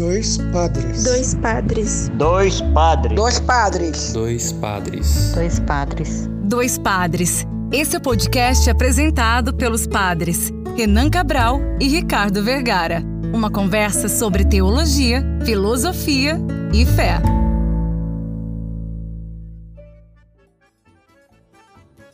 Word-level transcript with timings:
Dois 0.00 0.38
padres. 0.50 1.04
Dois 1.04 1.34
padres. 1.34 2.08
Dois 2.14 2.60
padres. 2.72 3.14
Dois 3.14 3.38
padres. 3.38 4.12
Dois 4.14 4.52
padres. 4.54 5.32
Dois 5.34 5.60
padres. 5.60 6.26
Dois 6.42 6.78
padres. 6.78 7.46
Esse 7.70 7.96
é 7.96 7.98
o 7.98 8.02
podcast 8.02 8.70
apresentado 8.70 9.52
pelos 9.52 9.86
padres 9.86 10.50
Renan 10.74 11.10
Cabral 11.10 11.60
e 11.78 11.86
Ricardo 11.86 12.42
Vergara. 12.42 13.02
Uma 13.30 13.50
conversa 13.50 14.08
sobre 14.08 14.42
teologia, 14.42 15.22
filosofia 15.44 16.38
e 16.72 16.86
fé. 16.86 17.20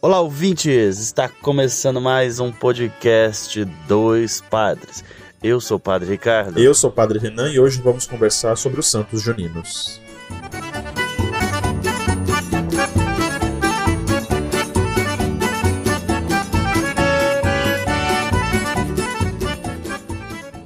Olá, 0.03 0.21
ouvintes! 0.21 0.99
Está 0.99 1.29
começando 1.29 2.01
mais 2.01 2.41
um 2.41 2.51
podcast 2.51 3.65
Dois 3.87 4.41
Padres. 4.41 5.05
Eu 5.43 5.61
sou 5.61 5.77
o 5.77 5.81
Padre 5.81 6.11
Ricardo. 6.11 6.59
Eu 6.59 6.75
sou 6.75 6.91
o 6.91 6.93
Padre 6.93 7.19
Renan 7.19 7.51
e 7.51 7.61
hoje 7.61 7.81
vamos 7.81 8.07
conversar 8.07 8.57
sobre 8.57 8.81
os 8.81 8.91
Santos 8.91 9.23
Juninos. 9.23 10.01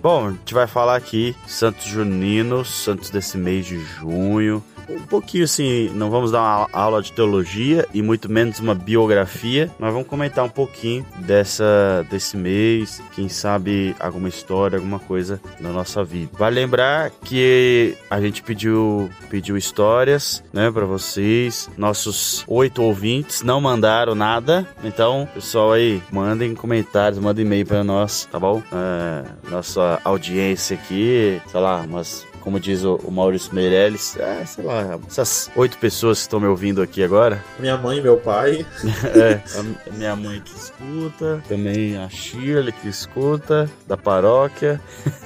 Bom, 0.03 0.29
a 0.29 0.31
gente 0.31 0.55
vai 0.55 0.67
falar 0.67 0.97
aqui 0.97 1.37
Santos 1.47 1.85
Juninos, 1.85 2.69
santos 2.69 3.11
desse 3.11 3.37
mês 3.37 3.67
de 3.67 3.79
junho 3.79 4.65
um 4.97 5.07
pouquinho 5.07 5.45
assim, 5.45 5.91
não 5.95 6.11
vamos 6.11 6.31
dar 6.31 6.41
uma 6.41 6.69
aula 6.73 7.03
de 7.03 7.13
teologia 7.13 7.87
e 7.93 8.03
muito 8.03 8.31
menos 8.31 8.59
uma 8.61 8.75
biografia, 8.75 9.71
mas 9.79 9.93
vamos 9.93 10.09
comentar 10.09 10.45
um 10.45 10.49
pouquinho 10.49 11.05
dessa 11.19 12.07
desse 12.11 12.37
mês, 12.37 13.03
quem 13.15 13.29
sabe 13.29 13.95
alguma 14.01 14.29
história, 14.29 14.79
alguma 14.79 14.99
coisa 14.99 15.41
da 15.61 15.71
nossa 15.71 16.03
vida. 16.05 16.31
Vale 16.39 16.57
lembrar 16.57 17.11
que 17.25 17.97
a 18.09 18.21
gente 18.21 18.43
pediu 18.43 19.11
pediu 19.29 19.57
histórias, 19.57 20.43
né, 20.53 20.71
para 20.71 20.85
vocês. 20.85 21.69
Nossos 21.77 22.45
oito 22.49 22.83
ouvintes 22.83 23.43
não 23.43 23.61
mandaram 23.61 24.15
nada, 24.15 24.67
então 24.83 25.29
pessoal 25.35 25.73
aí 25.73 26.03
mandem 26.11 26.55
comentários, 26.55 27.21
mandem 27.21 27.45
e-mail 27.45 27.67
para 27.67 27.85
nós, 27.85 28.29
tá 28.31 28.39
bom? 28.39 28.63
É, 28.73 29.51
nossa 29.51 30.01
audiência 30.05 30.77
aqui, 30.77 31.41
sei 31.51 31.61
lá, 31.61 31.81
umas 31.81 32.30
como 32.51 32.59
diz 32.59 32.83
o, 32.83 32.97
o 33.05 33.13
Maurício 33.13 33.55
Meirelles, 33.55 34.17
é, 34.19 34.45
sei 34.45 34.65
lá, 34.65 34.99
essas 35.07 35.49
oito 35.55 35.79
pessoas 35.79 36.19
que 36.19 36.23
estão 36.23 36.41
me 36.41 36.49
ouvindo 36.49 36.83
aqui 36.83 37.01
agora. 37.01 37.45
Minha 37.61 37.77
mãe 37.77 37.99
e 37.99 38.03
meu 38.03 38.17
pai. 38.17 38.67
é, 39.15 39.41
a 39.57 39.93
minha 39.93 40.17
mãe 40.17 40.41
que 40.41 40.53
escuta, 40.53 41.41
também 41.49 41.97
a 41.97 42.09
Shirley 42.09 42.73
que 42.73 42.89
escuta, 42.89 43.71
da 43.87 43.97
paróquia. 43.97 44.81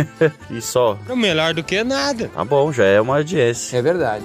e 0.50 0.60
só. 0.60 0.98
É 1.08 1.16
melhor 1.16 1.54
do 1.54 1.64
que 1.64 1.82
nada. 1.82 2.28
Tá 2.28 2.44
bom, 2.44 2.70
já 2.70 2.84
é 2.84 3.00
uma 3.00 3.16
audiência. 3.16 3.78
É 3.78 3.80
verdade. 3.80 4.24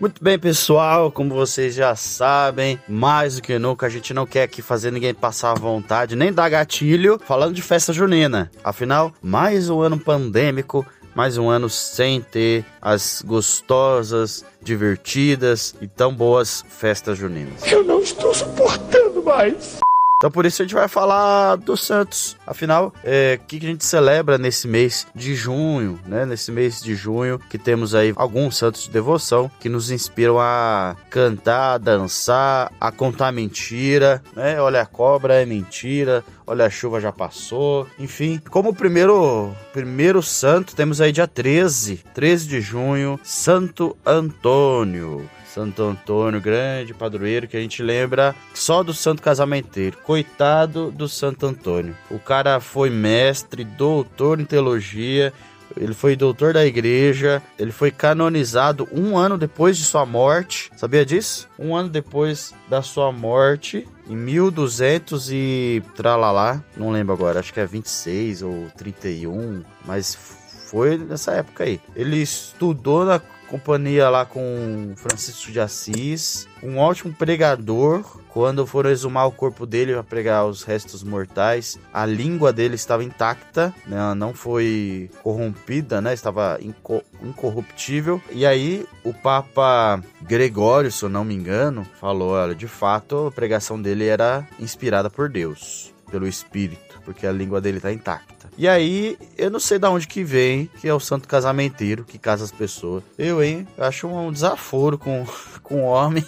Muito 0.00 0.22
bem, 0.22 0.38
pessoal, 0.38 1.10
como 1.10 1.34
vocês 1.34 1.74
já 1.74 1.96
sabem, 1.96 2.78
mais 2.88 3.34
do 3.34 3.42
que 3.42 3.58
nunca 3.58 3.86
a 3.86 3.88
gente 3.88 4.14
não 4.14 4.24
quer 4.24 4.44
aqui 4.44 4.62
fazer 4.62 4.92
ninguém 4.92 5.12
passar 5.12 5.50
à 5.50 5.54
vontade, 5.54 6.14
nem 6.14 6.32
dar 6.32 6.48
gatilho, 6.48 7.18
falando 7.26 7.52
de 7.52 7.62
festa 7.62 7.92
junina. 7.92 8.48
Afinal, 8.62 9.12
mais 9.20 9.68
um 9.68 9.80
ano 9.80 9.98
pandêmico, 9.98 10.86
mais 11.16 11.36
um 11.36 11.50
ano 11.50 11.68
sem 11.68 12.20
ter 12.20 12.64
as 12.80 13.24
gostosas, 13.26 14.44
divertidas 14.62 15.74
e 15.80 15.88
tão 15.88 16.14
boas 16.14 16.64
festas 16.68 17.18
juninas. 17.18 17.60
Eu 17.66 17.82
não 17.82 18.00
estou 18.00 18.32
suportando 18.32 19.20
mais. 19.24 19.80
Então 20.18 20.30
por 20.30 20.46
isso 20.46 20.62
a 20.62 20.64
gente 20.64 20.74
vai 20.76 20.86
falar 20.86 21.56
dos 21.56 21.84
Santos. 21.84 22.37
Afinal, 22.48 22.94
é, 23.04 23.38
o 23.38 23.46
que 23.46 23.58
a 23.58 23.60
gente 23.60 23.84
celebra 23.84 24.38
nesse 24.38 24.66
mês 24.66 25.06
de 25.14 25.34
junho, 25.34 26.00
né? 26.06 26.24
Nesse 26.24 26.50
mês 26.50 26.80
de 26.80 26.94
junho 26.94 27.38
que 27.38 27.58
temos 27.58 27.94
aí 27.94 28.14
alguns 28.16 28.56
santos 28.56 28.84
de 28.84 28.90
devoção 28.90 29.50
que 29.60 29.68
nos 29.68 29.90
inspiram 29.90 30.38
a 30.40 30.96
cantar, 31.10 31.78
dançar, 31.78 32.72
a 32.80 32.90
contar 32.90 33.32
mentira, 33.32 34.22
né? 34.34 34.58
Olha 34.60 34.80
a 34.80 34.86
cobra 34.86 35.34
é 35.34 35.44
mentira, 35.44 36.24
olha 36.46 36.64
a 36.64 36.70
chuva 36.70 37.00
já 37.00 37.12
passou, 37.12 37.86
enfim. 37.98 38.40
Como 38.48 38.74
primeiro 38.74 39.54
primeiro 39.72 40.22
santo 40.22 40.74
temos 40.74 41.02
aí 41.02 41.12
dia 41.12 41.28
13, 41.28 42.02
13 42.14 42.48
de 42.48 42.60
junho, 42.62 43.20
Santo 43.22 43.94
Antônio. 44.06 45.28
Santo 45.58 45.82
Antônio, 45.82 46.40
grande 46.40 46.94
padroeiro 46.94 47.48
que 47.48 47.56
a 47.56 47.60
gente 47.60 47.82
lembra 47.82 48.32
só 48.54 48.84
do 48.84 48.94
santo 48.94 49.20
casamenteiro. 49.20 49.98
Coitado 50.04 50.92
do 50.92 51.08
Santo 51.08 51.46
Antônio. 51.46 51.96
O 52.08 52.20
cara 52.20 52.37
foi 52.60 52.90
mestre, 52.90 53.64
doutor 53.64 54.40
em 54.40 54.44
teologia, 54.44 55.32
ele 55.76 55.94
foi 55.94 56.16
doutor 56.16 56.52
da 56.52 56.64
igreja, 56.64 57.42
ele 57.58 57.72
foi 57.72 57.90
canonizado 57.90 58.88
um 58.92 59.16
ano 59.16 59.36
depois 59.36 59.76
de 59.76 59.84
sua 59.84 60.06
morte. 60.06 60.70
Sabia 60.76 61.04
disso? 61.04 61.48
Um 61.58 61.74
ano 61.76 61.88
depois 61.88 62.54
da 62.68 62.82
sua 62.82 63.12
morte, 63.12 63.86
em 64.08 64.16
1200 64.16 65.30
e 65.30 65.82
tralalá, 65.94 66.62
não 66.76 66.90
lembro 66.90 67.12
agora, 67.12 67.40
acho 67.40 67.52
que 67.52 67.60
é 67.60 67.66
26 67.66 68.42
ou 68.42 68.68
31, 68.76 69.62
mas 69.84 70.14
foi 70.14 70.96
nessa 70.98 71.32
época 71.32 71.64
aí. 71.64 71.80
Ele 71.94 72.16
estudou 72.16 73.04
na 73.04 73.20
companhia 73.48 74.08
lá 74.08 74.24
com 74.24 74.92
Francisco 74.96 75.50
de 75.50 75.58
Assis, 75.58 76.46
um 76.62 76.78
ótimo 76.78 77.12
pregador. 77.12 78.04
Quando 78.28 78.66
foram 78.66 78.90
exumar 78.90 79.26
o 79.26 79.32
corpo 79.32 79.66
dele 79.66 79.94
para 79.94 80.04
pregar 80.04 80.46
os 80.46 80.62
restos 80.62 81.02
mortais, 81.02 81.78
a 81.92 82.06
língua 82.06 82.52
dele 82.52 82.76
estava 82.76 83.02
intacta, 83.02 83.74
né? 83.86 84.14
não 84.14 84.32
foi 84.32 85.10
corrompida, 85.22 86.00
né? 86.00 86.14
estava 86.14 86.58
inco 86.60 87.02
incorruptível. 87.22 88.22
E 88.30 88.46
aí 88.46 88.86
o 89.02 89.12
Papa 89.12 90.00
Gregório, 90.22 90.92
se 90.92 91.02
eu 91.02 91.08
não 91.08 91.24
me 91.24 91.34
engano, 91.34 91.84
falou: 91.98 92.32
olha, 92.32 92.54
de 92.54 92.68
fato 92.68 93.26
a 93.26 93.32
pregação 93.32 93.80
dele 93.80 94.06
era 94.06 94.46
inspirada 94.60 95.10
por 95.10 95.28
Deus, 95.28 95.92
pelo 96.10 96.28
Espírito, 96.28 97.00
porque 97.04 97.26
a 97.26 97.32
língua 97.32 97.60
dele 97.60 97.78
está 97.78 97.92
intacta. 97.92 98.37
E 98.58 98.66
aí, 98.66 99.16
eu 99.36 99.50
não 99.52 99.60
sei 99.60 99.78
de 99.78 99.86
onde 99.86 100.08
que 100.08 100.24
vem, 100.24 100.68
que 100.80 100.88
é 100.88 100.92
o 100.92 100.98
santo 100.98 101.28
casamenteiro 101.28 102.02
que 102.02 102.18
casa 102.18 102.44
as 102.44 102.50
pessoas. 102.50 103.04
Eu, 103.16 103.40
hein? 103.40 103.68
Acho 103.78 104.08
um 104.08 104.32
desaforo 104.32 104.98
com, 104.98 105.24
com 105.62 105.82
o 105.82 105.84
homem. 105.84 106.26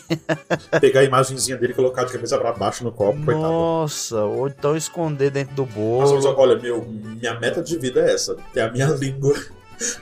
Pegar 0.81 1.01
a 1.01 1.05
imagenzinha 1.05 1.57
dele 1.57 1.73
e 1.73 1.77
colocar 1.77 2.05
de 2.05 2.13
cabeça 2.13 2.39
pra 2.39 2.53
baixo 2.53 2.85
no 2.85 2.93
copo, 2.93 3.21
coitado. 3.25 3.43
Nossa, 3.43 4.23
ou 4.23 4.47
então 4.47 4.77
esconder 4.77 5.33
dentro 5.33 5.57
do 5.57 5.67
bolo. 5.67 6.15
Mas, 6.15 6.25
olha, 6.25 6.57
meu, 6.57 6.87
minha 6.87 7.39
meta 7.41 7.61
de 7.61 7.77
vida 7.77 8.01
é 8.01 8.15
essa. 8.15 8.37
Ter 8.55 8.61
a 8.61 8.71
minha 8.71 8.87
língua 8.95 9.35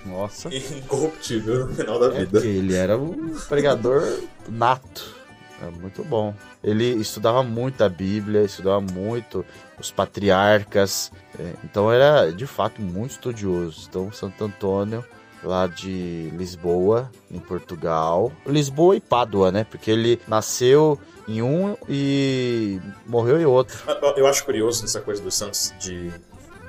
nossa. 0.05 0.55
Incorruptível 0.55 1.67
no 1.67 1.75
final 1.75 1.99
da 1.99 2.07
é 2.09 2.25
vida. 2.25 2.45
Ele 2.45 2.75
era 2.75 2.99
um 2.99 3.37
pregador 3.49 4.03
nato. 4.49 5.18
É 5.63 5.71
muito 5.71 6.05
bom. 6.05 6.35
Ele 6.63 6.85
estudava 6.85 7.43
muito 7.43 7.83
a 7.83 7.89
Bíblia, 7.89 8.43
estudava 8.43 8.81
muito 8.81 9.45
os 9.79 9.91
patriarcas. 9.91 11.11
É, 11.39 11.53
então 11.65 11.91
era 11.91 12.31
de 12.31 12.47
fato 12.47 12.81
muito 12.81 13.13
estudioso. 13.13 13.87
Então 13.89 14.13
Santo 14.13 14.45
Antônio 14.45 15.05
lá 15.43 15.67
de 15.67 16.31
Lisboa, 16.37 17.11
em 17.31 17.39
Portugal. 17.39 18.33
Lisboa 18.47 18.97
e 18.97 19.01
Pádua, 19.01 19.53
né? 19.53 19.65
Porque 19.65 19.91
ele 19.91 20.21
nasceu 20.27 20.99
em 21.27 21.43
um 21.43 21.77
e 21.89 22.81
morreu 23.07 23.41
em 23.41 23.45
outro. 23.45 23.79
Eu 24.17 24.27
acho 24.27 24.45
curioso 24.45 24.85
essa 24.85 25.01
coisa 25.01 25.23
dos 25.23 25.35
santos 25.35 25.73
de, 25.79 26.11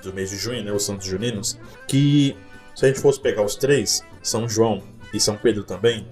do 0.03 0.13
mês 0.13 0.29
de 0.29 0.37
junho, 0.37 0.63
né? 0.63 0.71
Os 0.71 0.83
santos 0.83 1.07
juninos, 1.07 1.57
que 1.87 2.35
se 2.75 2.85
a 2.85 2.87
gente 2.87 2.99
fosse 2.99 3.19
pegar 3.19 3.43
os 3.43 3.55
três, 3.55 4.03
São 4.21 4.47
João 4.47 4.81
e 5.13 5.19
São 5.19 5.35
Pedro 5.35 5.63
também, 5.63 6.07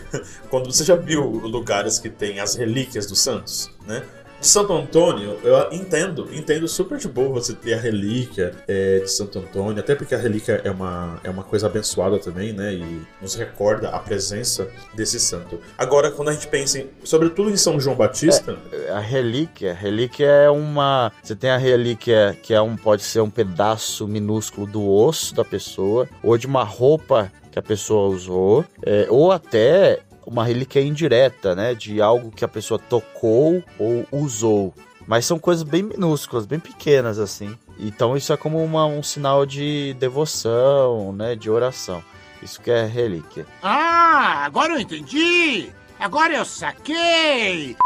quando 0.50 0.72
você 0.72 0.84
já 0.84 0.96
viu 0.96 1.22
lugares 1.22 1.98
que 1.98 2.08
tem 2.08 2.40
as 2.40 2.54
relíquias 2.54 3.06
dos 3.06 3.18
santos, 3.18 3.70
né? 3.86 4.02
de 4.40 4.46
Santo 4.46 4.72
Antônio, 4.72 5.36
eu 5.42 5.72
entendo, 5.72 6.28
entendo 6.32 6.68
super 6.68 6.98
de 6.98 7.08
boa 7.08 7.28
você 7.28 7.52
ter 7.52 7.74
a 7.74 7.80
relíquia 7.80 8.52
é, 8.68 9.00
de 9.00 9.10
Santo 9.10 9.38
Antônio, 9.38 9.80
até 9.80 9.94
porque 9.94 10.14
a 10.14 10.18
relíquia 10.18 10.60
é 10.64 10.70
uma, 10.70 11.20
é 11.24 11.30
uma 11.30 11.42
coisa 11.42 11.66
abençoada 11.66 12.18
também, 12.18 12.52
né? 12.52 12.72
E 12.74 13.02
nos 13.20 13.34
recorda 13.34 13.88
a 13.90 13.98
presença 13.98 14.68
desse 14.94 15.18
santo. 15.18 15.60
Agora, 15.76 16.10
quando 16.10 16.28
a 16.28 16.32
gente 16.32 16.46
pensa, 16.46 16.78
em, 16.78 16.88
sobretudo 17.02 17.50
em 17.50 17.56
São 17.56 17.80
João 17.80 17.96
Batista. 17.96 18.56
É, 18.72 18.90
a 18.90 19.00
relíquia, 19.00 19.72
a 19.72 19.74
relíquia 19.74 20.26
é 20.26 20.50
uma. 20.50 21.12
Você 21.22 21.34
tem 21.34 21.50
a 21.50 21.56
relíquia 21.56 22.36
que 22.40 22.54
é 22.54 22.60
um, 22.60 22.76
pode 22.76 23.02
ser 23.02 23.20
um 23.20 23.30
pedaço 23.30 24.06
minúsculo 24.06 24.66
do 24.66 24.88
osso 24.88 25.34
da 25.34 25.44
pessoa, 25.44 26.08
ou 26.22 26.38
de 26.38 26.46
uma 26.46 26.62
roupa 26.62 27.32
que 27.48 27.58
a 27.58 27.62
pessoa 27.62 28.08
usou, 28.08 28.64
é, 28.82 29.06
ou 29.10 29.32
até 29.32 30.00
uma 30.26 30.44
relíquia 30.44 30.80
indireta, 30.80 31.54
né? 31.54 31.74
De 31.74 32.00
algo 32.00 32.30
que 32.30 32.44
a 32.44 32.48
pessoa 32.48 32.78
tocou 32.78 33.62
ou 33.78 34.06
usou. 34.12 34.74
Mas 35.06 35.24
são 35.24 35.38
coisas 35.38 35.62
bem 35.62 35.82
minúsculas, 35.82 36.44
bem 36.44 36.60
pequenas 36.60 37.18
assim. 37.18 37.56
Então 37.78 38.16
isso 38.16 38.32
é 38.32 38.36
como 38.36 38.62
uma, 38.62 38.84
um 38.84 39.02
sinal 39.02 39.46
de 39.46 39.96
devoção, 39.98 41.12
né? 41.12 41.34
De 41.34 41.50
oração. 41.50 42.04
Isso 42.42 42.60
que 42.60 42.70
é 42.70 42.84
relíquia. 42.84 43.46
Ah, 43.62 44.44
agora 44.44 44.74
eu 44.74 44.80
entendi! 44.80 45.72
Agora 45.98 46.34
eu 46.34 46.44
saquei! 46.44 47.76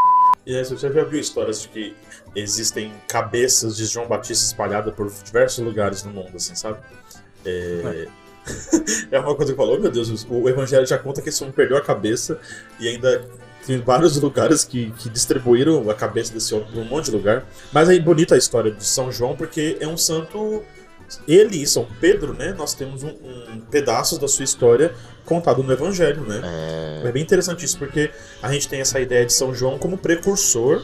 E 0.44 0.56
aí, 0.56 0.64
você 0.64 0.76
já 0.76 1.04
viu 1.04 1.20
histórias 1.20 1.62
de 1.62 1.68
que 1.68 1.96
existem 2.34 2.92
cabeças 3.06 3.76
de 3.76 3.86
João 3.86 4.08
Batista 4.08 4.44
espalhadas 4.44 4.92
por 4.92 5.08
diversos 5.08 5.64
lugares 5.64 6.02
no 6.02 6.10
mundo, 6.10 6.32
assim, 6.34 6.54
sabe? 6.56 6.78
É, 7.46 8.08
é 8.08 8.08
uma 9.12 9.34
coisa 9.34 9.52
que 9.52 9.56
falou, 9.56 9.76
oh, 9.76 9.80
meu 9.80 9.90
Deus, 9.90 10.26
o 10.28 10.48
Evangelho 10.48 10.86
já 10.86 10.98
conta 10.98 11.22
que 11.22 11.28
esse 11.28 11.42
homem 11.42 11.54
perdeu 11.54 11.76
a 11.76 11.80
cabeça 11.80 12.38
e 12.78 12.88
ainda 12.88 13.24
tem 13.66 13.78
vários 13.78 14.20
lugares 14.20 14.64
que, 14.64 14.90
que 14.92 15.08
distribuíram 15.08 15.88
a 15.88 15.94
cabeça 15.94 16.32
desse 16.32 16.54
homem 16.54 16.66
para 16.70 16.80
um 16.80 16.84
monte 16.84 17.06
de 17.06 17.12
lugar. 17.12 17.44
Mas 17.72 17.88
é 17.88 17.98
bonita 17.98 18.34
a 18.34 18.38
história 18.38 18.70
de 18.70 18.84
São 18.84 19.10
João 19.12 19.36
porque 19.36 19.76
é 19.80 19.86
um 19.86 19.96
santo. 19.96 20.62
Ele 21.28 21.62
e 21.62 21.66
São 21.66 21.86
Pedro, 22.00 22.32
né? 22.32 22.54
Nós 22.56 22.72
temos 22.72 23.02
um, 23.02 23.10
um 23.10 23.60
pedaços 23.70 24.18
da 24.18 24.26
sua 24.26 24.44
história 24.44 24.94
contado 25.26 25.62
no 25.62 25.70
Evangelho, 25.70 26.22
né? 26.22 26.40
É... 27.04 27.08
é 27.08 27.12
bem 27.12 27.22
interessante 27.22 27.64
isso 27.64 27.78
porque 27.78 28.10
a 28.42 28.50
gente 28.50 28.66
tem 28.66 28.80
essa 28.80 28.98
ideia 28.98 29.26
de 29.26 29.32
São 29.32 29.54
João 29.54 29.78
como 29.78 29.98
precursor 29.98 30.82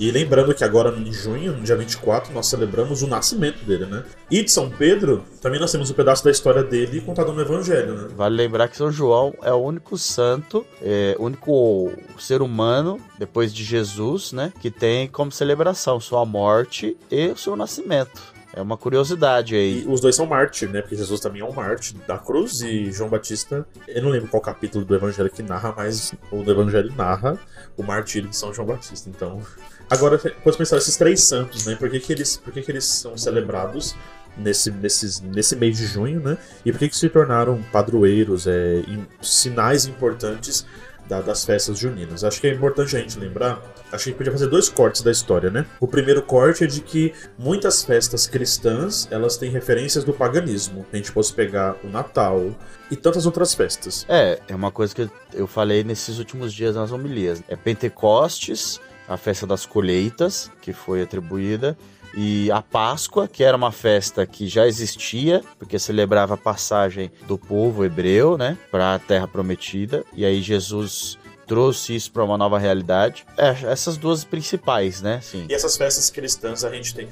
e 0.00 0.10
lembrando 0.10 0.54
que 0.54 0.64
agora 0.64 0.96
em 0.98 1.12
junho, 1.12 1.52
no 1.52 1.62
dia 1.62 1.76
24, 1.76 2.32
nós 2.32 2.46
celebramos 2.46 3.02
o 3.02 3.06
nascimento 3.06 3.62
dele, 3.66 3.84
né? 3.84 4.02
E 4.30 4.42
de 4.42 4.50
São 4.50 4.70
Pedro, 4.70 5.22
também 5.42 5.60
nós 5.60 5.70
temos 5.70 5.90
um 5.90 5.94
pedaço 5.94 6.24
da 6.24 6.30
história 6.30 6.64
dele 6.64 7.02
contado 7.02 7.34
no 7.34 7.40
Evangelho, 7.42 7.94
né? 7.94 8.08
Vale 8.16 8.34
lembrar 8.34 8.68
que 8.68 8.78
São 8.78 8.90
João 8.90 9.34
é 9.42 9.52
o 9.52 9.58
único 9.58 9.98
santo, 9.98 10.64
é, 10.80 11.14
único 11.18 11.92
ser 12.18 12.40
humano, 12.40 12.98
depois 13.18 13.52
de 13.52 13.62
Jesus, 13.62 14.32
né? 14.32 14.54
Que 14.58 14.70
tem 14.70 15.06
como 15.06 15.30
celebração 15.30 16.00
sua 16.00 16.24
morte 16.24 16.96
e 17.10 17.26
o 17.26 17.36
seu 17.36 17.54
nascimento. 17.54 18.40
É 18.52 18.60
uma 18.60 18.76
curiosidade 18.76 19.54
aí. 19.54 19.84
E 19.84 19.86
os 19.86 20.00
dois 20.00 20.16
são 20.16 20.26
mártires, 20.26 20.72
né? 20.72 20.80
Porque 20.80 20.96
Jesus 20.96 21.20
também 21.20 21.42
é 21.42 21.44
um 21.44 21.52
mártir 21.52 21.96
da 22.06 22.18
cruz 22.18 22.62
e 22.62 22.90
João 22.90 23.08
Batista. 23.08 23.66
Eu 23.86 24.02
não 24.02 24.10
lembro 24.10 24.28
qual 24.28 24.40
capítulo 24.40 24.84
do 24.84 24.94
Evangelho 24.94 25.30
que 25.30 25.42
narra, 25.42 25.72
mas 25.76 26.12
o 26.32 26.42
do 26.42 26.50
Evangelho 26.50 26.92
narra 26.96 27.38
o 27.76 27.82
martírio 27.82 28.28
de 28.28 28.36
São 28.36 28.52
João 28.52 28.66
Batista. 28.66 29.08
Então, 29.08 29.40
Agora, 29.90 30.18
pode 30.18 30.56
pensar 30.56 30.76
esses 30.76 30.96
três 30.96 31.20
santos, 31.22 31.66
né? 31.66 31.74
Por 31.74 31.90
que, 31.90 31.98
que, 31.98 32.12
eles, 32.12 32.36
por 32.36 32.52
que, 32.52 32.62
que 32.62 32.70
eles 32.70 32.84
são 32.84 33.18
celebrados 33.18 33.96
nesse, 34.36 34.70
nesses, 34.70 35.20
nesse 35.20 35.56
mês 35.56 35.76
de 35.76 35.86
junho, 35.86 36.20
né? 36.20 36.38
E 36.64 36.70
por 36.70 36.78
que, 36.78 36.88
que 36.88 36.96
se 36.96 37.08
tornaram 37.08 37.60
padroeiros, 37.72 38.46
é, 38.46 38.82
sinais 39.20 39.86
importantes 39.86 40.64
da, 41.08 41.20
das 41.20 41.44
festas 41.44 41.76
juninas? 41.76 42.22
Acho 42.22 42.40
que 42.40 42.46
é 42.46 42.54
importante 42.54 42.96
a 42.96 43.00
gente 43.00 43.18
lembrar. 43.18 43.60
Acho 43.92 44.04
que 44.04 44.10
a 44.10 44.12
gente 44.12 44.14
podia 44.14 44.32
fazer 44.32 44.46
dois 44.46 44.68
cortes 44.68 45.02
da 45.02 45.10
história, 45.10 45.50
né? 45.50 45.66
O 45.80 45.88
primeiro 45.88 46.22
corte 46.22 46.62
é 46.62 46.66
de 46.68 46.80
que 46.80 47.12
muitas 47.36 47.82
festas 47.82 48.28
cristãs 48.28 49.08
elas 49.10 49.36
têm 49.36 49.50
referências 49.50 50.04
do 50.04 50.12
paganismo. 50.12 50.86
A 50.92 50.96
gente 50.96 51.10
pode 51.10 51.32
pegar 51.32 51.74
o 51.82 51.88
Natal, 51.88 52.54
e 52.90 52.96
tantas 52.96 53.24
outras 53.24 53.54
festas. 53.54 54.04
É, 54.08 54.40
é 54.48 54.54
uma 54.54 54.72
coisa 54.72 54.94
que 54.94 55.08
eu 55.32 55.46
falei 55.46 55.84
nesses 55.84 56.18
últimos 56.18 56.52
dias 56.52 56.74
nas 56.74 56.90
homilias. 56.90 57.42
É 57.48 57.54
Pentecostes, 57.54 58.80
a 59.10 59.16
festa 59.16 59.44
das 59.44 59.66
colheitas, 59.66 60.50
que 60.62 60.72
foi 60.72 61.02
atribuída, 61.02 61.76
e 62.14 62.50
a 62.50 62.62
Páscoa, 62.62 63.26
que 63.26 63.42
era 63.42 63.56
uma 63.56 63.72
festa 63.72 64.24
que 64.24 64.46
já 64.46 64.66
existia, 64.66 65.42
porque 65.58 65.78
celebrava 65.80 66.34
a 66.34 66.36
passagem 66.36 67.10
do 67.26 67.36
povo 67.36 67.84
hebreu, 67.84 68.38
né, 68.38 68.56
para 68.70 68.94
a 68.94 68.98
terra 69.00 69.26
prometida, 69.26 70.04
e 70.12 70.24
aí 70.24 70.40
Jesus 70.40 71.18
trouxe 71.44 71.96
isso 71.96 72.12
para 72.12 72.22
uma 72.22 72.38
nova 72.38 72.56
realidade. 72.56 73.26
É, 73.36 73.48
essas 73.70 73.96
duas 73.96 74.22
principais, 74.22 75.02
né? 75.02 75.20
Sim. 75.20 75.46
E 75.50 75.54
essas 75.54 75.76
festas 75.76 76.08
cristãs 76.08 76.62
a 76.62 76.70
gente 76.70 76.94
tem 76.94 77.08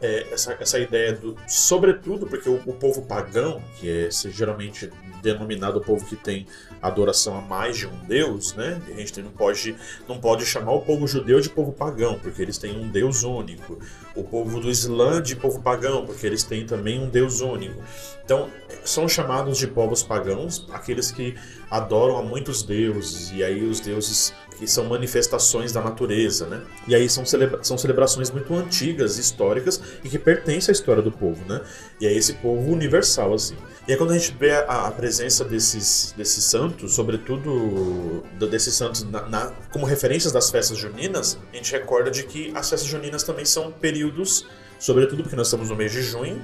é, 0.00 0.28
essa, 0.32 0.56
essa 0.60 0.78
ideia 0.78 1.12
do. 1.12 1.36
Sobretudo 1.48 2.26
porque 2.26 2.48
o, 2.48 2.62
o 2.66 2.72
povo 2.72 3.02
pagão, 3.02 3.60
que 3.80 3.90
é 3.90 4.08
geralmente 4.30 4.88
denominado 5.20 5.78
o 5.78 5.80
povo 5.80 6.06
que 6.06 6.14
tem 6.14 6.46
adoração 6.82 7.36
a 7.36 7.40
mais 7.40 7.76
de 7.76 7.86
um 7.86 8.04
deus, 8.06 8.54
né? 8.54 8.80
A 8.88 9.00
gente 9.00 9.20
não 9.20 9.30
pode, 9.30 9.76
não 10.08 10.18
pode 10.18 10.46
chamar 10.46 10.72
o 10.72 10.80
povo 10.80 11.06
judeu 11.06 11.40
de 11.40 11.48
povo 11.48 11.72
pagão, 11.72 12.18
porque 12.18 12.40
eles 12.40 12.58
têm 12.58 12.78
um 12.78 12.88
deus 12.88 13.22
único. 13.22 13.78
O 14.14 14.24
povo 14.24 14.60
do 14.60 14.70
Islã 14.70 15.20
de 15.20 15.36
povo 15.36 15.60
pagão, 15.60 16.06
porque 16.06 16.26
eles 16.26 16.42
têm 16.42 16.66
também 16.66 17.00
um 17.00 17.08
deus 17.08 17.40
único. 17.40 17.82
Então, 18.24 18.48
são 18.84 19.08
chamados 19.08 19.58
de 19.58 19.66
povos 19.66 20.02
pagãos 20.02 20.66
aqueles 20.72 21.10
que 21.10 21.34
adoram 21.70 22.16
a 22.16 22.22
muitos 22.22 22.62
deuses, 22.62 23.30
e 23.32 23.44
aí 23.44 23.62
os 23.64 23.80
deuses 23.80 24.32
que 24.60 24.66
são 24.66 24.84
manifestações 24.84 25.72
da 25.72 25.80
natureza, 25.80 26.46
né? 26.46 26.60
E 26.86 26.94
aí 26.94 27.08
são, 27.08 27.24
celebra 27.24 27.64
são 27.64 27.78
celebrações 27.78 28.30
muito 28.30 28.54
antigas, 28.54 29.16
históricas 29.16 29.80
e 30.04 30.08
que 30.08 30.18
pertencem 30.18 30.70
à 30.70 30.74
história 30.74 31.02
do 31.02 31.10
povo, 31.10 31.42
né? 31.48 31.62
E 31.98 32.06
é 32.06 32.12
esse 32.12 32.34
povo 32.34 32.70
universal, 32.70 33.32
assim. 33.32 33.56
E 33.88 33.92
aí 33.92 33.96
quando 33.96 34.10
a 34.10 34.18
gente 34.18 34.36
vê 34.38 34.50
a, 34.50 34.86
a 34.86 34.90
presença 34.90 35.46
desses, 35.46 36.12
desses 36.14 36.44
santos, 36.44 36.94
sobretudo 36.94 38.22
desses 38.50 38.74
santos 38.74 39.02
na, 39.02 39.26
na, 39.30 39.52
como 39.72 39.86
referências 39.86 40.30
das 40.30 40.50
festas 40.50 40.76
juninas, 40.76 41.38
a 41.50 41.56
gente 41.56 41.72
recorda 41.72 42.10
de 42.10 42.24
que 42.24 42.52
as 42.54 42.68
festas 42.68 42.86
juninas 42.86 43.22
também 43.22 43.46
são 43.46 43.72
períodos, 43.72 44.46
sobretudo 44.78 45.22
porque 45.22 45.36
nós 45.36 45.46
estamos 45.46 45.70
no 45.70 45.74
mês 45.74 45.90
de 45.90 46.02
junho, 46.02 46.38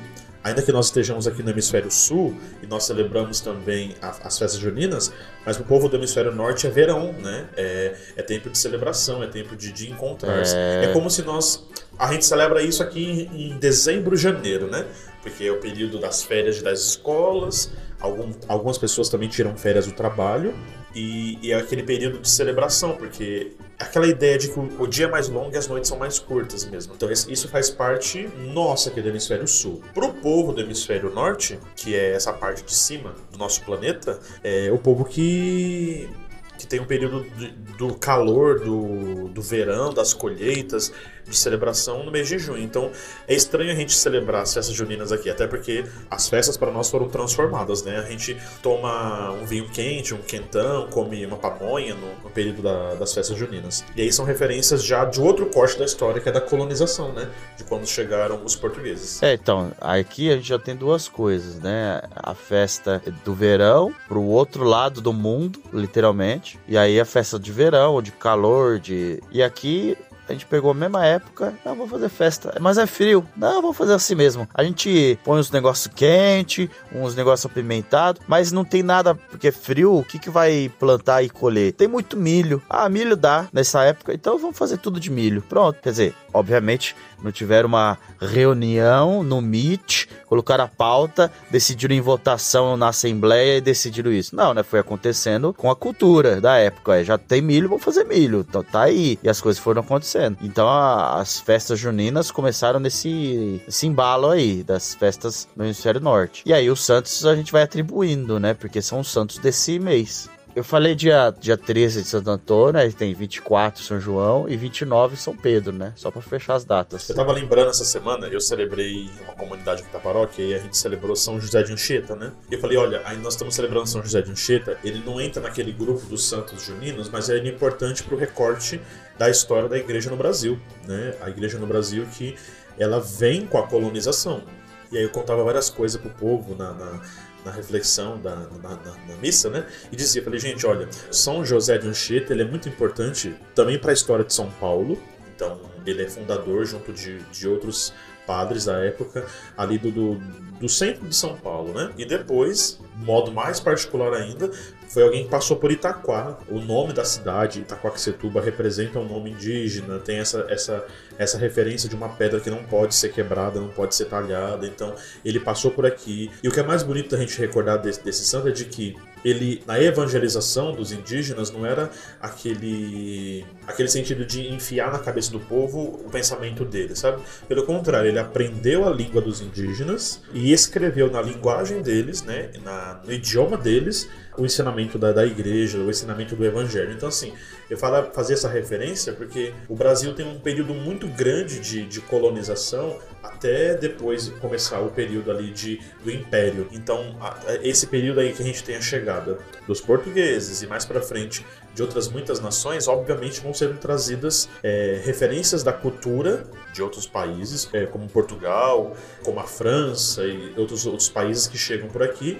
ainda 0.46 0.62
que 0.62 0.70
nós 0.70 0.86
estejamos 0.86 1.26
aqui 1.26 1.42
no 1.42 1.50
hemisfério 1.50 1.90
sul 1.90 2.36
e 2.62 2.66
nós 2.68 2.84
celebramos 2.84 3.40
também 3.40 3.96
a, 4.00 4.10
as 4.28 4.38
festas 4.38 4.60
juninas, 4.60 5.12
mas 5.44 5.58
o 5.58 5.64
povo 5.64 5.88
do 5.88 5.96
hemisfério 5.96 6.32
norte 6.32 6.68
é 6.68 6.70
verão, 6.70 7.12
né? 7.14 7.48
É, 7.56 7.96
é 8.16 8.22
tempo 8.22 8.48
de 8.48 8.56
celebração, 8.56 9.24
é 9.24 9.26
tempo 9.26 9.56
de, 9.56 9.72
de 9.72 9.90
encontrar-se. 9.90 10.54
É... 10.56 10.84
é... 10.84 10.92
como 10.92 11.10
se 11.10 11.22
nós. 11.22 11.66
A 11.98 12.12
gente 12.12 12.24
celebra 12.24 12.62
isso 12.62 12.80
aqui 12.80 13.28
em, 13.32 13.54
em 13.54 13.58
dezembro, 13.58 14.16
janeiro, 14.16 14.70
né? 14.70 14.86
Porque 15.20 15.44
é 15.44 15.50
o 15.50 15.58
período 15.58 15.98
das 15.98 16.22
férias 16.22 16.62
das 16.62 16.80
escolas, 16.80 17.72
algum, 18.00 18.32
algumas 18.48 18.78
pessoas 18.78 19.08
também 19.08 19.28
tiram 19.28 19.56
férias 19.56 19.86
do 19.86 19.92
trabalho, 19.92 20.54
e, 20.94 21.38
e, 21.42 21.52
é 21.52 21.56
aquele 21.56 21.82
período 21.82 22.20
de 22.20 22.28
celebração, 22.28 22.96
porque 22.96 23.52
aquela 23.78 24.06
ideia 24.06 24.38
de 24.38 24.48
que 24.48 24.58
o, 24.58 24.86
dia 24.86 25.04
é 25.04 25.10
mais 25.10 25.28
longo 25.28 25.54
e 25.54 25.58
as 25.58 25.68
noites 25.68 25.88
são 25.88 25.98
mais 25.98 26.18
curtas 26.18 26.64
mesmo. 26.64 26.94
Então 26.94 27.10
isso 27.10 27.48
faz 27.48 27.68
parte 27.68 28.26
nossa 28.38 28.88
aqui 28.88 29.02
do 29.02 29.08
hemisfério 29.10 29.46
sul. 29.46 29.82
Para 29.92 30.06
o 30.06 30.14
povo 30.14 30.54
do 30.54 30.60
hemisfério 30.62 31.12
norte, 31.12 31.58
que 31.76 31.94
é 31.94 32.12
essa 32.12 32.32
parte 32.32 32.64
de 32.64 32.72
cima 32.72 33.14
do 33.30 33.36
nosso 33.36 33.62
planeta, 33.62 34.18
é 34.42 34.70
o 34.72 34.78
povo 34.78 35.04
que 35.04 36.08
que 36.56 36.66
tem 36.66 36.80
um 36.80 36.86
período 36.86 37.22
de, 37.36 37.50
do 37.76 37.94
calor, 37.94 38.60
do, 38.60 39.28
do 39.28 39.42
verão, 39.42 39.92
das 39.92 40.14
colheitas, 40.14 40.90
de 41.28 41.36
celebração 41.36 42.04
no 42.04 42.10
mês 42.10 42.28
de 42.28 42.38
junho. 42.38 42.62
Então 42.62 42.90
é 43.26 43.34
estranho 43.34 43.70
a 43.70 43.74
gente 43.74 43.92
celebrar 43.92 44.42
as 44.42 44.54
festas 44.54 44.74
juninas 44.74 45.12
aqui, 45.12 45.30
até 45.30 45.46
porque 45.46 45.84
as 46.10 46.28
festas 46.28 46.56
para 46.56 46.70
nós 46.70 46.90
foram 46.90 47.08
transformadas, 47.08 47.82
né? 47.82 47.98
A 47.98 48.10
gente 48.10 48.36
toma 48.62 49.32
um 49.32 49.44
vinho 49.44 49.68
quente, 49.68 50.14
um 50.14 50.18
quentão, 50.18 50.88
come 50.88 51.24
uma 51.26 51.36
pamonha 51.36 51.94
no, 51.94 52.08
no 52.22 52.30
período 52.30 52.62
da, 52.62 52.94
das 52.94 53.12
festas 53.12 53.36
juninas. 53.36 53.84
E 53.94 54.02
aí 54.02 54.12
são 54.12 54.24
referências 54.24 54.84
já 54.84 55.04
de 55.04 55.20
outro 55.20 55.46
corte 55.46 55.78
da 55.78 55.84
história, 55.84 56.20
que 56.20 56.28
é 56.28 56.32
da 56.32 56.40
colonização, 56.40 57.12
né? 57.12 57.28
De 57.56 57.64
quando 57.64 57.86
chegaram 57.86 58.44
os 58.44 58.56
portugueses. 58.56 59.22
É, 59.22 59.34
então, 59.34 59.72
aqui 59.80 60.30
a 60.30 60.36
gente 60.36 60.48
já 60.48 60.58
tem 60.58 60.76
duas 60.76 61.08
coisas, 61.08 61.58
né? 61.60 62.02
A 62.14 62.34
festa 62.34 63.02
do 63.24 63.34
verão 63.34 63.94
pro 64.08 64.22
outro 64.22 64.64
lado 64.64 65.00
do 65.00 65.12
mundo, 65.12 65.60
literalmente. 65.72 66.58
E 66.68 66.76
aí 66.76 67.00
a 67.00 67.04
festa 67.04 67.38
de 67.38 67.52
verão, 67.52 68.00
de 68.00 68.12
calor, 68.12 68.78
de. 68.78 69.20
E 69.30 69.42
aqui 69.42 69.96
a 70.28 70.32
gente 70.32 70.46
pegou 70.46 70.70
a 70.70 70.74
mesma 70.74 71.04
época. 71.04 71.54
Não, 71.64 71.74
vou 71.74 71.86
fazer 71.86 72.08
festa. 72.08 72.54
Mas 72.60 72.78
é 72.78 72.86
frio. 72.86 73.26
Não, 73.36 73.62
vou 73.62 73.72
fazer 73.72 73.94
assim 73.94 74.14
mesmo. 74.14 74.48
A 74.54 74.64
gente 74.64 75.18
põe 75.24 75.38
uns 75.38 75.50
negócios 75.50 75.92
quentes, 75.94 76.68
uns 76.92 77.14
negócios 77.14 77.50
apimentados, 77.50 78.22
mas 78.26 78.52
não 78.52 78.64
tem 78.64 78.82
nada, 78.82 79.14
porque 79.14 79.48
é 79.48 79.52
frio, 79.52 79.96
o 79.96 80.04
que, 80.04 80.18
que 80.18 80.30
vai 80.30 80.70
plantar 80.78 81.22
e 81.22 81.28
colher? 81.28 81.72
Tem 81.72 81.88
muito 81.88 82.16
milho. 82.16 82.62
Ah, 82.68 82.88
milho 82.88 83.16
dá 83.16 83.48
nessa 83.52 83.82
época, 83.84 84.14
então 84.14 84.38
vamos 84.38 84.56
fazer 84.56 84.78
tudo 84.78 85.00
de 85.00 85.10
milho. 85.10 85.42
Pronto. 85.42 85.80
Quer 85.80 85.90
dizer, 85.90 86.14
obviamente 86.36 86.94
não 87.22 87.32
tiveram 87.32 87.68
uma 87.68 87.98
reunião 88.20 89.22
no 89.22 89.40
Meet, 89.40 90.06
colocaram 90.26 90.64
a 90.64 90.68
pauta, 90.68 91.32
decidiram 91.50 91.94
em 91.94 92.00
votação 92.00 92.76
na 92.76 92.88
Assembleia 92.88 93.58
e 93.58 93.60
decidiram 93.60 94.12
isso. 94.12 94.36
Não, 94.36 94.52
né? 94.52 94.62
Foi 94.62 94.78
acontecendo 94.78 95.52
com 95.54 95.70
a 95.70 95.76
cultura 95.76 96.40
da 96.40 96.56
época. 96.56 96.96
É, 96.96 97.04
já 97.04 97.16
tem 97.16 97.40
milho, 97.40 97.68
vamos 97.68 97.84
fazer 97.84 98.04
milho. 98.04 98.44
Então 98.48 98.62
tá 98.62 98.82
aí. 98.82 99.18
E 99.22 99.28
as 99.28 99.40
coisas 99.40 99.62
foram 99.62 99.80
acontecendo. 99.80 100.36
Então 100.42 100.68
a, 100.68 101.20
as 101.20 101.40
festas 101.40 101.78
juninas 101.78 102.30
começaram 102.30 102.78
nesse, 102.78 103.62
nesse 103.64 103.86
embalo 103.86 104.30
aí, 104.30 104.62
das 104.62 104.94
festas 104.94 105.48
no 105.56 105.64
hemisfério 105.64 106.00
norte. 106.00 106.42
E 106.44 106.52
aí 106.52 106.70
os 106.70 106.84
santos 106.84 107.24
a 107.24 107.34
gente 107.34 107.52
vai 107.52 107.62
atribuindo, 107.62 108.38
né? 108.38 108.54
Porque 108.54 108.82
são 108.82 109.00
os 109.00 109.10
santos 109.10 109.38
desse 109.38 109.78
mês. 109.78 110.28
Eu 110.56 110.64
falei 110.64 110.94
dia, 110.94 111.34
dia 111.38 111.54
13 111.54 112.00
de 112.00 112.08
Santo 112.08 112.30
Antônio, 112.30 112.80
aí 112.80 112.90
tem 112.90 113.12
24 113.12 113.82
São 113.82 114.00
João 114.00 114.48
e 114.48 114.56
29 114.56 115.14
São 115.14 115.36
Pedro, 115.36 115.70
né? 115.70 115.92
Só 115.96 116.10
para 116.10 116.22
fechar 116.22 116.54
as 116.54 116.64
datas. 116.64 117.06
Eu 117.10 117.14
tava 117.14 117.30
lembrando 117.30 117.68
essa 117.68 117.84
semana, 117.84 118.26
eu 118.26 118.40
celebrei 118.40 119.10
uma 119.22 119.34
comunidade 119.34 119.82
aqui 119.82 119.92
da 119.92 119.98
paróquia 119.98 120.42
e 120.42 120.54
a 120.54 120.58
gente 120.58 120.74
celebrou 120.78 121.14
São 121.14 121.38
José 121.38 121.62
de 121.62 121.74
Anchieta, 121.74 122.16
né? 122.16 122.32
E 122.50 122.54
eu 122.54 122.58
falei, 122.58 122.78
olha, 122.78 123.02
aí 123.04 123.18
nós 123.18 123.34
estamos 123.34 123.54
celebrando 123.54 123.86
São 123.86 124.02
José 124.02 124.22
de 124.22 124.30
Anchieta, 124.30 124.78
ele 124.82 125.02
não 125.04 125.20
entra 125.20 125.42
naquele 125.42 125.72
grupo 125.72 126.06
dos 126.06 126.26
santos 126.26 126.62
juninos, 126.62 127.10
mas 127.10 127.28
é 127.28 127.36
importante 127.36 128.02
pro 128.02 128.16
recorte 128.16 128.80
da 129.18 129.28
história 129.28 129.68
da 129.68 129.76
igreja 129.76 130.08
no 130.08 130.16
Brasil, 130.16 130.58
né? 130.88 131.16
A 131.20 131.28
igreja 131.28 131.58
no 131.58 131.66
Brasil 131.66 132.06
que 132.16 132.34
ela 132.78 132.98
vem 132.98 133.46
com 133.46 133.58
a 133.58 133.66
colonização. 133.66 134.42
E 134.90 134.96
aí 134.96 135.02
eu 135.02 135.10
contava 135.10 135.44
várias 135.44 135.68
coisas 135.68 136.00
pro 136.00 136.08
povo 136.08 136.54
na, 136.54 136.72
na, 136.72 137.02
na 137.46 137.52
reflexão 137.52 138.20
da, 138.20 138.34
na, 138.34 138.70
na, 138.70 138.76
na, 139.06 139.16
missa, 139.22 139.48
né? 139.48 139.64
E 139.92 139.96
dizia, 139.96 140.22
falei, 140.22 140.40
gente, 140.40 140.66
olha, 140.66 140.88
São 141.12 141.44
José 141.44 141.78
de 141.78 141.86
Anchieta, 141.86 142.32
ele 142.32 142.42
é 142.42 142.44
muito 142.44 142.68
importante 142.68 143.36
também 143.54 143.78
para 143.78 143.92
a 143.92 143.94
história 143.94 144.24
de 144.24 144.34
São 144.34 144.50
Paulo. 144.60 145.00
Então, 145.34 145.60
ele 145.86 146.02
é 146.02 146.08
fundador 146.08 146.64
junto 146.66 146.92
de, 146.92 147.20
de 147.30 147.48
outros 147.48 147.94
padres 148.26 148.64
da 148.64 148.78
época 148.78 149.24
ali 149.56 149.78
do, 149.78 149.92
do, 149.92 150.14
do, 150.58 150.68
centro 150.68 151.06
de 151.06 151.14
São 151.14 151.36
Paulo, 151.36 151.72
né? 151.72 151.92
E 151.96 152.04
depois, 152.04 152.80
modo 152.96 153.30
mais 153.30 153.60
particular 153.60 154.12
ainda, 154.12 154.50
foi 154.96 155.02
alguém 155.02 155.24
que 155.24 155.28
passou 155.28 155.58
por 155.58 155.70
Itaquá. 155.70 156.38
O 156.48 156.58
nome 156.58 156.94
da 156.94 157.04
cidade, 157.04 157.60
Itaquaquecetuba, 157.60 158.40
representa 158.40 158.98
um 158.98 159.06
nome 159.06 159.30
indígena, 159.30 159.98
tem 159.98 160.20
essa, 160.20 160.46
essa, 160.48 160.86
essa 161.18 161.36
referência 161.36 161.86
de 161.86 161.94
uma 161.94 162.08
pedra 162.08 162.40
que 162.40 162.48
não 162.48 162.64
pode 162.64 162.94
ser 162.94 163.10
quebrada, 163.10 163.60
não 163.60 163.68
pode 163.68 163.94
ser 163.94 164.06
talhada. 164.06 164.66
Então, 164.66 164.94
ele 165.22 165.38
passou 165.38 165.70
por 165.70 165.84
aqui. 165.84 166.30
E 166.42 166.48
o 166.48 166.50
que 166.50 166.60
é 166.60 166.62
mais 166.62 166.82
bonito 166.82 167.10
da 167.10 167.18
gente 167.18 167.38
recordar 167.38 167.76
desse, 167.76 168.02
desse 168.02 168.24
santo 168.24 168.48
é 168.48 168.50
de 168.50 168.64
que 168.64 168.96
ele 169.26 169.60
na 169.66 169.82
evangelização 169.82 170.72
dos 170.72 170.92
indígenas 170.92 171.50
não 171.50 171.66
era 171.66 171.90
aquele 172.20 173.44
aquele 173.66 173.88
sentido 173.88 174.24
de 174.24 174.46
enfiar 174.48 174.92
na 174.92 175.00
cabeça 175.00 175.32
do 175.32 175.40
povo 175.40 176.00
o 176.04 176.10
pensamento 176.10 176.64
dele, 176.64 176.94
sabe? 176.94 177.20
Pelo 177.48 177.64
contrário, 177.64 178.08
ele 178.08 178.20
aprendeu 178.20 178.86
a 178.86 178.90
língua 178.90 179.20
dos 179.20 179.40
indígenas 179.40 180.22
e 180.32 180.52
escreveu 180.52 181.10
na 181.10 181.20
linguagem 181.20 181.82
deles, 181.82 182.22
né, 182.22 182.50
na, 182.62 183.00
no 183.04 183.12
idioma 183.12 183.56
deles, 183.56 184.08
o 184.38 184.44
ensinamento 184.44 184.98
da, 184.98 185.12
da 185.12 185.26
igreja, 185.26 185.78
o 185.78 185.90
ensinamento 185.90 186.36
do 186.36 186.44
evangelho. 186.44 186.92
Então, 186.92 187.08
assim, 187.08 187.32
eu 187.68 187.76
falo, 187.76 188.12
fazer 188.12 188.34
essa 188.34 188.48
referência 188.48 189.12
porque 189.12 189.52
o 189.68 189.74
Brasil 189.74 190.14
tem 190.14 190.26
um 190.26 190.38
período 190.38 190.72
muito 190.72 191.08
grande 191.08 191.58
de, 191.58 191.84
de 191.84 192.00
colonização 192.00 192.98
até 193.26 193.74
depois 193.74 194.28
começar 194.40 194.80
o 194.80 194.90
período 194.90 195.30
ali 195.30 195.50
de, 195.50 195.80
do 196.02 196.10
Império. 196.10 196.68
Então, 196.72 197.16
a, 197.20 197.36
a, 197.46 197.54
esse 197.62 197.86
período 197.86 198.20
aí 198.20 198.32
que 198.32 198.42
a 198.42 198.44
gente 198.44 198.62
tem 198.62 198.76
a 198.76 198.80
chegada 198.80 199.38
dos 199.66 199.80
portugueses 199.80 200.62
e 200.62 200.66
mais 200.66 200.84
para 200.84 201.00
frente 201.00 201.44
de 201.74 201.82
outras 201.82 202.08
muitas 202.08 202.40
nações, 202.40 202.88
obviamente 202.88 203.40
vão 203.40 203.52
ser 203.52 203.76
trazidas 203.76 204.48
é, 204.62 205.00
referências 205.04 205.62
da 205.62 205.72
cultura 205.72 206.44
de 206.72 206.82
outros 206.82 207.06
países, 207.06 207.68
é, 207.72 207.84
como 207.86 208.08
Portugal, 208.08 208.96
como 209.22 209.40
a 209.40 209.44
França 209.44 210.24
e 210.24 210.54
outros, 210.56 210.86
outros 210.86 211.08
países 211.08 211.46
que 211.46 211.58
chegam 211.58 211.88
por 211.88 212.02
aqui 212.02 212.38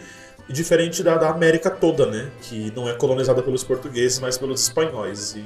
e 0.49 0.53
diferente 0.53 1.03
da, 1.03 1.17
da 1.17 1.31
América 1.31 1.71
toda, 1.71 2.07
né? 2.07 2.31
Que 2.43 2.73
não 2.75 2.89
é 2.89 2.95
colonizada 2.95 3.43
pelos 3.43 3.65
portugueses, 3.65 4.19
mas 4.21 4.39
pelos 4.39 4.63
espanhóis. 4.63 5.35
E, 5.35 5.45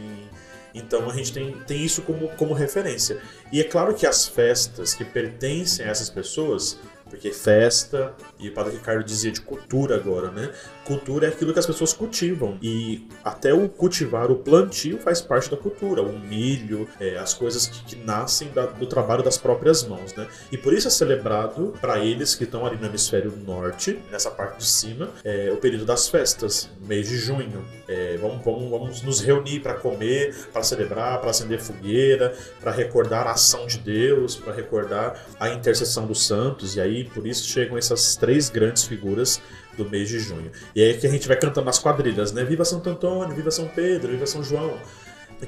então 0.74 1.08
a 1.08 1.12
gente 1.12 1.32
tem, 1.32 1.52
tem 1.66 1.84
isso 1.84 2.02
como, 2.02 2.28
como 2.36 2.54
referência. 2.54 3.20
E 3.52 3.60
é 3.60 3.64
claro 3.64 3.94
que 3.94 4.06
as 4.06 4.26
festas 4.26 4.94
que 4.94 5.04
pertencem 5.04 5.84
a 5.84 5.88
essas 5.88 6.10
pessoas 6.10 6.78
porque 7.10 7.32
festa, 7.32 8.14
e 8.38 8.48
o 8.48 8.52
Padre 8.52 8.74
Ricardo 8.74 9.04
dizia 9.04 9.32
de 9.32 9.40
cultura 9.40 9.96
agora, 9.96 10.30
né? 10.30 10.50
Cultura 10.84 11.26
é 11.26 11.28
aquilo 11.28 11.52
que 11.52 11.58
as 11.58 11.66
pessoas 11.66 11.92
cultivam. 11.92 12.56
E 12.62 13.06
até 13.24 13.52
o 13.52 13.68
cultivar, 13.68 14.30
o 14.30 14.36
plantio 14.36 14.98
faz 14.98 15.20
parte 15.20 15.50
da 15.50 15.56
cultura. 15.56 16.02
O 16.02 16.18
milho, 16.18 16.88
é, 16.98 17.18
as 17.18 17.34
coisas 17.34 17.66
que, 17.66 17.84
que 17.84 17.96
nascem 17.96 18.50
da, 18.52 18.66
do 18.66 18.86
trabalho 18.86 19.22
das 19.22 19.36
próprias 19.36 19.82
mãos, 19.82 20.14
né? 20.14 20.26
E 20.52 20.56
por 20.56 20.72
isso 20.72 20.86
é 20.88 20.90
celebrado, 20.90 21.74
para 21.80 21.98
eles 21.98 22.34
que 22.34 22.44
estão 22.44 22.64
ali 22.64 22.76
no 22.76 22.86
hemisfério 22.86 23.32
norte, 23.44 23.98
nessa 24.10 24.30
parte 24.30 24.58
de 24.58 24.66
cima, 24.66 25.10
é, 25.24 25.50
o 25.52 25.56
período 25.56 25.84
das 25.84 26.08
festas, 26.08 26.70
mês 26.86 27.08
de 27.08 27.16
junho. 27.16 27.64
É, 27.88 28.16
vamos, 28.18 28.44
vamos, 28.44 28.70
vamos 28.70 29.02
nos 29.02 29.20
reunir 29.20 29.60
para 29.60 29.74
comer, 29.74 30.34
para 30.52 30.62
celebrar, 30.62 31.20
para 31.20 31.30
acender 31.30 31.60
fogueira, 31.60 32.34
para 32.60 32.70
recordar 32.70 33.26
a 33.26 33.32
ação 33.32 33.66
de 33.66 33.78
Deus, 33.78 34.36
para 34.36 34.52
recordar 34.52 35.20
a 35.40 35.48
intercessão 35.48 36.06
dos 36.06 36.24
santos. 36.24 36.76
E 36.76 36.80
aí 36.80 36.99
por 37.04 37.26
isso 37.26 37.48
chegam 37.48 37.76
essas 37.76 38.16
três 38.16 38.48
grandes 38.48 38.84
figuras 38.84 39.40
do 39.76 39.88
mês 39.88 40.08
de 40.08 40.18
junho. 40.18 40.50
E 40.74 40.82
é 40.82 40.86
aí 40.86 40.98
que 40.98 41.06
a 41.06 41.10
gente 41.10 41.26
vai 41.26 41.36
cantando 41.36 41.66
nas 41.66 41.78
quadrilhas, 41.78 42.32
né? 42.32 42.44
Viva 42.44 42.64
Santo 42.64 42.90
Antônio, 42.90 43.34
viva 43.34 43.50
São 43.50 43.68
Pedro, 43.68 44.10
viva 44.10 44.26
São 44.26 44.42
João. 44.42 44.78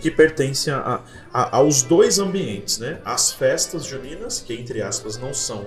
Que 0.01 0.11
pertence 0.11 0.71
a, 0.71 1.03
a, 1.33 1.57
aos 1.57 1.83
dois 1.83 2.19
ambientes, 2.19 2.79
né? 2.79 3.01
As 3.05 3.33
festas 3.33 3.85
juninas, 3.85 4.41
que 4.41 4.55
entre 4.55 4.81
aspas 4.81 5.19
não 5.19 5.35
são 5.35 5.67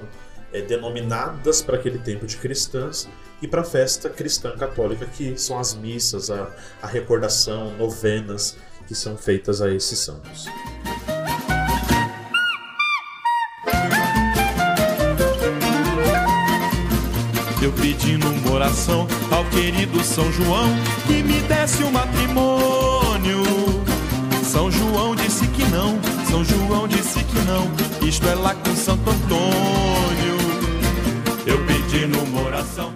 é, 0.51 0.61
denominadas 0.61 1.61
para 1.61 1.75
aquele 1.75 1.99
tempo 1.99 2.25
de 2.25 2.37
cristãs, 2.37 3.07
e 3.41 3.47
para 3.47 3.61
a 3.61 3.65
festa 3.65 4.09
cristã 4.09 4.55
católica, 4.57 5.05
que 5.05 5.37
são 5.37 5.59
as 5.59 5.75
missas, 5.75 6.31
a, 6.31 6.49
a 6.81 6.87
recordação, 6.87 7.75
novenas 7.77 8.57
que 8.87 8.95
são 8.95 9.17
feitas 9.17 9.61
a 9.61 9.69
esses 9.71 9.99
santos. 9.99 10.47
Eu 17.65 17.71
pedindo 17.71 18.29
uma 18.29 18.51
oração 18.51 19.07
ao 19.31 19.43
querido 19.45 19.99
São 20.03 20.31
João 20.31 20.67
que 21.07 21.23
me 21.23 21.41
desse 21.41 21.81
o 21.81 21.87
um 21.87 21.91
matrimônio. 21.91 23.41
São 24.43 24.69
João 24.69 25.15
disse 25.15 25.47
que 25.47 25.63
não, 25.71 25.99
São 26.29 26.45
João 26.45 26.87
disse 26.87 27.23
que 27.23 27.39
não, 27.39 28.07
isto 28.07 28.27
é 28.27 28.35
lá 28.35 28.53
com 28.53 28.75
Santo 28.75 29.09
Antônio. 29.09 30.37
Eu 31.47 31.65
pedindo 31.65 32.19
uma 32.19 32.43
oração. 32.43 32.93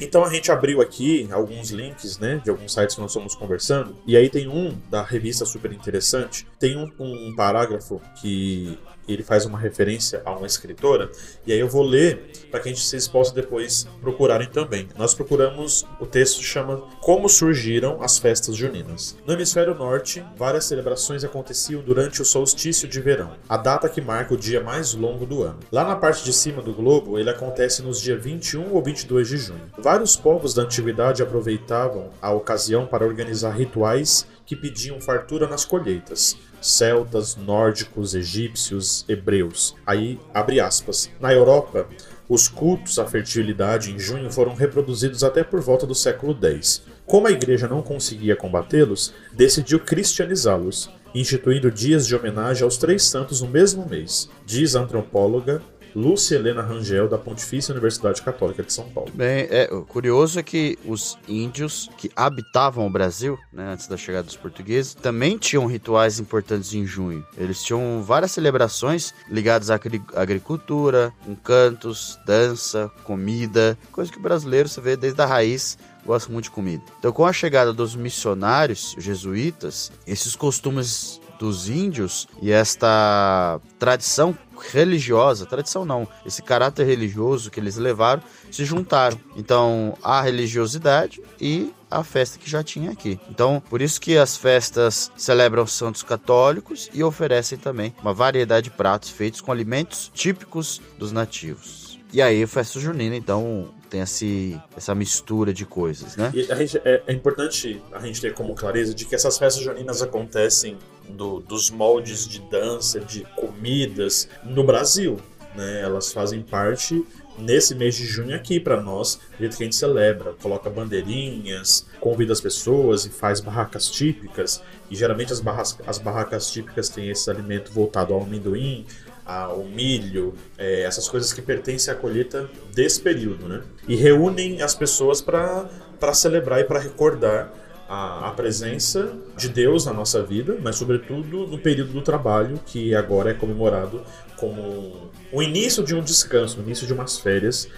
Então 0.00 0.24
a 0.24 0.32
gente 0.32 0.48
abriu 0.52 0.80
aqui 0.80 1.28
alguns 1.32 1.70
links, 1.72 2.16
né, 2.20 2.40
de 2.44 2.50
alguns 2.50 2.72
sites 2.72 2.94
que 2.94 3.00
nós 3.00 3.10
estamos 3.10 3.34
conversando, 3.34 3.96
e 4.06 4.16
aí 4.16 4.30
tem 4.30 4.46
um 4.46 4.78
da 4.88 5.02
revista 5.02 5.44
super 5.44 5.72
interessante, 5.72 6.46
tem 6.60 6.76
um, 6.76 6.88
um 7.00 7.34
parágrafo 7.34 8.00
que 8.20 8.78
ele 9.12 9.22
faz 9.22 9.44
uma 9.44 9.58
referência 9.58 10.22
a 10.24 10.32
uma 10.32 10.46
escritora, 10.46 11.10
e 11.46 11.52
aí 11.52 11.58
eu 11.58 11.68
vou 11.68 11.82
ler 11.82 12.30
para 12.50 12.60
que 12.60 12.68
a 12.68 12.72
gente, 12.72 12.84
vocês 12.84 13.06
possam 13.08 13.34
depois 13.34 13.86
procurarem 14.00 14.48
também. 14.48 14.88
Nós 14.96 15.14
procuramos, 15.14 15.86
o 16.00 16.06
texto 16.06 16.42
chama 16.42 16.78
Como 17.00 17.28
Surgiram 17.28 18.02
as 18.02 18.18
Festas 18.18 18.56
Juninas. 18.56 19.16
No 19.26 19.32
hemisfério 19.32 19.74
norte, 19.74 20.24
várias 20.36 20.64
celebrações 20.64 21.24
aconteciam 21.24 21.82
durante 21.82 22.22
o 22.22 22.24
solstício 22.24 22.88
de 22.88 23.00
verão, 23.00 23.32
a 23.48 23.56
data 23.56 23.88
que 23.88 24.00
marca 24.00 24.34
o 24.34 24.38
dia 24.38 24.60
mais 24.60 24.94
longo 24.94 25.26
do 25.26 25.42
ano. 25.42 25.58
Lá 25.70 25.84
na 25.84 25.96
parte 25.96 26.24
de 26.24 26.32
cima 26.32 26.62
do 26.62 26.72
globo, 26.72 27.18
ele 27.18 27.30
acontece 27.30 27.82
nos 27.82 28.00
dias 28.00 28.22
21 28.22 28.72
ou 28.72 28.82
22 28.82 29.28
de 29.28 29.36
junho. 29.36 29.70
Vários 29.78 30.16
povos 30.16 30.54
da 30.54 30.62
antiguidade 30.62 31.22
aproveitavam 31.22 32.10
a 32.20 32.32
ocasião 32.32 32.86
para 32.86 33.04
organizar 33.04 33.50
rituais 33.50 34.26
que 34.46 34.56
pediam 34.56 35.00
fartura 35.00 35.48
nas 35.48 35.64
colheitas 35.64 36.36
celtas, 36.64 37.36
nórdicos, 37.36 38.14
egípcios, 38.14 39.04
hebreus. 39.08 39.74
Aí, 39.86 40.18
abre 40.32 40.60
aspas. 40.60 41.10
Na 41.20 41.32
Europa, 41.32 41.86
os 42.28 42.48
cultos 42.48 42.98
à 42.98 43.06
fertilidade 43.06 43.92
em 43.92 43.98
junho 43.98 44.30
foram 44.30 44.54
reproduzidos 44.54 45.22
até 45.22 45.44
por 45.44 45.60
volta 45.60 45.86
do 45.86 45.94
século 45.94 46.36
X. 46.40 46.82
Como 47.06 47.26
a 47.26 47.30
igreja 47.30 47.68
não 47.68 47.82
conseguia 47.82 48.34
combatê-los, 48.34 49.12
decidiu 49.32 49.78
cristianizá-los, 49.78 50.90
instituindo 51.14 51.70
dias 51.70 52.06
de 52.06 52.16
homenagem 52.16 52.64
aos 52.64 52.76
três 52.76 53.04
santos 53.04 53.42
no 53.42 53.48
mesmo 53.48 53.86
mês, 53.88 54.28
diz 54.44 54.74
a 54.74 54.80
antropóloga 54.80 55.62
Lúcia 55.94 56.36
Helena 56.36 56.62
Rangel, 56.62 57.08
da 57.08 57.16
Pontifícia 57.16 57.72
Universidade 57.72 58.20
Católica 58.22 58.62
de 58.62 58.72
São 58.72 58.88
Paulo. 58.90 59.10
Bem, 59.14 59.46
é, 59.50 59.68
o 59.72 59.82
curioso 59.82 60.38
é 60.38 60.42
que 60.42 60.78
os 60.84 61.16
índios 61.28 61.90
que 61.96 62.10
habitavam 62.16 62.86
o 62.86 62.90
Brasil, 62.90 63.38
né, 63.52 63.72
antes 63.72 63.86
da 63.86 63.96
chegada 63.96 64.24
dos 64.24 64.36
portugueses, 64.36 64.94
também 64.94 65.38
tinham 65.38 65.66
rituais 65.66 66.18
importantes 66.18 66.74
em 66.74 66.84
junho. 66.84 67.24
Eles 67.36 67.62
tinham 67.62 68.02
várias 68.02 68.32
celebrações 68.32 69.14
ligadas 69.30 69.70
à 69.70 69.78
agricultura, 70.14 71.12
com 71.24 71.34
cantos, 71.36 72.18
dança, 72.26 72.90
comida, 73.04 73.78
coisa 73.92 74.10
que 74.10 74.18
o 74.18 74.22
brasileiro, 74.22 74.68
você 74.68 74.80
vê 74.80 74.96
desde 74.96 75.20
a 75.22 75.26
raiz, 75.26 75.78
gosta 76.04 76.30
muito 76.32 76.44
de 76.44 76.50
comida. 76.50 76.82
Então, 76.98 77.12
com 77.12 77.24
a 77.24 77.32
chegada 77.32 77.72
dos 77.72 77.94
missionários 77.96 78.94
jesuítas, 78.98 79.90
esses 80.06 80.36
costumes 80.36 81.20
dos 81.44 81.68
índios 81.68 82.26
e 82.40 82.50
esta 82.50 83.60
tradição 83.78 84.34
religiosa, 84.72 85.44
tradição 85.44 85.84
não, 85.84 86.08
esse 86.24 86.40
caráter 86.40 86.86
religioso 86.86 87.50
que 87.50 87.60
eles 87.60 87.76
levaram, 87.76 88.22
se 88.50 88.64
juntaram. 88.64 89.20
Então, 89.36 89.94
a 90.02 90.22
religiosidade 90.22 91.20
e 91.38 91.70
a 91.90 92.02
festa 92.02 92.38
que 92.38 92.48
já 92.48 92.62
tinha 92.62 92.92
aqui. 92.92 93.20
Então, 93.28 93.62
por 93.68 93.82
isso 93.82 94.00
que 94.00 94.16
as 94.16 94.38
festas 94.38 95.12
celebram 95.18 95.64
os 95.64 95.72
santos 95.72 96.02
católicos 96.02 96.88
e 96.94 97.04
oferecem 97.04 97.58
também 97.58 97.94
uma 98.00 98.14
variedade 98.14 98.70
de 98.70 98.76
pratos 98.76 99.10
feitos 99.10 99.42
com 99.42 99.52
alimentos 99.52 100.10
típicos 100.14 100.80
dos 100.98 101.12
nativos. 101.12 102.00
E 102.10 102.22
aí, 102.22 102.46
festa 102.46 102.80
junina, 102.80 103.14
então, 103.14 103.68
tem 103.90 104.00
esse, 104.00 104.60
essa 104.76 104.94
mistura 104.94 105.52
de 105.52 105.64
coisas, 105.64 106.16
né? 106.16 106.32
E 106.34 106.42
gente, 106.42 106.78
é, 106.84 107.02
é, 107.06 107.12
importante 107.12 107.80
a 107.92 108.00
gente 108.00 108.20
ter 108.20 108.34
como 108.34 108.54
clareza 108.54 108.92
de 108.92 109.04
que 109.04 109.14
essas 109.14 109.38
festas 109.38 109.62
juninas 109.62 110.02
acontecem 110.02 110.76
do, 111.08 111.40
dos 111.40 111.70
moldes 111.70 112.26
de 112.26 112.40
dança, 112.40 113.00
de 113.00 113.24
comidas 113.36 114.28
no 114.44 114.64
Brasil. 114.64 115.18
Né? 115.54 115.80
Elas 115.82 116.12
fazem 116.12 116.42
parte 116.42 117.04
nesse 117.38 117.74
mês 117.74 117.94
de 117.94 118.06
junho 118.06 118.34
aqui 118.34 118.60
para 118.60 118.80
nós, 118.80 119.18
do 119.38 119.48
que 119.48 119.62
a 119.62 119.64
gente 119.64 119.74
celebra, 119.74 120.34
coloca 120.40 120.70
bandeirinhas, 120.70 121.86
convida 122.00 122.32
as 122.32 122.40
pessoas 122.40 123.04
e 123.04 123.10
faz 123.10 123.40
barracas 123.40 123.90
típicas. 123.90 124.62
E 124.90 124.96
geralmente 124.96 125.32
as, 125.32 125.40
barracas, 125.40 125.76
as 125.86 125.98
barracas 125.98 126.50
típicas 126.50 126.88
têm 126.88 127.10
esse 127.10 127.28
alimento 127.30 127.72
voltado 127.72 128.14
ao 128.14 128.22
amendoim, 128.22 128.86
a, 129.26 129.48
o 129.48 129.64
milho, 129.64 130.34
é, 130.58 130.82
essas 130.82 131.08
coisas 131.08 131.32
que 131.32 131.40
pertencem 131.40 131.92
à 131.92 131.96
colheita 131.96 132.48
desse 132.74 133.00
período, 133.00 133.48
né? 133.48 133.62
E 133.88 133.96
reúnem 133.96 134.60
as 134.60 134.74
pessoas 134.74 135.22
para 135.22 135.68
celebrar 136.12 136.60
e 136.60 136.64
para 136.64 136.78
recordar 136.78 137.52
a, 137.88 138.28
a, 138.28 138.32
presença 138.32 139.16
de 139.36 139.48
Deus 139.48 139.84
na 139.84 139.92
nossa 139.92 140.22
vida, 140.22 140.56
mas 140.62 140.76
sobretudo 140.76 141.46
no 141.46 141.58
período 141.58 141.92
do 141.92 142.02
trabalho, 142.02 142.60
que 142.66 142.94
agora 142.94 143.30
é 143.30 143.34
comemorado 143.34 144.02
como 144.36 145.10
o 145.32 145.42
início 145.42 145.82
de 145.84 145.94
um 145.94 146.02
descanso, 146.02 146.58
o 146.58 146.62
início 146.62 146.86
de 146.86 146.92
umas 146.92 147.18
férias 147.18 147.68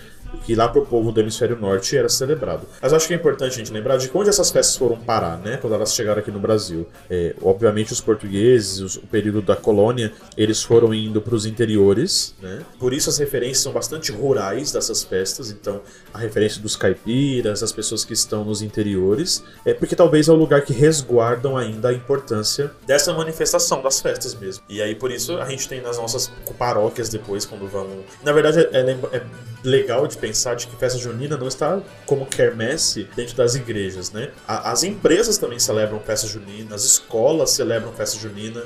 que 0.45 0.55
lá 0.55 0.69
para 0.69 0.81
o 0.81 0.87
povo 0.87 1.11
do 1.13 1.21
hemisfério 1.21 1.59
norte 1.59 1.97
era 1.97 2.09
celebrado. 2.09 2.67
Mas 2.81 2.93
acho 2.93 3.07
que 3.09 3.15
é 3.15 3.17
importante 3.17 3.55
a 3.55 3.57
gente 3.57 3.73
lembrar 3.73 3.97
de 3.97 4.11
onde 4.15 4.29
essas 4.29 4.51
festas 4.51 4.77
foram 4.77 4.97
parar, 4.97 5.39
né? 5.39 5.59
Quando 5.61 5.75
elas 5.75 5.95
chegaram 5.95 6.21
aqui 6.21 6.31
no 6.31 6.39
Brasil. 6.39 6.87
É, 7.11 7.35
obviamente 7.43 7.93
os 7.93 8.01
portugueses, 8.01 8.81
os, 8.81 8.97
o 8.97 9.03
período 9.03 9.43
da 9.43 9.57
colônia, 9.57 10.13
eles 10.37 10.63
foram 10.63 10.95
indo 10.95 11.21
para 11.21 11.35
os 11.35 11.47
interiores, 11.47 12.35
né? 12.41 12.61
Por 12.79 12.93
isso 12.93 13.11
as 13.11 13.19
referências 13.19 13.59
são 13.59 13.73
bastante 13.73 14.13
rurais 14.13 14.73
dessas 14.73 15.03
festas. 15.03 15.51
Então 15.51 15.81
a 16.13 16.19
referência 16.19 16.61
dos 16.61 16.77
caipiras, 16.77 17.63
as 17.63 17.73
pessoas 17.73 18.05
que 18.05 18.13
estão 18.13 18.45
nos 18.45 18.63
interiores, 18.63 19.43
é 19.65 19.75
porque 19.75 19.97
talvez 19.97 20.29
é 20.29 20.33
o 20.33 20.37
lugar 20.37 20.63
que 20.63 20.73
resguardam 20.73 21.57
ainda 21.57 21.89
a 21.89 21.93
importância 21.93 22.71
dessa 22.87 23.13
manifestação 23.13 23.83
das 23.83 24.01
festas 24.01 24.35
mesmo. 24.35 24.65
E 24.69 24.81
aí 24.81 24.95
por 24.95 25.11
isso 25.11 25.39
a 25.39 25.49
gente 25.49 25.69
tem 25.69 25.81
nas 25.81 25.99
nossas 25.99 26.31
paróquias 26.59 27.09
depois 27.09 27.45
quando 27.45 27.67
vão. 27.67 27.87
Na 28.23 28.33
verdade 28.33 28.61
é, 28.61 28.81
é, 28.81 29.17
é 29.17 29.23
legal 29.65 30.07
de 30.07 30.16
pensar 30.17 30.55
de 30.55 30.67
que 30.67 30.77
festa 30.77 30.99
junina 30.99 31.37
não 31.37 31.49
está 31.49 31.81
como 32.05 32.27
quermesse 32.27 33.09
dentro 33.15 33.37
das 33.37 33.55
igrejas, 33.55 34.11
né? 34.11 34.31
As 34.47 34.83
empresas 34.83 35.39
também 35.39 35.59
celebram 35.59 36.01
festa 36.01 36.27
junina, 36.27 36.75
as 36.75 36.85
escolas 36.85 37.51
celebram 37.51 37.93
festa 37.93 38.19
junina. 38.19 38.63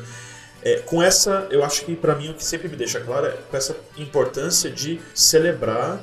É, 0.62 0.76
com 0.80 1.02
essa, 1.02 1.46
eu 1.50 1.64
acho 1.64 1.84
que 1.84 1.96
para 1.96 2.14
mim 2.14 2.30
o 2.30 2.34
que 2.34 2.44
sempre 2.44 2.68
me 2.68 2.76
deixa 2.76 3.00
claro 3.00 3.26
é 3.26 3.30
com 3.50 3.56
essa 3.56 3.74
importância 3.96 4.70
de 4.70 5.00
celebrar 5.14 6.00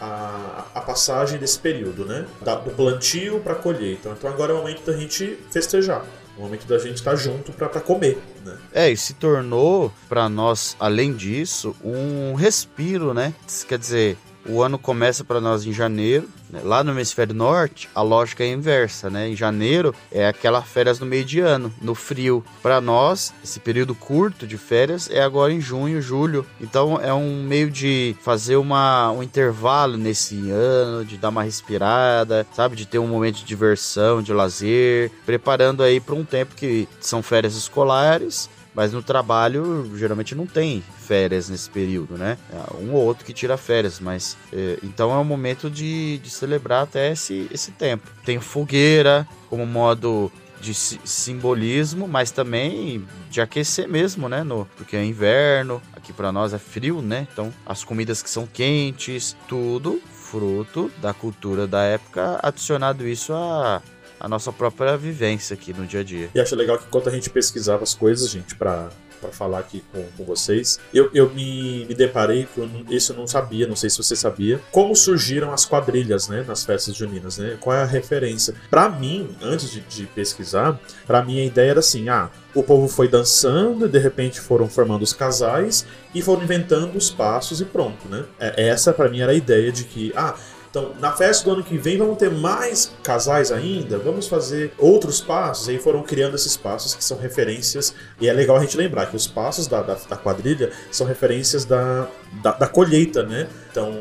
a, 0.00 0.64
a 0.74 0.80
passagem 0.80 1.38
desse 1.38 1.58
período, 1.58 2.06
né? 2.06 2.26
Da, 2.42 2.54
do 2.54 2.70
plantio 2.70 3.40
para 3.40 3.52
a 3.52 3.56
colheita. 3.56 4.08
Então 4.16 4.30
agora 4.30 4.52
é 4.52 4.54
o 4.54 4.58
momento 4.58 4.84
da 4.84 4.96
gente 4.96 5.38
festejar. 5.50 6.04
O 6.36 6.42
momento 6.42 6.66
da 6.66 6.78
gente 6.78 6.94
estar 6.94 7.10
tá 7.10 7.16
junto 7.16 7.52
para 7.52 7.68
comer, 7.80 8.18
né? 8.44 8.56
É, 8.72 8.90
e 8.90 8.96
se 8.96 9.12
tornou 9.12 9.92
para 10.08 10.28
nós, 10.28 10.74
além 10.80 11.12
disso, 11.12 11.76
um 11.84 12.34
respiro, 12.34 13.12
né? 13.12 13.34
Quer 13.68 13.78
dizer, 13.78 14.16
o 14.46 14.62
ano 14.62 14.78
começa 14.78 15.24
para 15.24 15.40
nós 15.40 15.64
em 15.64 15.72
janeiro. 15.72 16.28
Né? 16.48 16.60
Lá 16.64 16.82
no 16.82 16.92
hemisfério 16.92 17.34
norte, 17.34 17.88
a 17.94 18.02
lógica 18.02 18.42
é 18.42 18.48
inversa, 18.48 19.08
né? 19.08 19.28
Em 19.28 19.36
janeiro 19.36 19.94
é 20.10 20.26
aquela 20.26 20.62
férias 20.62 20.98
no 20.98 21.06
meio 21.06 21.24
de 21.24 21.40
ano, 21.40 21.72
no 21.80 21.94
frio. 21.94 22.44
Para 22.62 22.80
nós, 22.80 23.32
esse 23.42 23.60
período 23.60 23.94
curto 23.94 24.46
de 24.46 24.58
férias 24.58 25.08
é 25.10 25.22
agora 25.22 25.52
em 25.52 25.60
junho, 25.60 26.02
julho. 26.02 26.46
Então 26.60 27.00
é 27.00 27.12
um 27.12 27.42
meio 27.42 27.70
de 27.70 28.16
fazer 28.22 28.56
uma, 28.56 29.10
um 29.12 29.22
intervalo 29.22 29.96
nesse 29.96 30.50
ano, 30.50 31.04
de 31.04 31.16
dar 31.16 31.28
uma 31.28 31.42
respirada, 31.42 32.46
sabe? 32.54 32.76
De 32.76 32.86
ter 32.86 32.98
um 32.98 33.06
momento 33.06 33.36
de 33.36 33.44
diversão, 33.44 34.22
de 34.22 34.32
lazer, 34.32 35.10
preparando 35.24 35.82
aí 35.82 36.00
para 36.00 36.14
um 36.14 36.24
tempo 36.24 36.54
que 36.54 36.88
são 37.00 37.22
férias 37.22 37.54
escolares 37.54 38.48
mas 38.74 38.92
no 38.92 39.02
trabalho, 39.02 39.90
geralmente 39.96 40.34
não 40.34 40.46
tem 40.46 40.82
férias 40.98 41.48
nesse 41.48 41.68
período, 41.68 42.16
né? 42.16 42.38
É 42.52 42.76
um 42.76 42.94
ou 42.94 43.04
outro 43.04 43.24
que 43.24 43.32
tira 43.32 43.56
férias, 43.56 43.98
mas 44.00 44.36
é, 44.52 44.78
então 44.82 45.12
é 45.12 45.16
um 45.16 45.24
momento 45.24 45.68
de, 45.68 46.18
de 46.18 46.30
celebrar 46.30 46.84
até 46.84 47.12
esse, 47.12 47.48
esse 47.50 47.72
tempo. 47.72 48.08
Tem 48.24 48.40
fogueira 48.40 49.26
como 49.48 49.66
modo 49.66 50.30
de 50.60 50.74
simbolismo, 50.74 52.06
mas 52.06 52.30
também 52.30 53.04
de 53.30 53.40
aquecer 53.40 53.88
mesmo, 53.88 54.28
né? 54.28 54.44
No, 54.44 54.68
porque 54.76 54.94
é 54.94 55.04
inverno, 55.04 55.82
aqui 55.92 56.12
para 56.12 56.30
nós 56.30 56.52
é 56.52 56.58
frio, 56.58 57.00
né? 57.00 57.26
Então 57.32 57.52
as 57.64 57.82
comidas 57.82 58.22
que 58.22 58.30
são 58.30 58.46
quentes, 58.46 59.34
tudo 59.48 60.00
fruto 60.12 60.90
da 61.00 61.12
cultura 61.12 61.66
da 61.66 61.82
época, 61.82 62.38
adicionado 62.42 63.08
isso 63.08 63.32
a 63.32 63.82
a 64.20 64.28
nossa 64.28 64.52
própria 64.52 64.96
vivência 64.96 65.54
aqui 65.54 65.72
no 65.72 65.86
dia 65.86 66.00
a 66.00 66.04
dia. 66.04 66.28
E 66.34 66.40
acho 66.40 66.54
legal 66.54 66.78
que 66.78 66.84
enquanto 66.86 67.08
a 67.08 67.12
gente 67.12 67.30
pesquisava 67.30 67.82
as 67.82 67.94
coisas, 67.94 68.28
gente, 68.28 68.54
para 68.54 68.90
para 69.20 69.30
falar 69.30 69.58
aqui 69.58 69.84
com, 69.92 70.02
com 70.16 70.24
vocês. 70.24 70.80
Eu, 70.92 71.10
eu 71.12 71.28
me, 71.30 71.84
me 71.84 71.94
deparei, 71.94 72.48
com 72.54 72.66
isso 72.88 73.12
eu 73.12 73.16
não 73.16 73.26
sabia, 73.26 73.66
não 73.66 73.76
sei 73.76 73.90
se 73.90 73.98
você 73.98 74.16
sabia, 74.16 74.60
como 74.72 74.96
surgiram 74.96 75.52
as 75.52 75.66
quadrilhas, 75.66 76.28
né, 76.28 76.44
nas 76.46 76.64
festas 76.64 76.96
juninas, 76.96 77.38
né? 77.38 77.56
Qual 77.60 77.76
é 77.76 77.82
a 77.82 77.86
referência? 77.86 78.54
Para 78.70 78.88
mim, 78.88 79.28
antes 79.42 79.70
de, 79.70 79.80
de 79.80 80.06
pesquisar, 80.06 80.80
para 81.06 81.22
mim 81.22 81.38
a 81.40 81.44
ideia 81.44 81.72
era 81.72 81.80
assim, 81.80 82.08
ah, 82.08 82.30
o 82.54 82.62
povo 82.62 82.88
foi 82.88 83.08
dançando 83.08 83.86
e 83.86 83.88
de 83.88 83.98
repente 83.98 84.40
foram 84.40 84.68
formando 84.68 85.02
os 85.02 85.12
casais 85.12 85.86
e 86.14 86.22
foram 86.22 86.42
inventando 86.42 86.96
os 86.96 87.10
passos 87.10 87.60
e 87.60 87.64
pronto, 87.64 88.08
né? 88.08 88.24
É, 88.38 88.68
essa 88.68 88.92
para 88.92 89.08
mim 89.08 89.20
era 89.20 89.32
a 89.32 89.34
ideia 89.34 89.70
de 89.70 89.84
que, 89.84 90.12
ah, 90.16 90.34
então, 90.70 90.92
na 91.00 91.10
festa 91.10 91.44
do 91.44 91.50
ano 91.50 91.64
que 91.64 91.76
vem 91.76 91.98
vamos 91.98 92.16
ter 92.16 92.30
mais 92.30 92.92
casais 93.02 93.50
ainda, 93.50 93.98
vamos 93.98 94.28
fazer 94.28 94.72
outros 94.78 95.20
passos. 95.20 95.66
E 95.66 95.72
aí 95.72 95.78
foram 95.78 96.00
criando 96.04 96.36
esses 96.36 96.56
passos 96.56 96.94
que 96.94 97.02
são 97.02 97.18
referências. 97.18 97.92
E 98.20 98.28
é 98.28 98.32
legal 98.32 98.56
a 98.56 98.60
gente 98.60 98.76
lembrar 98.76 99.06
que 99.06 99.16
os 99.16 99.26
passos 99.26 99.66
da, 99.66 99.82
da, 99.82 99.94
da 99.94 100.16
quadrilha 100.16 100.70
são 100.88 101.04
referências 101.08 101.64
da, 101.64 102.06
da, 102.40 102.52
da, 102.52 102.68
colheita, 102.68 103.24
né? 103.24 103.48
Então 103.70 103.92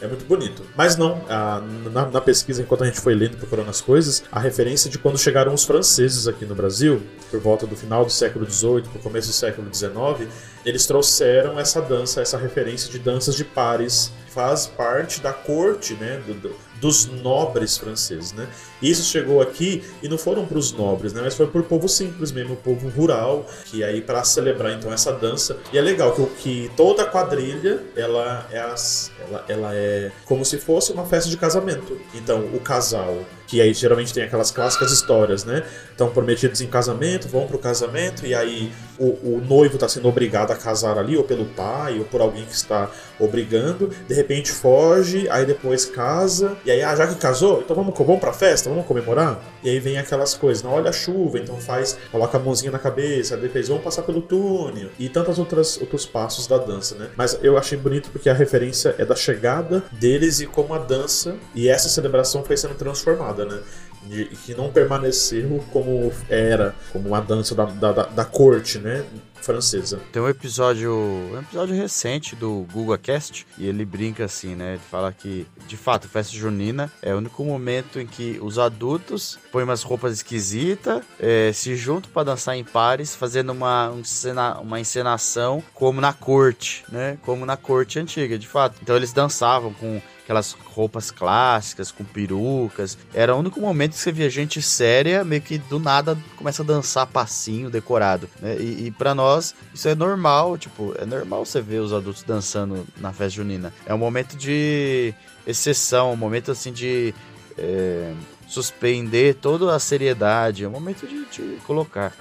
é 0.00 0.06
muito 0.06 0.24
bonito. 0.24 0.62
Mas 0.76 0.96
não, 0.96 1.24
a, 1.28 1.60
na, 1.92 2.06
na, 2.06 2.20
pesquisa, 2.20 2.62
enquanto 2.62 2.82
a 2.82 2.86
gente 2.86 3.00
foi 3.00 3.14
lendo, 3.14 3.36
procurando 3.36 3.70
as 3.70 3.80
coisas, 3.80 4.24
a 4.30 4.40
referência 4.40 4.90
de 4.90 4.98
quando 4.98 5.16
chegaram 5.16 5.54
os 5.54 5.64
franceses 5.64 6.26
aqui 6.26 6.44
no 6.44 6.54
Brasil, 6.54 7.00
por 7.30 7.40
volta 7.40 7.66
do 7.66 7.76
final 7.76 8.04
do 8.04 8.10
século 8.10 8.48
XVIII, 8.50 8.82
para 8.82 8.98
o 8.98 9.02
começo 9.02 9.28
do 9.28 9.34
século 9.34 9.72
XIX, 9.72 10.28
eles 10.64 10.86
trouxeram 10.86 11.58
essa 11.58 11.80
dança, 11.80 12.20
essa 12.20 12.36
referência 12.36 12.90
de 12.90 12.98
danças 12.98 13.36
de 13.36 13.44
pares 13.44 14.12
faz 14.28 14.66
parte 14.66 15.20
da 15.20 15.32
corte 15.32 15.94
né, 15.94 16.20
do, 16.26 16.34
do, 16.34 16.56
dos 16.80 17.06
nobres 17.06 17.78
franceses. 17.78 18.32
Né? 18.32 18.48
Isso 18.82 19.04
chegou 19.04 19.40
aqui 19.40 19.82
e 20.02 20.08
não 20.08 20.18
foram 20.18 20.44
para 20.46 20.58
os 20.58 20.72
nobres, 20.72 21.12
né, 21.12 21.22
mas 21.22 21.34
foi 21.34 21.46
para 21.46 21.60
o 21.60 21.64
povo 21.64 21.88
simples 21.88 22.32
mesmo, 22.32 22.54
o 22.54 22.56
povo 22.56 22.88
rural, 22.88 23.46
que 23.66 23.82
aí 23.82 24.00
para 24.00 24.22
celebrar 24.24 24.72
então 24.72 24.92
essa 24.92 25.12
dança. 25.12 25.58
E 25.72 25.78
é 25.78 25.80
legal 25.80 26.12
que, 26.12 26.26
que 26.42 26.70
toda 26.76 27.04
quadrilha 27.06 27.82
ela 27.96 28.46
é, 28.50 28.60
as, 28.60 29.10
ela, 29.26 29.44
ela 29.48 29.74
é 29.74 30.10
como 30.24 30.44
se 30.44 30.58
fosse 30.58 30.92
uma 30.92 31.04
festa 31.04 31.30
de 31.30 31.36
casamento. 31.36 31.98
Então 32.14 32.40
o 32.52 32.60
casal 32.60 33.18
que 33.46 33.60
aí 33.60 33.72
geralmente 33.72 34.12
tem 34.12 34.24
aquelas 34.24 34.50
clássicas 34.50 34.90
histórias, 34.90 35.44
né? 35.44 35.62
Estão 35.90 36.10
prometidos 36.10 36.60
em 36.60 36.66
casamento, 36.66 37.28
vão 37.28 37.46
pro 37.46 37.58
casamento, 37.58 38.26
e 38.26 38.34
aí 38.34 38.72
o, 38.98 39.36
o 39.36 39.42
noivo 39.46 39.74
está 39.74 39.88
sendo 39.88 40.08
obrigado 40.08 40.50
a 40.50 40.56
casar 40.56 40.98
ali, 40.98 41.16
ou 41.16 41.24
pelo 41.24 41.44
pai, 41.46 41.98
ou 41.98 42.04
por 42.04 42.20
alguém 42.20 42.44
que 42.44 42.54
está 42.54 42.90
obrigando, 43.18 43.90
de 44.08 44.14
repente 44.14 44.50
foge, 44.50 45.28
aí 45.30 45.44
depois 45.44 45.84
casa, 45.84 46.56
e 46.64 46.70
aí, 46.70 46.82
ah, 46.82 46.96
já 46.96 47.06
que 47.06 47.14
casou, 47.16 47.60
então 47.60 47.76
vamos, 47.76 47.96
vamos 47.96 48.20
pra 48.20 48.32
festa, 48.32 48.63
vamos 48.72 48.86
comemorar? 48.86 49.40
E 49.62 49.70
aí 49.70 49.78
vem 49.78 49.98
aquelas 49.98 50.34
coisas, 50.34 50.62
não 50.62 50.72
olha 50.72 50.90
a 50.90 50.92
chuva, 50.92 51.38
então 51.38 51.56
faz, 51.58 51.96
coloca 52.10 52.36
a 52.36 52.40
mãozinha 52.40 52.70
na 52.70 52.78
cabeça, 52.78 53.36
depois 53.36 53.68
vão 53.68 53.78
passar 53.78 54.02
pelo 54.02 54.20
túnel, 54.20 54.90
e 54.98 55.08
tantos 55.08 55.38
outros 55.38 55.80
outros 55.80 56.06
passos 56.06 56.46
da 56.46 56.58
dança, 56.58 56.94
né? 56.94 57.08
Mas 57.16 57.38
eu 57.42 57.56
achei 57.56 57.76
bonito 57.78 58.10
porque 58.10 58.28
a 58.28 58.34
referência 58.34 58.94
é 58.98 59.04
da 59.04 59.16
chegada 59.16 59.82
deles 59.92 60.40
e 60.40 60.46
como 60.46 60.74
a 60.74 60.78
dança, 60.78 61.36
e 61.54 61.68
essa 61.68 61.88
celebração 61.88 62.44
foi 62.44 62.56
sendo 62.56 62.74
transformada 62.74 63.44
né? 63.44 63.58
De, 64.04 64.26
que 64.26 64.54
não 64.54 64.70
permaneceu 64.70 65.64
como 65.72 66.12
era, 66.28 66.74
como 66.92 67.08
uma 67.08 67.20
dança 67.20 67.54
da, 67.54 67.64
da, 67.64 67.92
da 68.04 68.24
corte, 68.24 68.78
né? 68.78 69.02
Francesa. 69.44 70.00
Tem 70.12 70.22
um 70.22 70.28
episódio, 70.28 70.92
um 70.92 71.38
episódio 71.38 71.74
recente 71.74 72.34
do 72.34 72.66
Google 72.72 72.98
Cast 72.98 73.46
e 73.58 73.66
ele 73.66 73.84
brinca 73.84 74.24
assim, 74.24 74.54
né? 74.54 74.72
Ele 74.72 74.82
fala 74.90 75.12
que, 75.12 75.46
de 75.66 75.76
fato, 75.76 76.08
festa 76.08 76.34
junina 76.34 76.90
é 77.02 77.14
o 77.14 77.18
único 77.18 77.44
momento 77.44 78.00
em 78.00 78.06
que 78.06 78.38
os 78.42 78.58
adultos 78.58 79.38
põem 79.52 79.64
umas 79.64 79.82
roupas 79.82 80.14
esquisitas, 80.14 81.02
é, 81.20 81.52
se 81.52 81.76
juntam 81.76 82.10
para 82.12 82.24
dançar 82.24 82.56
em 82.56 82.64
pares, 82.64 83.14
fazendo 83.14 83.50
uma, 83.52 83.90
um 83.90 84.02
cena, 84.02 84.58
uma 84.58 84.80
encenação 84.80 85.62
como 85.74 86.00
na 86.00 86.12
corte, 86.12 86.84
né? 86.90 87.18
Como 87.22 87.44
na 87.44 87.56
corte 87.56 87.98
antiga, 87.98 88.38
de 88.38 88.48
fato. 88.48 88.78
Então 88.82 88.96
eles 88.96 89.12
dançavam 89.12 89.72
com 89.72 90.00
aquelas 90.24 90.52
roupas 90.52 91.10
clássicas, 91.10 91.92
com 91.92 92.02
perucas. 92.02 92.98
Era 93.12 93.34
o 93.34 93.38
único 93.38 93.60
momento 93.60 93.92
que 93.92 93.98
você 93.98 94.10
via 94.10 94.28
gente 94.28 94.60
séria, 94.60 95.22
meio 95.22 95.42
que 95.42 95.58
do 95.58 95.78
nada 95.78 96.18
começa 96.36 96.62
a 96.62 96.66
dançar 96.66 97.06
passinho 97.06 97.70
decorado. 97.70 98.28
Né? 98.40 98.56
E, 98.58 98.86
e 98.86 98.90
para 98.90 99.14
nós, 99.14 99.54
isso 99.72 99.88
é 99.88 99.94
normal, 99.94 100.58
tipo, 100.58 100.94
é 100.98 101.04
normal 101.04 101.44
você 101.44 101.60
ver 101.60 101.80
os 101.80 101.92
adultos 101.92 102.22
dançando 102.22 102.86
na 102.96 103.12
festa 103.12 103.36
junina. 103.36 103.72
É 103.86 103.94
um 103.94 103.98
momento 103.98 104.36
de 104.36 105.14
exceção, 105.46 106.12
um 106.12 106.16
momento 106.16 106.50
assim 106.50 106.72
de. 106.72 107.14
É, 107.56 108.12
suspender 108.48 109.36
toda 109.36 109.74
a 109.74 109.78
seriedade, 109.78 110.64
é 110.64 110.68
um 110.68 110.70
momento 110.70 111.06
de, 111.06 111.24
de 111.26 111.56
colocar. 111.64 112.12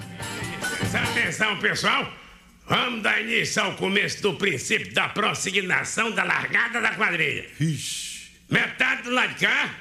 Atenção, 1.12 1.60
pessoal! 1.60 2.23
Vamos 2.66 3.04
dar 3.04 3.22
início 3.22 3.62
ao 3.62 3.76
começo 3.76 4.22
do 4.22 4.36
princípio 4.36 4.94
da 4.94 5.10
prossignação 5.10 6.12
da 6.12 6.24
largada 6.24 6.80
da 6.80 6.96
quadrilha. 6.96 7.46
Ixi. 7.60 8.32
Metade 8.50 9.04
do 9.04 9.12
lado 9.12 9.34
de 9.34 9.46
cá, 9.46 9.76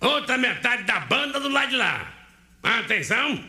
outra 0.00 0.36
metade 0.38 0.82
da 0.84 1.00
banda 1.00 1.38
do 1.38 1.48
lado 1.48 1.70
de 1.70 1.76
lá. 1.76 2.12
Atenção! 2.62 3.44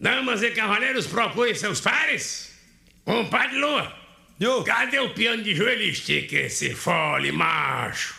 Damas 0.00 0.42
e 0.42 0.50
cavaleiros, 0.50 1.06
procurem 1.06 1.54
seus 1.54 1.80
pares. 1.80 2.56
Compadre 3.04 3.58
Lua, 3.58 3.96
Yo. 4.40 4.62
Cadê 4.62 5.00
o 5.00 5.10
piano 5.10 5.42
de 5.42 5.54
joelho 5.54 5.82
estica 5.82 6.36
esse 6.36 6.74
fole, 6.74 7.32
macho? 7.32 8.17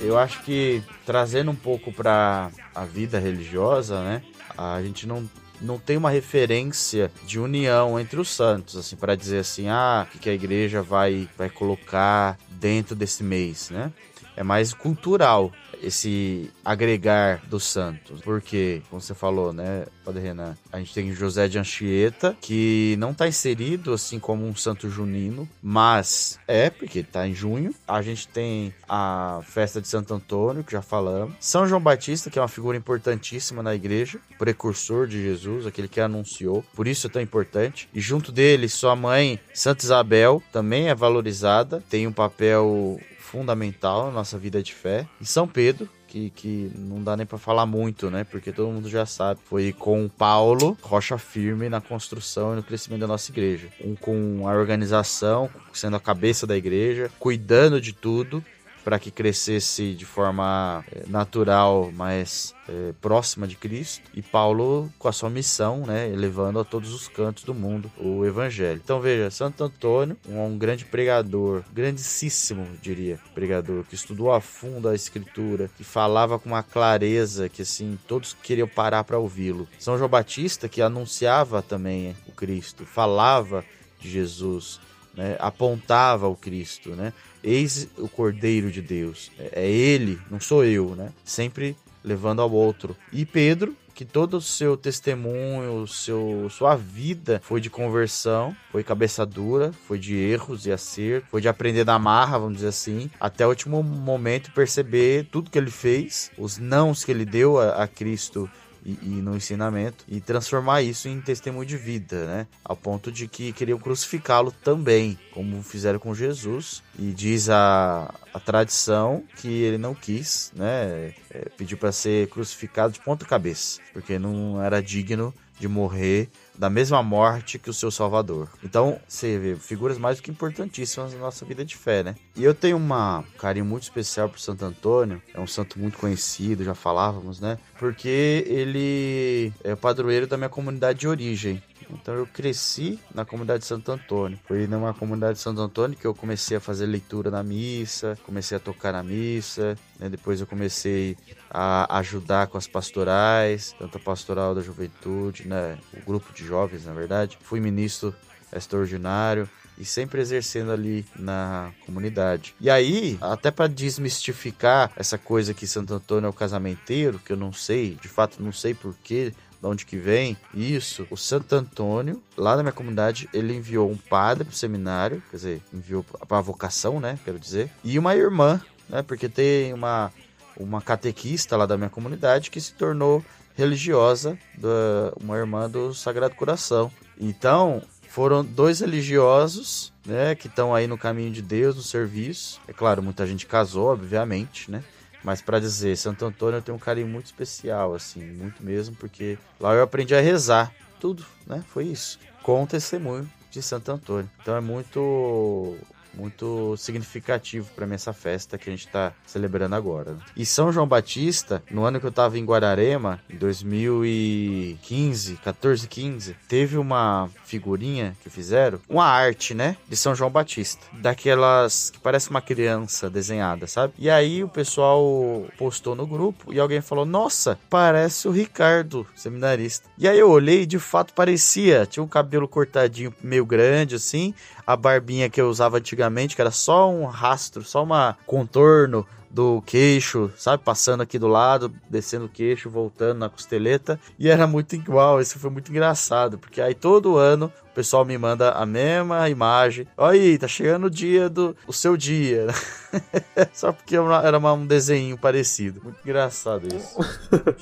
Eu 0.00 0.18
acho 0.18 0.42
que 0.42 0.82
trazendo 1.04 1.50
um 1.50 1.54
pouco 1.54 1.92
para 1.92 2.50
a 2.74 2.84
vida 2.84 3.18
religiosa, 3.18 4.02
né? 4.02 4.22
A 4.56 4.80
gente 4.82 5.06
não 5.06 5.28
não 5.60 5.78
tem 5.78 5.96
uma 5.96 6.10
referência 6.10 7.10
de 7.26 7.38
união 7.40 7.98
entre 7.98 8.20
os 8.20 8.28
santos, 8.28 8.76
assim, 8.76 8.94
para 8.94 9.16
dizer 9.16 9.38
assim, 9.38 9.68
ah, 9.68 10.06
o 10.14 10.18
que 10.18 10.30
a 10.30 10.32
igreja 10.32 10.82
vai 10.82 11.28
vai 11.36 11.50
colocar 11.50 12.38
dentro 12.48 12.94
desse 12.94 13.24
mês, 13.24 13.70
né? 13.70 13.92
É 14.38 14.44
mais 14.44 14.72
cultural 14.72 15.52
esse 15.82 16.48
agregar 16.64 17.42
dos 17.48 17.64
santos. 17.64 18.20
Porque, 18.20 18.82
como 18.88 19.02
você 19.02 19.12
falou, 19.12 19.52
né, 19.52 19.84
Padre 20.04 20.22
Renan, 20.22 20.56
a 20.72 20.78
gente 20.78 20.94
tem 20.94 21.12
José 21.12 21.48
de 21.48 21.58
Anchieta, 21.58 22.36
que 22.40 22.94
não 23.00 23.10
está 23.10 23.26
inserido 23.26 23.92
assim 23.92 24.20
como 24.20 24.46
um 24.46 24.54
santo 24.54 24.88
junino, 24.88 25.48
mas 25.60 26.38
é, 26.46 26.70
porque 26.70 27.00
está 27.00 27.26
em 27.26 27.34
junho. 27.34 27.74
A 27.86 28.00
gente 28.00 28.28
tem 28.28 28.72
a 28.88 29.40
festa 29.42 29.80
de 29.80 29.88
Santo 29.88 30.14
Antônio, 30.14 30.62
que 30.62 30.72
já 30.72 30.82
falamos. 30.82 31.34
São 31.40 31.66
João 31.66 31.80
Batista, 31.80 32.30
que 32.30 32.38
é 32.38 32.42
uma 32.42 32.46
figura 32.46 32.76
importantíssima 32.76 33.60
na 33.60 33.74
igreja, 33.74 34.20
precursor 34.38 35.08
de 35.08 35.20
Jesus, 35.20 35.66
aquele 35.66 35.88
que 35.88 36.00
anunciou. 36.00 36.64
Por 36.76 36.86
isso 36.86 37.08
é 37.08 37.10
tão 37.10 37.20
importante. 37.20 37.88
E 37.92 38.00
junto 38.00 38.30
dele, 38.30 38.68
sua 38.68 38.94
mãe, 38.94 39.40
Santa 39.52 39.84
Isabel, 39.84 40.40
também 40.52 40.88
é 40.88 40.94
valorizada, 40.94 41.82
tem 41.90 42.06
um 42.06 42.12
papel 42.12 43.00
fundamental 43.28 44.06
na 44.06 44.12
nossa 44.12 44.38
vida 44.38 44.62
de 44.62 44.74
fé. 44.74 45.06
E 45.20 45.26
São 45.26 45.46
Pedro, 45.46 45.88
que, 46.06 46.30
que 46.30 46.72
não 46.74 47.02
dá 47.04 47.16
nem 47.16 47.26
para 47.26 47.38
falar 47.38 47.66
muito, 47.66 48.10
né? 48.10 48.24
Porque 48.24 48.50
todo 48.50 48.72
mundo 48.72 48.88
já 48.88 49.04
sabe. 49.04 49.40
Foi 49.44 49.72
com 49.72 50.08
Paulo, 50.08 50.76
rocha 50.80 51.18
firme 51.18 51.68
na 51.68 51.80
construção 51.80 52.54
e 52.54 52.56
no 52.56 52.62
crescimento 52.62 53.00
da 53.00 53.06
nossa 53.06 53.30
igreja. 53.30 53.68
Um 53.84 53.94
com 53.94 54.48
a 54.48 54.52
organização, 54.52 55.50
sendo 55.72 55.96
a 55.96 56.00
cabeça 56.00 56.46
da 56.46 56.56
igreja, 56.56 57.10
cuidando 57.18 57.80
de 57.80 57.92
tudo 57.92 58.42
para 58.88 58.98
que 58.98 59.10
crescesse 59.10 59.92
de 59.92 60.06
forma 60.06 60.82
eh, 60.90 61.04
natural, 61.08 61.92
mas 61.94 62.54
é, 62.66 62.94
próxima 63.02 63.46
de 63.46 63.54
Cristo. 63.54 64.10
E 64.14 64.22
Paulo 64.22 64.90
com 64.98 65.08
a 65.08 65.12
sua 65.12 65.28
missão, 65.28 65.84
né, 65.84 66.08
elevando 66.08 66.58
a 66.58 66.64
todos 66.64 66.94
os 66.94 67.06
cantos 67.06 67.44
do 67.44 67.52
mundo 67.52 67.92
o 67.98 68.24
Evangelho. 68.24 68.80
Então 68.82 68.98
veja, 68.98 69.30
Santo 69.30 69.62
Antônio, 69.62 70.16
um, 70.26 70.42
um 70.42 70.56
grande 70.56 70.86
pregador, 70.86 71.64
grandíssimo, 71.70 72.66
diria, 72.80 73.20
pregador, 73.34 73.84
que 73.84 73.94
estudou 73.94 74.32
a 74.32 74.40
fundo 74.40 74.88
a 74.88 74.94
Escritura, 74.94 75.68
que 75.76 75.84
falava 75.84 76.38
com 76.38 76.48
uma 76.48 76.62
clareza 76.62 77.46
que 77.46 77.60
assim 77.60 77.98
todos 78.08 78.34
queriam 78.42 78.66
parar 78.66 79.04
para 79.04 79.18
ouvi-lo. 79.18 79.68
São 79.78 79.98
João 79.98 80.08
Batista 80.08 80.66
que 80.66 80.80
anunciava 80.80 81.60
também 81.60 82.16
o 82.26 82.32
Cristo, 82.32 82.86
falava 82.86 83.62
de 84.00 84.08
Jesus 84.10 84.80
né, 85.18 85.36
apontava 85.40 86.28
o 86.28 86.36
Cristo, 86.36 86.90
né? 86.90 87.12
Eis 87.42 87.88
o 87.98 88.08
Cordeiro 88.08 88.70
de 88.70 88.80
Deus. 88.80 89.32
É, 89.36 89.64
é 89.64 89.68
ele, 89.68 90.16
não 90.30 90.38
sou 90.38 90.64
eu, 90.64 90.94
né? 90.94 91.10
Sempre 91.24 91.76
levando 92.04 92.40
ao 92.40 92.50
outro. 92.52 92.96
E 93.12 93.26
Pedro, 93.26 93.74
que 93.94 94.04
todo 94.04 94.36
o 94.36 94.40
seu 94.40 94.76
testemunho, 94.76 95.84
seu, 95.88 96.46
sua 96.50 96.76
vida 96.76 97.40
foi 97.42 97.60
de 97.60 97.68
conversão, 97.68 98.54
foi 98.70 98.84
cabeça 98.84 99.26
dura, 99.26 99.72
foi 99.88 99.98
de 99.98 100.14
erros 100.14 100.66
e 100.66 100.70
acertos, 100.70 101.28
foi 101.28 101.40
de 101.40 101.48
aprender 101.48 101.84
na 101.84 101.98
marra, 101.98 102.38
vamos 102.38 102.58
dizer 102.58 102.68
assim, 102.68 103.10
até 103.18 103.44
o 103.44 103.48
último 103.48 103.82
momento 103.82 104.52
perceber 104.52 105.26
tudo 105.32 105.50
que 105.50 105.58
ele 105.58 105.72
fez, 105.72 106.30
os 106.38 106.58
nãos 106.58 107.02
que 107.02 107.10
ele 107.10 107.24
deu 107.24 107.58
a, 107.58 107.82
a 107.82 107.88
Cristo 107.88 108.48
e, 108.84 108.98
e, 109.02 109.08
no 109.22 109.36
ensinamento 109.36 110.04
e 110.08 110.20
transformar 110.20 110.82
isso 110.82 111.08
em 111.08 111.20
testemunho 111.20 111.66
de 111.66 111.76
vida, 111.76 112.26
né? 112.26 112.46
Ao 112.64 112.76
ponto 112.76 113.10
de 113.10 113.26
que 113.26 113.52
queriam 113.52 113.78
crucificá-lo 113.78 114.52
também, 114.52 115.18
como 115.32 115.62
fizeram 115.62 115.98
com 115.98 116.14
Jesus. 116.14 116.82
E 116.98 117.12
diz 117.12 117.48
a, 117.48 118.12
a 118.32 118.40
tradição 118.40 119.22
que 119.36 119.48
ele 119.48 119.78
não 119.78 119.94
quis, 119.94 120.52
né? 120.54 121.14
É, 121.30 121.48
pediu 121.56 121.78
para 121.78 121.92
ser 121.92 122.28
crucificado 122.28 122.92
de 122.92 123.00
ponta 123.00 123.24
cabeça, 123.24 123.80
porque 123.92 124.18
não 124.18 124.62
era 124.62 124.82
digno 124.82 125.34
de 125.58 125.68
morrer 125.68 126.30
da 126.58 126.68
mesma 126.68 127.02
morte 127.02 127.58
que 127.58 127.70
o 127.70 127.74
seu 127.74 127.90
Salvador. 127.90 128.48
Então, 128.64 129.00
você 129.06 129.38
vê, 129.38 129.54
figuras 129.54 129.96
mais 129.96 130.16
do 130.16 130.22
que 130.22 130.30
importantíssimas 130.30 131.14
na 131.14 131.20
nossa 131.20 131.44
vida 131.44 131.64
de 131.64 131.76
fé, 131.76 132.02
né? 132.02 132.16
E 132.34 132.42
eu 132.42 132.52
tenho 132.52 132.76
uma, 132.76 133.20
um 133.20 133.38
carinho 133.38 133.64
muito 133.64 133.84
especial 133.84 134.28
por 134.28 134.40
Santo 134.40 134.64
Antônio, 134.64 135.22
é 135.32 135.40
um 135.40 135.46
santo 135.46 135.78
muito 135.78 135.96
conhecido, 135.96 136.64
já 136.64 136.74
falávamos, 136.74 137.40
né? 137.40 137.58
Porque 137.78 138.44
ele 138.46 139.52
é 139.62 139.76
padroeiro 139.76 140.26
da 140.26 140.36
minha 140.36 140.48
comunidade 140.48 140.98
de 140.98 141.08
origem. 141.08 141.62
Então 141.90 142.14
eu 142.14 142.26
cresci 142.26 142.98
na 143.14 143.24
comunidade 143.24 143.60
de 143.60 143.66
Santo 143.66 143.90
Antônio. 143.90 144.38
Foi 144.46 144.66
numa 144.66 144.92
comunidade 144.94 145.34
de 145.34 145.40
Santo 145.40 145.60
Antônio 145.60 145.96
que 145.96 146.06
eu 146.06 146.14
comecei 146.14 146.56
a 146.56 146.60
fazer 146.60 146.86
leitura 146.86 147.30
na 147.30 147.42
missa, 147.42 148.18
comecei 148.24 148.56
a 148.56 148.60
tocar 148.60 148.92
na 148.92 149.02
missa, 149.02 149.76
né? 149.98 150.08
depois 150.08 150.40
eu 150.40 150.46
comecei 150.46 151.16
a 151.50 151.98
ajudar 151.98 152.46
com 152.48 152.58
as 152.58 152.66
pastorais, 152.66 153.74
tanto 153.78 153.96
a 153.98 154.00
pastoral 154.00 154.54
da 154.54 154.60
juventude, 154.60 155.46
né? 155.46 155.78
o 155.94 156.04
grupo 156.04 156.32
de 156.32 156.44
jovens, 156.44 156.84
na 156.84 156.92
verdade. 156.92 157.38
Fui 157.40 157.60
ministro 157.60 158.14
extraordinário 158.52 159.48
e 159.78 159.84
sempre 159.84 160.20
exercendo 160.20 160.72
ali 160.72 161.06
na 161.16 161.72
comunidade. 161.86 162.54
E 162.60 162.68
aí, 162.68 163.16
até 163.20 163.50
para 163.50 163.68
desmistificar 163.68 164.90
essa 164.96 165.16
coisa 165.16 165.54
que 165.54 165.66
Santo 165.66 165.94
Antônio 165.94 166.26
é 166.26 166.30
o 166.30 166.32
casamenteiro, 166.32 167.20
que 167.20 167.32
eu 167.32 167.36
não 167.36 167.52
sei, 167.52 167.96
de 168.02 168.08
fato 168.08 168.42
não 168.42 168.52
sei 168.52 168.74
porquê, 168.74 169.32
de 169.60 169.66
onde 169.66 169.86
que 169.86 169.96
vem 169.96 170.36
isso, 170.54 171.06
o 171.10 171.16
Santo 171.16 171.54
Antônio, 171.54 172.22
lá 172.36 172.56
na 172.56 172.62
minha 172.62 172.72
comunidade, 172.72 173.28
ele 173.32 173.54
enviou 173.54 173.90
um 173.90 173.96
padre 173.96 174.44
pro 174.44 174.54
seminário, 174.54 175.22
quer 175.30 175.36
dizer, 175.36 175.62
enviou 175.72 176.04
para 176.04 176.38
a 176.38 176.42
vocação, 176.42 177.00
né, 177.00 177.18
quero 177.24 177.38
dizer, 177.38 177.70
e 177.82 177.98
uma 177.98 178.14
irmã, 178.14 178.60
né, 178.88 179.02
porque 179.02 179.28
tem 179.28 179.72
uma, 179.72 180.12
uma 180.56 180.80
catequista 180.80 181.56
lá 181.56 181.66
da 181.66 181.76
minha 181.76 181.90
comunidade 181.90 182.50
que 182.50 182.60
se 182.60 182.72
tornou 182.72 183.24
religiosa, 183.56 184.38
da, 184.56 185.12
uma 185.20 185.36
irmã 185.36 185.68
do 185.68 185.92
Sagrado 185.92 186.36
Coração. 186.36 186.92
Então, 187.20 187.82
foram 188.08 188.44
dois 188.44 188.80
religiosos, 188.80 189.92
né, 190.06 190.34
que 190.34 190.46
estão 190.46 190.74
aí 190.74 190.86
no 190.86 190.96
caminho 190.96 191.32
de 191.32 191.42
Deus, 191.42 191.74
no 191.76 191.82
serviço. 191.82 192.60
É 192.68 192.72
claro, 192.72 193.02
muita 193.02 193.26
gente 193.26 193.46
casou, 193.46 193.88
obviamente, 193.88 194.70
né? 194.70 194.82
Mas 195.22 195.42
para 195.42 195.58
dizer, 195.58 195.96
Santo 195.96 196.24
Antônio 196.24 196.58
eu 196.58 196.62
tenho 196.62 196.76
um 196.76 196.80
carinho 196.80 197.08
muito 197.08 197.26
especial, 197.26 197.94
assim, 197.94 198.20
muito 198.20 198.62
mesmo, 198.62 198.94
porque 198.96 199.38
lá 199.60 199.74
eu 199.74 199.82
aprendi 199.82 200.14
a 200.14 200.20
rezar, 200.20 200.72
tudo, 201.00 201.24
né? 201.46 201.62
Foi 201.68 201.84
isso, 201.84 202.18
com 202.42 202.62
o 202.62 202.66
testemunho 202.66 203.28
de 203.50 203.62
Santo 203.62 203.90
Antônio. 203.90 204.30
Então 204.40 204.56
é 204.56 204.60
muito 204.60 205.76
muito 206.18 206.76
significativo 206.76 207.70
para 207.76 207.86
mim 207.86 207.94
essa 207.94 208.12
festa 208.12 208.58
que 208.58 208.68
a 208.68 208.72
gente 208.72 208.86
está 208.86 209.12
celebrando 209.24 209.76
agora. 209.76 210.16
E 210.36 210.44
São 210.44 210.72
João 210.72 210.86
Batista, 210.86 211.62
no 211.70 211.84
ano 211.84 212.00
que 212.00 212.06
eu 212.06 212.10
estava 212.10 212.36
em 212.36 212.44
Guararema, 212.44 213.20
em 213.30 213.36
2015, 213.36 215.36
14, 215.36 215.86
15, 215.86 216.36
teve 216.48 216.76
uma 216.76 217.30
figurinha 217.44 218.16
que 218.22 218.28
fizeram, 218.28 218.80
uma 218.88 219.04
arte, 219.04 219.54
né, 219.54 219.76
de 219.88 219.96
São 219.96 220.14
João 220.14 220.30
Batista, 220.30 220.84
daquelas 220.92 221.90
que 221.90 222.00
parece 222.00 222.30
uma 222.30 222.40
criança 222.40 223.08
desenhada, 223.08 223.66
sabe? 223.66 223.94
E 223.98 224.10
aí 224.10 224.42
o 224.42 224.48
pessoal 224.48 225.46
postou 225.56 225.94
no 225.94 226.06
grupo 226.06 226.52
e 226.52 226.58
alguém 226.58 226.80
falou: 226.80 227.06
"Nossa, 227.06 227.58
parece 227.70 228.26
o 228.26 228.32
Ricardo, 228.32 229.06
seminarista". 229.14 229.88
E 229.96 230.08
aí 230.08 230.18
eu 230.18 230.30
olhei 230.30 230.62
e 230.62 230.66
de 230.66 230.78
fato 230.78 231.14
parecia, 231.14 231.86
tinha 231.86 232.02
um 232.02 232.08
cabelo 232.08 232.48
cortadinho 232.48 233.14
meio 233.22 233.46
grande 233.46 233.94
assim, 233.94 234.34
a 234.68 234.76
barbinha 234.76 235.30
que 235.30 235.40
eu 235.40 235.48
usava 235.48 235.78
antigamente, 235.78 236.36
que 236.36 236.42
era 236.42 236.50
só 236.50 236.92
um 236.92 237.06
rastro, 237.06 237.64
só 237.64 237.82
uma 237.82 238.18
contorno 238.26 239.06
do 239.30 239.62
queixo, 239.62 240.30
sabe? 240.36 240.62
Passando 240.62 241.02
aqui 241.02 241.18
do 241.18 241.26
lado, 241.26 241.72
descendo 241.88 242.26
o 242.26 242.28
queixo, 242.28 242.68
voltando 242.68 243.16
na 243.16 243.30
costeleta. 243.30 243.98
E 244.18 244.28
era 244.28 244.46
muito 244.46 244.76
igual, 244.76 245.22
isso 245.22 245.38
foi 245.38 245.48
muito 245.48 245.70
engraçado, 245.70 246.36
porque 246.36 246.60
aí 246.60 246.74
todo 246.74 247.16
ano 247.16 247.50
o 247.70 247.74
pessoal 247.74 248.04
me 248.04 248.18
manda 248.18 248.50
a 248.50 248.66
mesma 248.66 249.26
imagem. 249.30 249.88
Olha 249.96 250.20
aí, 250.20 250.36
tá 250.36 250.46
chegando 250.46 250.88
o 250.88 250.90
dia 250.90 251.30
do 251.30 251.56
o 251.66 251.72
seu 251.72 251.96
dia. 251.96 252.48
Só 253.54 253.72
porque 253.72 253.96
era 253.96 254.38
um 254.38 254.66
desenho 254.66 255.16
parecido. 255.16 255.80
Muito 255.82 256.00
engraçado 256.04 256.68
isso. 256.68 256.94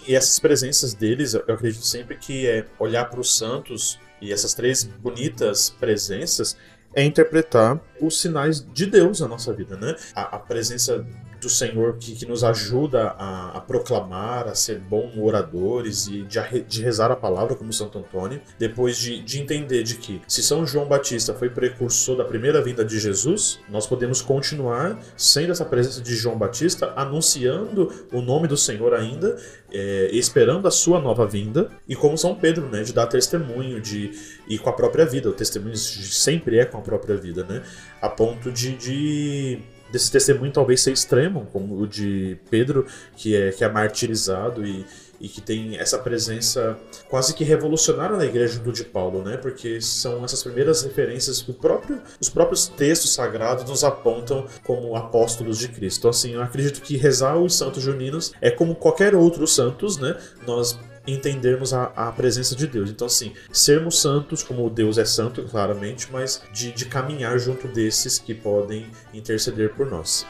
e 0.09 0.16
essas 0.16 0.40
presenças 0.40 0.92
deles, 0.92 1.35
eu 1.35 1.55
acredito 1.55 1.87
sempre 1.87 2.16
que 2.16 2.49
é 2.49 2.66
olhar 2.81 3.05
para 3.05 3.21
os 3.21 3.37
santos 3.37 3.97
e 4.21 4.33
essas 4.33 4.55
três 4.55 4.83
bonitas 4.83 5.71
presenças 5.71 6.57
é 6.96 7.04
interpretar 7.04 7.78
os 8.00 8.20
sinais 8.20 8.66
de 8.72 8.87
Deus 8.87 9.20
na 9.20 9.28
nossa 9.28 9.52
vida, 9.52 9.76
né? 9.76 9.94
A, 10.14 10.37
a 10.37 10.38
presença 10.38 11.06
do 11.40 11.49
Senhor 11.49 11.96
que, 11.99 12.14
que 12.14 12.27
nos 12.27 12.42
ajuda 12.44 13.14
a, 13.18 13.59
a 13.59 13.61
proclamar, 13.61 14.49
a 14.49 14.55
ser 14.55 14.79
bons 14.79 15.16
oradores 15.16 16.07
e 16.07 16.22
de, 16.22 16.62
de 16.62 16.83
rezar 16.83 17.11
a 17.11 17.16
palavra 17.16 17.55
como 17.55 17.72
Santo 17.72 17.99
Antônio, 17.99 18.40
depois 18.59 18.96
de, 18.96 19.22
de 19.22 19.40
entender 19.40 19.83
de 19.83 19.96
que 19.96 20.20
se 20.27 20.42
São 20.42 20.66
João 20.66 20.87
Batista 20.87 21.35
foi 21.35 21.51
precursor 21.51 22.16
da 22.16 22.25
primeira 22.25 22.62
vinda 22.62 22.85
de 22.85 22.99
Jesus, 22.99 23.61
nós 23.68 23.87
podemos 23.87 24.20
continuar 24.20 24.99
sendo 25.16 25.53
essa 25.53 25.64
presença 25.64 26.01
de 26.01 26.14
João 26.14 26.38
Batista, 26.38 26.92
anunciando 26.96 27.92
o 28.12 28.20
nome 28.20 28.49
do 28.49 28.57
Senhor 28.57 28.94
ainda, 28.94 29.37
é, 29.72 30.09
esperando 30.12 30.66
a 30.66 30.70
sua 30.70 31.01
nova 31.01 31.27
vinda, 31.27 31.70
e 31.88 31.94
como 31.94 32.16
São 32.16 32.35
Pedro, 32.35 32.68
né, 32.68 32.83
de 32.83 32.92
dar 32.92 33.07
testemunho, 33.07 33.81
de 33.81 34.12
e 34.49 34.59
com 34.59 34.70
a 34.70 34.72
própria 34.72 35.05
vida, 35.05 35.29
o 35.29 35.33
testemunho 35.33 35.77
sempre 35.77 36.59
é 36.59 36.64
com 36.64 36.79
a 36.79 36.81
própria 36.81 37.16
vida, 37.16 37.44
né, 37.44 37.62
a 38.01 38.09
ponto 38.09 38.51
de, 38.51 38.77
de 38.77 39.62
desse 39.90 40.11
testemunho 40.11 40.53
talvez 40.53 40.81
ser 40.81 40.92
extremo, 40.92 41.46
como 41.53 41.79
o 41.81 41.87
de 41.87 42.38
Pedro, 42.51 42.87
que 43.16 43.37
é, 43.37 43.51
que 43.51 43.64
é 43.64 43.68
martirizado 43.68 44.66
e, 44.66 44.85
e 45.20 45.29
que 45.29 45.40
tem 45.40 45.79
essa 45.79 45.99
presença 45.99 46.79
quase 47.09 47.35
que 47.35 47.44
revolucionária 47.44 48.16
na 48.16 48.25
igreja 48.25 48.55
junto 48.55 48.72
de 48.72 48.85
Paulo, 48.85 49.22
né? 49.22 49.37
Porque 49.37 49.81
são 49.81 50.25
essas 50.25 50.42
primeiras 50.42 50.83
referências 50.83 51.42
que 51.42 51.51
o 51.51 51.55
próprio, 51.55 52.01
os 52.20 52.29
próprios 52.29 52.66
textos 52.68 53.14
sagrados 53.14 53.68
nos 53.68 53.85
apontam 53.85 54.46
como 54.64 54.94
apóstolos 54.96 55.59
de 55.59 55.68
Cristo. 55.68 55.99
Então, 56.01 56.11
assim, 56.11 56.35
eu 56.35 56.42
acredito 56.42 56.81
que 56.81 56.96
rezar 56.96 57.37
os 57.37 57.55
santos 57.57 57.83
juninos 57.83 58.33
é 58.40 58.51
como 58.51 58.75
qualquer 58.75 59.14
outro 59.14 59.46
santos, 59.46 59.96
né? 59.96 60.16
Nós 60.46 60.79
entendermos 61.07 61.73
a, 61.73 61.85
a 61.97 62.12
presença 62.12 62.55
de 62.55 62.66
Deus. 62.66 62.90
Então, 62.90 63.07
assim, 63.07 63.33
sermos 63.53 64.01
santos, 64.01 64.42
como 64.42 64.69
Deus 64.69 64.99
é 64.99 65.05
santo, 65.05 65.42
claramente, 65.45 66.09
mas 66.11 66.42
de, 66.53 66.73
de 66.73 66.87
caminhar 66.87 67.38
junto 67.38 67.69
desses 67.69 68.19
que 68.19 68.35
podem 68.35 68.87
interceder 69.12 69.75
por 69.75 69.87
nós. 69.90 70.27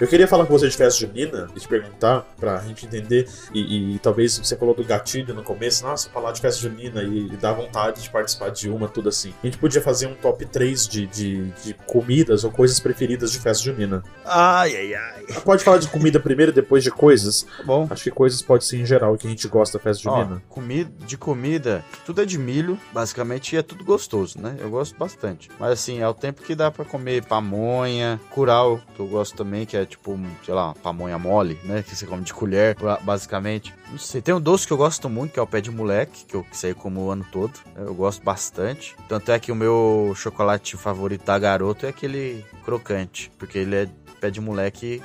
Eu 0.00 0.08
queria 0.08 0.26
falar 0.26 0.46
com 0.46 0.52
você 0.54 0.66
de 0.66 0.76
festa 0.76 0.98
junina 0.98 1.46
e 1.54 1.60
te 1.60 1.68
perguntar, 1.68 2.26
pra 2.38 2.58
gente 2.60 2.86
entender, 2.86 3.28
e, 3.52 3.94
e 3.94 3.98
talvez 3.98 4.38
você 4.38 4.56
falou 4.56 4.74
do 4.74 4.82
gatilho 4.82 5.34
no 5.34 5.42
começo, 5.42 5.84
nossa, 5.84 6.08
falar 6.08 6.32
de 6.32 6.40
festa 6.40 6.58
junina 6.58 7.02
e, 7.02 7.26
e 7.26 7.36
dar 7.36 7.52
vontade 7.52 8.02
de 8.02 8.08
participar 8.08 8.50
de 8.50 8.70
uma, 8.70 8.88
tudo 8.88 9.10
assim. 9.10 9.34
A 9.42 9.46
gente 9.46 9.58
podia 9.58 9.82
fazer 9.82 10.06
um 10.06 10.14
top 10.14 10.46
3 10.46 10.88
de, 10.88 11.06
de, 11.06 11.50
de 11.62 11.74
comidas 11.86 12.44
ou 12.44 12.50
coisas 12.50 12.80
preferidas 12.80 13.30
de 13.30 13.38
festa 13.40 13.62
junina. 13.62 14.02
Ai, 14.24 14.74
ai, 14.74 14.94
ai. 14.94 15.24
Pode 15.44 15.62
falar 15.62 15.76
de 15.76 15.88
comida 15.88 16.18
primeiro 16.18 16.50
e 16.50 16.54
depois 16.54 16.82
de 16.82 16.90
coisas? 16.90 17.46
Tá 17.60 17.66
bom. 17.66 17.86
Acho 17.90 18.04
que 18.04 18.10
coisas 18.10 18.40
pode 18.40 18.64
ser 18.64 18.78
em 18.78 18.86
geral 18.86 19.14
que 19.18 19.26
a 19.26 19.30
gente 19.30 19.46
gosta 19.46 19.76
da 19.76 19.84
festa 19.84 20.08
Ó, 20.08 20.16
junina. 20.16 20.42
comida, 20.48 20.90
de 21.04 21.18
comida, 21.18 21.84
tudo 22.06 22.22
é 22.22 22.24
de 22.24 22.38
milho, 22.38 22.78
basicamente, 22.90 23.54
e 23.54 23.58
é 23.58 23.62
tudo 23.62 23.84
gostoso, 23.84 24.40
né? 24.40 24.56
Eu 24.58 24.70
gosto 24.70 24.96
bastante. 24.96 25.50
Mas 25.58 25.72
assim, 25.72 26.00
é 26.00 26.08
o 26.08 26.14
tempo 26.14 26.40
que 26.40 26.54
dá 26.54 26.70
pra 26.70 26.86
comer 26.86 27.22
pamonha, 27.24 28.18
curau, 28.30 28.80
que 28.94 29.00
eu 29.00 29.06
gosto 29.06 29.36
também, 29.36 29.66
que 29.66 29.76
é 29.76 29.84
tipo, 29.90 30.18
sei 30.44 30.54
lá, 30.54 30.74
pamonha 30.82 31.18
mole, 31.18 31.58
né? 31.64 31.82
Que 31.82 31.94
você 31.94 32.06
come 32.06 32.22
de 32.22 32.32
colher, 32.32 32.74
ba- 32.76 32.98
basicamente. 33.02 33.74
Não 33.90 33.98
sei, 33.98 34.22
tem 34.22 34.34
um 34.34 34.40
doce 34.40 34.66
que 34.66 34.72
eu 34.72 34.76
gosto 34.76 35.08
muito, 35.10 35.32
que 35.32 35.38
é 35.38 35.42
o 35.42 35.46
pé 35.46 35.60
de 35.60 35.70
moleque, 35.70 36.24
que 36.24 36.34
eu 36.34 36.46
sei 36.52 36.72
como 36.72 37.00
o 37.02 37.10
ano 37.10 37.26
todo. 37.30 37.52
né? 37.74 37.82
Eu 37.84 37.94
gosto 37.94 38.22
bastante. 38.22 38.96
Tanto 39.08 39.30
é 39.32 39.38
que 39.38 39.52
o 39.52 39.54
meu 39.56 40.12
chocolate 40.16 40.76
favorito 40.76 41.24
da 41.26 41.38
garoto 41.38 41.84
é 41.84 41.88
aquele 41.90 42.44
crocante, 42.64 43.30
porque 43.38 43.58
ele 43.58 43.74
é 43.76 43.88
pé 44.20 44.30
de 44.30 44.40
moleque 44.40 45.02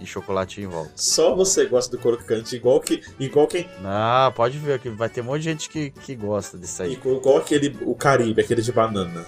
e, 0.00 0.06
chocolate 0.06 0.60
em 0.60 0.66
volta. 0.66 0.90
Só 0.96 1.34
você 1.34 1.66
gosta 1.66 1.96
do 1.96 2.02
crocante, 2.02 2.56
igual 2.56 2.80
que 2.80 3.02
igual 3.18 3.46
quem 3.46 3.68
Ah, 3.84 4.32
pode 4.34 4.58
ver 4.58 4.78
que 4.78 4.88
vai 4.90 5.08
ter 5.08 5.20
um 5.20 5.24
monte 5.24 5.38
de 5.42 5.44
gente 5.44 5.68
que, 5.68 5.90
que 5.90 6.14
gosta 6.14 6.58
disso 6.58 6.82
aí. 6.82 6.92
igual 6.94 7.36
aquele 7.36 7.76
o 7.82 7.94
Caribe, 7.94 8.40
aquele 8.40 8.62
de 8.62 8.72
banana. 8.72 9.24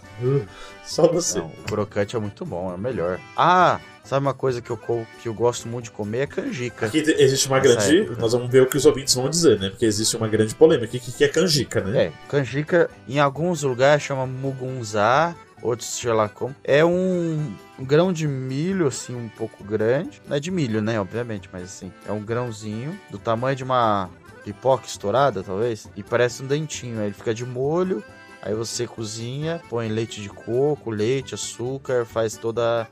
Só 0.85 1.09
você. 1.09 1.38
Não, 1.38 1.47
o 1.47 1.62
crocante 1.64 2.14
é 2.16 2.18
muito 2.18 2.44
bom, 2.44 2.70
é 2.70 2.75
o 2.75 2.79
melhor. 2.79 3.18
Ah, 3.37 3.81
sabe 4.05 4.27
uma 4.27 4.35
coisa 4.35 4.61
que 4.61 4.70
eu, 4.70 4.79
que 5.23 5.29
eu 5.29 5.35
gosto 5.35 5.66
muito 5.66 5.85
de 5.85 5.90
comer 5.92 6.18
é 6.20 6.27
canjica. 6.27 6.87
Aqui 6.87 6.99
existe 6.99 7.49
uma 7.49 7.59
grande. 7.59 8.01
época. 8.01 8.20
Nós 8.20 8.33
vamos 8.33 8.51
ver 8.51 8.62
o 8.62 8.66
que 8.66 8.77
os 8.77 8.85
ouvintes 8.85 9.14
vão 9.14 9.29
dizer, 9.31 9.59
né? 9.59 9.70
Porque 9.70 9.87
existe 9.87 10.16
uma 10.16 10.29
grande 10.29 10.55
polêmica. 10.55 10.87
O 10.87 11.01
que, 11.01 11.12
que 11.12 11.25
é 11.25 11.29
canjica, 11.29 11.81
né? 11.81 12.05
É, 12.07 12.12
canjica 12.29 12.90
em 13.09 13.18
alguns 13.18 13.62
lugares 13.62 14.03
chama 14.03 14.27
mugunzá, 14.27 15.35
outros 15.62 15.88
sei 15.88 16.12
lá 16.12 16.29
como. 16.29 16.55
É 16.62 16.85
um, 16.85 17.55
grão 17.81 18.12
de 18.12 18.27
milho, 18.29 18.87
assim, 18.87 19.14
um 19.14 19.29
pouco 19.29 19.62
grande. 19.64 20.21
Não 20.29 20.37
é 20.37 20.40
de 20.40 20.51
milho, 20.51 20.81
né, 20.83 21.01
obviamente, 21.01 21.49
mas 21.53 21.64
assim, 21.64 21.93
é 22.07 22.12
um 22.12 22.21
grãozinho 22.23 22.99
do 23.11 23.19
tamanho 23.19 23.57
de 23.57 23.64
uma 23.64 24.11
pipoca 24.45 24.87
estourada, 24.87 25.43
talvez. 25.43 25.88
E 25.97 26.03
parece 26.03 26.43
um 26.43 26.47
dentinho, 26.47 27.01
aí 27.01 27.07
ele 27.07 27.14
fica 27.14 27.33
de 27.35 27.45
molho. 27.45 28.03
Aí 28.43 28.55
você 28.55 28.87
cozinha, 28.87 29.62
põe 29.71 29.88
leite 29.88 30.21
de 30.21 30.29
coco, 30.29 30.90
leite, 30.90 31.35
açúcar, 31.35 32.05
faz 32.05 32.37
toda 32.37 32.87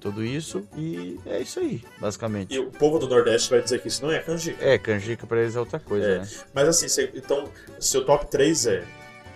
tudo 0.00 0.24
isso 0.24 0.66
e 0.74 1.20
é 1.26 1.42
isso 1.42 1.60
aí, 1.60 1.84
basicamente. 2.00 2.54
E 2.54 2.58
o 2.58 2.70
povo 2.70 2.98
do 2.98 3.06
Nordeste 3.06 3.50
vai 3.50 3.60
dizer 3.60 3.82
que 3.82 3.88
isso 3.88 4.02
não 4.02 4.10
é 4.10 4.18
canjica. 4.20 4.64
É, 4.64 4.78
canjica 4.78 5.26
pra 5.26 5.42
eles 5.42 5.54
é 5.54 5.60
outra 5.60 5.78
coisa, 5.78 6.06
É. 6.06 6.18
né? 6.20 6.28
Mas 6.54 6.68
assim, 6.68 7.10
então, 7.14 7.46
seu 7.78 8.04
top 8.06 8.26
3 8.30 8.66
é 8.66 8.84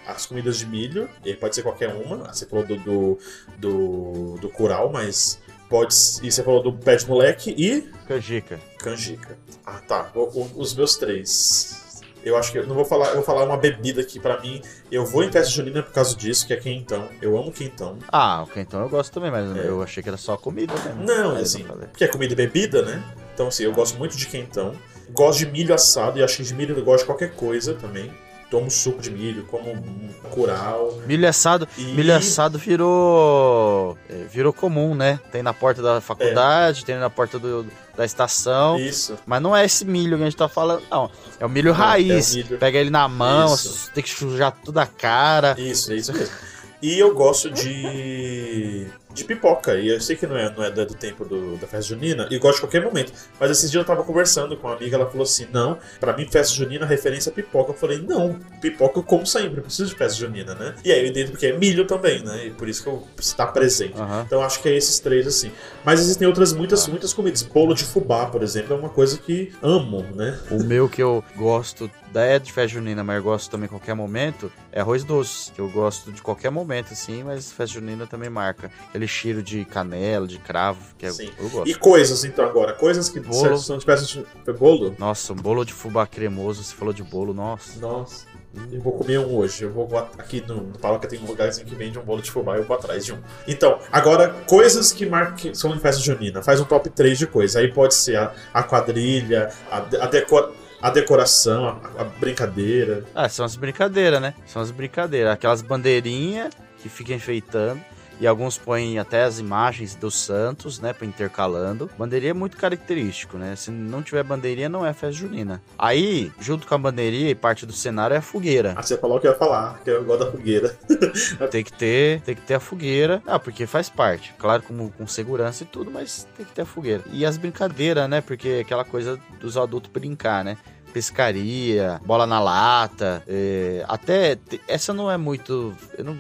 as 0.06 0.26
comidas 0.26 0.58
de 0.58 0.66
milho, 0.66 1.08
e 1.24 1.34
pode 1.34 1.54
ser 1.54 1.62
qualquer 1.62 1.88
uma. 1.94 2.32
Você 2.32 2.46
falou 2.46 2.64
do, 2.66 2.76
do, 2.78 3.18
do, 3.58 4.38
do 4.40 4.48
curau, 4.48 4.90
mas 4.92 5.38
pode. 5.68 5.94
E 6.22 6.30
você 6.30 6.42
falou 6.42 6.62
do 6.62 6.72
pé 6.72 6.96
de 6.96 7.06
moleque 7.08 7.54
e 7.56 7.82
Canjica. 8.06 8.60
canjica. 8.78 9.38
Ah, 9.64 9.80
tá. 9.86 10.10
O- 10.14 10.20
o- 10.40 10.50
os 10.56 10.74
meus 10.74 10.96
três. 10.96 11.82
Eu 12.22 12.38
acho 12.38 12.50
que 12.52 12.58
eu 12.58 12.66
não 12.66 12.74
vou 12.74 12.86
falar, 12.86 13.08
eu 13.08 13.16
vou 13.16 13.22
falar 13.22 13.44
uma 13.44 13.56
bebida 13.58 14.00
aqui 14.00 14.18
pra 14.18 14.40
mim. 14.40 14.62
Eu 14.90 15.04
vou 15.04 15.22
em 15.22 15.30
festa 15.30 15.50
junina 15.52 15.82
por 15.82 15.92
causa 15.92 16.16
disso, 16.16 16.46
que 16.46 16.54
é 16.54 16.56
quentão. 16.56 17.06
Eu 17.20 17.36
amo 17.36 17.52
quentão. 17.52 17.98
Ah, 18.08 18.42
o 18.42 18.46
quentão 18.46 18.80
eu 18.80 18.88
gosto 18.88 19.12
também, 19.12 19.30
mas 19.30 19.54
É. 19.54 19.68
eu 19.68 19.82
achei 19.82 20.02
que 20.02 20.08
era 20.08 20.16
só 20.16 20.34
comida 20.36 20.72
mesmo. 20.86 21.04
Não, 21.04 21.36
assim, 21.36 21.64
porque 21.64 22.04
é 22.04 22.08
comida 22.08 22.32
e 22.32 22.36
bebida, 22.36 22.80
né? 22.82 23.02
Então, 23.34 23.48
assim, 23.48 23.64
eu 23.64 23.72
gosto 23.74 23.98
muito 23.98 24.16
de 24.16 24.26
quentão. 24.26 24.74
Gosto 25.10 25.40
de 25.40 25.46
milho 25.46 25.74
assado, 25.74 26.18
e 26.18 26.22
acho 26.22 26.38
que 26.38 26.44
de 26.44 26.54
milho 26.54 26.74
eu 26.78 26.82
gosto 26.84 27.00
de 27.00 27.06
qualquer 27.06 27.32
coisa 27.34 27.74
também. 27.74 28.10
Tomo 28.50 28.70
suco 28.70 29.00
de 29.00 29.10
milho, 29.10 29.44
como 29.44 29.82
curau. 30.30 31.00
Milho 31.06 31.28
assado, 31.28 31.66
E- 31.76 31.82
milho 31.82 32.14
assado 32.14 32.58
virou 32.58 33.98
é, 34.08 34.14
virou 34.30 34.52
comum, 34.52 34.94
né? 34.94 35.18
Tem 35.32 35.42
na 35.42 35.52
porta 35.52 35.82
da 35.82 36.00
faculdade, 36.00 36.84
tem 36.84 36.96
na 36.96 37.10
porta 37.10 37.38
do- 37.38 37.66
da 37.96 38.04
estação. 38.04 38.78
Isso. 38.78 39.16
Mas 39.26 39.42
não 39.42 39.56
é 39.56 39.64
esse 39.64 39.84
milho 39.84 40.16
que 40.16 40.22
a 40.22 40.26
gente 40.26 40.36
tá 40.36 40.48
falando, 40.48 40.82
não. 40.90 41.10
É 41.40 41.46
o 41.46 41.48
milho 41.48 41.72
Não, 41.72 41.78
raiz. 41.78 42.30
é 42.30 42.40
o 42.40 42.44
milho- 42.44 42.58
Pega 42.58 42.78
ele 42.78 42.90
na 42.90 43.08
mão, 43.08 43.54
Isso. 43.54 43.90
tem 43.92 44.02
que 44.04 44.10
sujar 44.10 44.52
toda 44.64 44.82
a 44.82 44.86
cara. 44.86 45.54
Isso, 45.58 45.92
é 45.92 45.96
isso 45.96 46.12
mesmo. 46.12 46.34
E 46.82 46.98
eu 46.98 47.14
gosto 47.14 47.50
de. 47.50 48.86
De 49.14 49.24
pipoca. 49.24 49.74
E 49.76 49.88
eu 49.88 50.00
sei 50.00 50.16
que 50.16 50.26
não 50.26 50.36
é, 50.36 50.52
não 50.54 50.62
é 50.64 50.70
do 50.70 50.86
tempo 50.94 51.24
do- 51.24 51.56
da 51.56 51.66
festa 51.66 51.82
junina, 51.94 52.26
e 52.30 52.38
gosto 52.38 52.56
de 52.56 52.60
qualquer 52.62 52.82
momento. 52.84 53.12
Mas 53.40 53.50
esses 53.50 53.70
dias 53.70 53.82
eu 53.82 53.86
tava 53.86 54.02
conversando 54.04 54.56
com 54.56 54.66
uma 54.68 54.76
amiga, 54.76 54.96
ela 54.96 55.06
falou 55.08 55.22
assim: 55.22 55.46
não, 55.52 55.78
pra 56.00 56.14
mim 56.16 56.26
festa 56.28 56.54
junina, 56.54 56.84
a 56.84 56.88
referência 56.88 57.30
é 57.30 57.32
pipoca. 57.32 57.70
Eu 57.72 57.76
falei: 57.76 57.98
não, 57.98 58.38
pipoca 58.60 58.98
eu 58.98 59.02
como 59.02 59.26
sempre, 59.26 59.58
eu 59.58 59.62
preciso 59.62 59.90
de 59.90 59.96
festa 59.96 60.18
junina, 60.18 60.54
né? 60.54 60.74
E 60.84 60.90
aí 60.92 61.00
eu 61.02 61.06
entendo 61.06 61.30
porque 61.30 61.46
é 61.46 61.56
milho 61.56 61.86
também, 61.86 62.22
né? 62.24 62.46
E 62.46 62.50
por 62.50 62.68
isso 62.68 62.82
que 62.82 62.88
eu 62.88 63.06
está 63.18 63.46
presente. 63.46 63.98
Aham. 63.98 64.24
Então 64.26 64.42
acho 64.42 64.60
que 64.60 64.68
é 64.68 64.76
esses 64.76 64.98
três 64.98 65.26
assim. 65.26 65.50
Mas 65.84 66.00
existem 66.00 66.26
outras 66.26 66.52
muitas, 66.52 66.86
Ah. 66.86 66.90
muitas 66.90 67.12
comidas. 67.12 67.42
Bolo 67.42 67.74
de 67.74 67.84
fubá, 67.84 68.26
por 68.26 68.42
exemplo, 68.42 68.74
é 68.74 68.76
uma 68.78 68.88
coisa 68.88 69.16
que 69.18 69.52
amo, 69.62 70.02
né? 70.14 70.38
O 70.50 70.62
meu 70.64 70.88
que 70.88 71.02
eu 71.02 71.22
gosto 71.36 71.90
da 72.12 72.22
é 72.24 72.38
de 72.38 72.52
festa 72.52 72.68
junina, 72.68 73.02
mas 73.04 73.16
eu 73.16 73.22
gosto 73.22 73.50
também 73.50 73.66
a 73.66 73.68
qualquer 73.68 73.94
momento, 73.94 74.50
é 74.72 74.80
arroz 74.80 75.02
doce. 75.04 75.50
Que 75.52 75.60
eu 75.60 75.68
gosto 75.68 76.10
de 76.12 76.22
qualquer 76.22 76.50
momento, 76.50 76.92
assim, 76.92 77.22
mas 77.24 77.50
festa 77.52 77.74
junina 77.74 78.06
também 78.06 78.30
marca. 78.30 78.70
Aquele 79.04 79.08
cheiro 79.08 79.42
de 79.42 79.64
canela, 79.64 80.26
de 80.26 80.38
cravo, 80.38 80.94
que 80.96 81.04
é, 81.06 81.10
Sim. 81.12 81.30
eu 81.38 81.48
gosto. 81.50 81.68
E 81.68 81.74
coisas, 81.74 82.24
então, 82.24 82.44
agora. 82.44 82.72
Coisas 82.72 83.08
que 83.08 83.20
Bolo. 83.20 83.58
são 83.58 83.76
de 83.78 83.84
festa 83.84 84.06
junina. 84.06 84.30
Bolo? 84.58 84.94
Nossa, 84.98 85.32
um 85.32 85.36
bolo 85.36 85.64
de 85.64 85.72
fubá 85.72 86.06
cremoso, 86.06 86.62
você 86.64 86.74
falou 86.74 86.92
de 86.94 87.02
bolo, 87.02 87.34
nossa. 87.34 87.78
Nossa. 87.80 88.26
Eu 88.70 88.80
vou 88.80 88.92
comer 88.92 89.18
um 89.18 89.34
hoje. 89.36 89.64
Eu 89.64 89.70
vou 89.72 89.88
aqui 90.16 90.42
no, 90.46 90.54
no 90.62 90.78
Paloca 90.78 91.08
tem 91.08 91.18
um 91.20 91.26
lugarzinho 91.26 91.66
que 91.66 91.74
vende 91.74 91.98
um 91.98 92.02
bolo 92.02 92.22
de 92.22 92.30
fubá 92.30 92.54
e 92.56 92.60
eu 92.60 92.64
vou 92.64 92.76
atrás 92.76 93.04
de 93.04 93.12
um. 93.12 93.18
Então, 93.48 93.78
agora, 93.92 94.28
coisas 94.48 94.92
que 94.92 95.04
marcam 95.04 95.52
são 95.54 95.74
em 95.74 95.78
festa 95.80 96.00
junina. 96.00 96.40
Faz 96.42 96.60
um 96.60 96.64
top 96.64 96.88
3 96.88 97.18
de 97.18 97.26
coisas. 97.26 97.56
Aí 97.56 97.72
pode 97.72 97.94
ser 97.94 98.16
a, 98.16 98.32
a 98.54 98.62
quadrilha, 98.62 99.50
a, 99.70 99.78
a, 99.78 100.06
decora- 100.06 100.52
a 100.80 100.88
decoração, 100.90 101.66
a, 101.98 102.02
a 102.02 102.04
brincadeira. 102.04 103.04
Ah, 103.14 103.28
são 103.28 103.44
as 103.44 103.56
brincadeiras, 103.56 104.20
né? 104.22 104.34
São 104.46 104.62
as 104.62 104.70
brincadeiras. 104.70 105.32
Aquelas 105.32 105.60
bandeirinhas 105.60 106.50
que 106.80 106.88
ficam 106.88 107.16
enfeitando. 107.16 107.80
E 108.20 108.26
alguns 108.26 108.56
põem 108.56 108.98
até 108.98 109.24
as 109.24 109.38
imagens 109.38 109.94
dos 109.94 110.14
santos, 110.14 110.78
né? 110.78 110.92
Pra 110.92 111.06
intercalando. 111.06 111.90
Bandeirinha 111.98 112.30
é 112.30 112.34
muito 112.34 112.56
característico, 112.56 113.36
né? 113.36 113.56
Se 113.56 113.70
não 113.70 114.02
tiver 114.02 114.22
bandeirinha, 114.22 114.68
não 114.68 114.84
é 114.84 114.92
festa 114.92 115.12
junina. 115.12 115.62
Aí, 115.78 116.32
junto 116.40 116.66
com 116.66 116.74
a 116.74 116.78
bandeirinha 116.78 117.30
e 117.30 117.34
parte 117.34 117.66
do 117.66 117.72
cenário 117.72 118.14
é 118.14 118.18
a 118.18 118.22
fogueira. 118.22 118.74
Ah, 118.76 118.82
você 118.82 118.96
falou 118.96 119.20
que 119.20 119.26
eu 119.26 119.32
ia 119.32 119.36
falar, 119.38 119.80
que 119.82 119.90
eu 119.90 120.04
gosto 120.04 120.24
da 120.24 120.30
fogueira. 120.30 120.76
Tem 121.50 121.62
que 121.62 121.72
ter, 121.72 122.20
tem 122.22 122.34
que 122.34 122.40
ter 122.42 122.54
a 122.54 122.60
fogueira. 122.60 123.22
Ah, 123.26 123.38
porque 123.38 123.66
faz 123.66 123.88
parte. 123.88 124.34
Claro, 124.38 124.62
como 124.62 124.90
com 124.90 125.06
segurança 125.06 125.62
e 125.62 125.66
tudo, 125.66 125.90
mas 125.90 126.26
tem 126.36 126.44
que 126.44 126.52
ter 126.52 126.62
a 126.62 126.66
fogueira. 126.66 127.02
E 127.12 127.24
as 127.24 127.36
brincadeiras, 127.36 128.08
né? 128.08 128.20
Porque 128.20 128.48
é 128.48 128.60
aquela 128.60 128.84
coisa 128.84 129.18
dos 129.40 129.56
adultos 129.56 129.90
brincar, 129.92 130.44
né? 130.44 130.56
Pescaria, 130.94 132.00
bola 132.04 132.26
na 132.26 132.40
lata. 132.40 133.22
é, 133.28 133.84
até 133.88 134.38
essa 134.68 134.92
não 134.94 135.10
é 135.10 135.16
muito. 135.16 135.74
Eu 135.98 136.04
não, 136.04 136.16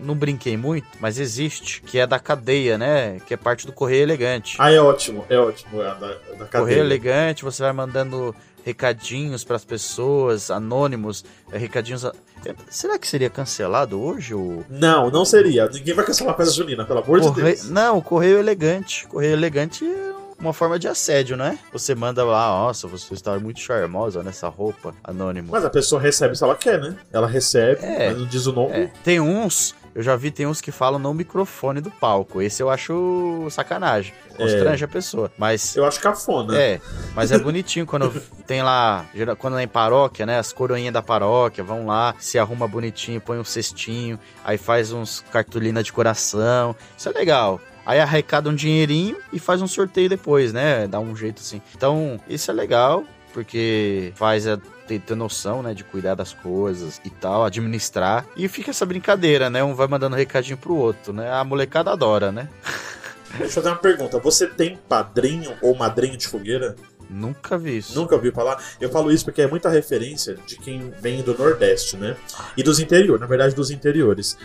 não 0.00 0.14
brinquei 0.14 0.56
muito, 0.56 0.86
mas 1.00 1.18
existe, 1.18 1.80
que 1.82 1.98
é 1.98 2.06
da 2.06 2.18
cadeia, 2.18 2.76
né? 2.76 3.18
Que 3.26 3.34
é 3.34 3.36
parte 3.36 3.66
do 3.66 3.72
Correio 3.72 4.02
Elegante. 4.02 4.56
Ah, 4.58 4.70
é 4.70 4.80
ótimo, 4.80 5.24
é 5.28 5.38
ótimo. 5.38 5.80
É 5.80 5.84
da, 5.84 5.94
da 5.94 6.14
Correio 6.18 6.48
cadeia. 6.50 6.80
Elegante, 6.80 7.44
você 7.44 7.62
vai 7.62 7.72
mandando 7.72 8.34
recadinhos 8.64 9.44
pras 9.44 9.64
pessoas, 9.64 10.50
anônimos, 10.50 11.24
é, 11.52 11.56
recadinhos. 11.58 12.04
a- 12.04 12.12
É, 12.44 12.54
Será 12.68 12.98
que 12.98 13.06
seria 13.06 13.30
cancelado 13.30 14.00
hoje 14.00 14.34
o 14.34 14.64
Não, 14.68 15.10
não 15.10 15.24
seria. 15.24 15.68
Ninguém 15.68 15.94
vai 15.94 16.04
cancelar 16.04 16.34
a 16.34 16.36
festa 16.36 16.52
junina, 16.54 16.84
pelo 16.84 16.98
amor 17.00 17.20
de 17.20 17.28
Correio... 17.28 17.56
Deus. 17.56 17.70
Não, 17.70 17.98
o 17.98 18.02
Correio 18.02 18.38
Elegante. 18.38 19.06
Correio 19.08 19.32
Elegante 19.32 19.84
é 19.84 20.12
uma 20.38 20.52
forma 20.52 20.78
de 20.78 20.86
assédio, 20.88 21.36
não 21.36 21.44
é? 21.46 21.58
Você 21.72 21.94
manda 21.94 22.24
lá, 22.24 22.48
nossa, 22.48 22.86
você 22.86 23.14
está 23.14 23.38
muito 23.38 23.60
charmosa 23.60 24.22
nessa 24.22 24.48
roupa, 24.48 24.94
anônimo. 25.02 25.48
Mas 25.50 25.64
a 25.64 25.70
pessoa 25.70 26.00
recebe 26.00 26.36
se 26.36 26.44
ela 26.44 26.54
quer, 26.54 26.80
né? 26.80 26.96
Ela 27.12 27.26
recebe, 27.26 27.84
É. 27.84 28.08
mas 28.10 28.18
não 28.18 28.26
diz 28.26 28.46
o 28.46 28.52
nome. 28.52 28.72
É, 28.74 28.90
tem 29.02 29.18
uns, 29.20 29.74
eu 29.94 30.02
já 30.02 30.14
vi, 30.14 30.30
tem 30.30 30.46
uns 30.46 30.60
que 30.60 30.70
falam 30.70 30.98
no 30.98 31.12
microfone 31.14 31.80
do 31.80 31.90
palco. 31.90 32.42
Esse 32.42 32.62
eu 32.62 32.68
acho 32.70 33.46
sacanagem. 33.50 34.12
Constrange 34.36 34.84
a 34.84 34.88
pessoa. 34.88 35.32
Mas. 35.38 35.74
Eu 35.74 35.86
acho 35.86 35.98
cafona. 35.98 36.54
É, 36.58 36.78
mas 37.14 37.32
é 37.32 37.38
bonitinho 37.38 37.86
quando 37.86 38.10
tem 38.46 38.62
lá, 38.62 39.06
quando 39.38 39.58
é 39.58 39.62
em 39.62 39.68
paróquia, 39.68 40.26
né? 40.26 40.38
As 40.38 40.52
coroinhas 40.52 40.92
da 40.92 41.00
paróquia 41.02 41.64
vão 41.64 41.86
lá, 41.86 42.14
se 42.18 42.38
arruma 42.38 42.68
bonitinho, 42.68 43.18
põe 43.20 43.38
um 43.38 43.44
cestinho, 43.44 44.20
aí 44.44 44.58
faz 44.58 44.92
uns 44.92 45.24
cartolina 45.32 45.82
de 45.82 45.90
coração. 45.92 46.76
Isso 46.94 47.08
é 47.08 47.12
legal. 47.12 47.58
Aí 47.86 48.00
arrecada 48.00 48.50
um 48.50 48.54
dinheirinho 48.54 49.16
e 49.32 49.38
faz 49.38 49.62
um 49.62 49.68
sorteio 49.68 50.08
depois, 50.08 50.52
né? 50.52 50.88
Dá 50.88 50.98
um 50.98 51.14
jeito 51.14 51.40
assim. 51.40 51.62
Então, 51.74 52.20
isso 52.28 52.50
é 52.50 52.54
legal, 52.54 53.04
porque 53.32 54.12
faz 54.16 54.44
a 54.48 54.58
ter, 54.88 55.00
ter 55.00 55.14
noção, 55.14 55.62
né, 55.62 55.72
de 55.72 55.84
cuidar 55.84 56.14
das 56.14 56.32
coisas 56.32 57.00
e 57.04 57.10
tal, 57.10 57.44
administrar. 57.44 58.26
E 58.36 58.48
fica 58.48 58.70
essa 58.70 58.84
brincadeira, 58.84 59.48
né? 59.48 59.62
Um 59.62 59.74
vai 59.74 59.86
mandando 59.86 60.16
recadinho 60.16 60.56
pro 60.56 60.74
outro, 60.74 61.12
né? 61.12 61.30
A 61.30 61.44
molecada 61.44 61.92
adora, 61.92 62.32
né? 62.32 62.48
Deixa 63.38 63.44
eu 63.44 63.50
fazer 63.50 63.68
uma 63.68 63.76
pergunta. 63.76 64.18
Você 64.18 64.46
tem 64.48 64.76
padrinho 64.88 65.54
ou 65.60 65.74
madrinha 65.76 66.16
de 66.16 66.26
fogueira? 66.26 66.74
Nunca 67.08 67.56
vi 67.56 67.78
isso. 67.78 67.94
Nunca 67.94 68.16
ouviu 68.16 68.32
falar? 68.32 68.60
Eu 68.80 68.90
falo 68.90 69.12
isso 69.12 69.24
porque 69.24 69.42
é 69.42 69.46
muita 69.46 69.68
referência 69.68 70.36
de 70.46 70.56
quem 70.56 70.92
vem 71.00 71.22
do 71.22 71.36
Nordeste, 71.36 71.96
né? 71.96 72.16
E 72.56 72.62
dos 72.62 72.80
interiores, 72.80 73.20
na 73.20 73.26
verdade, 73.26 73.54
dos 73.54 73.70
interiores. 73.70 74.36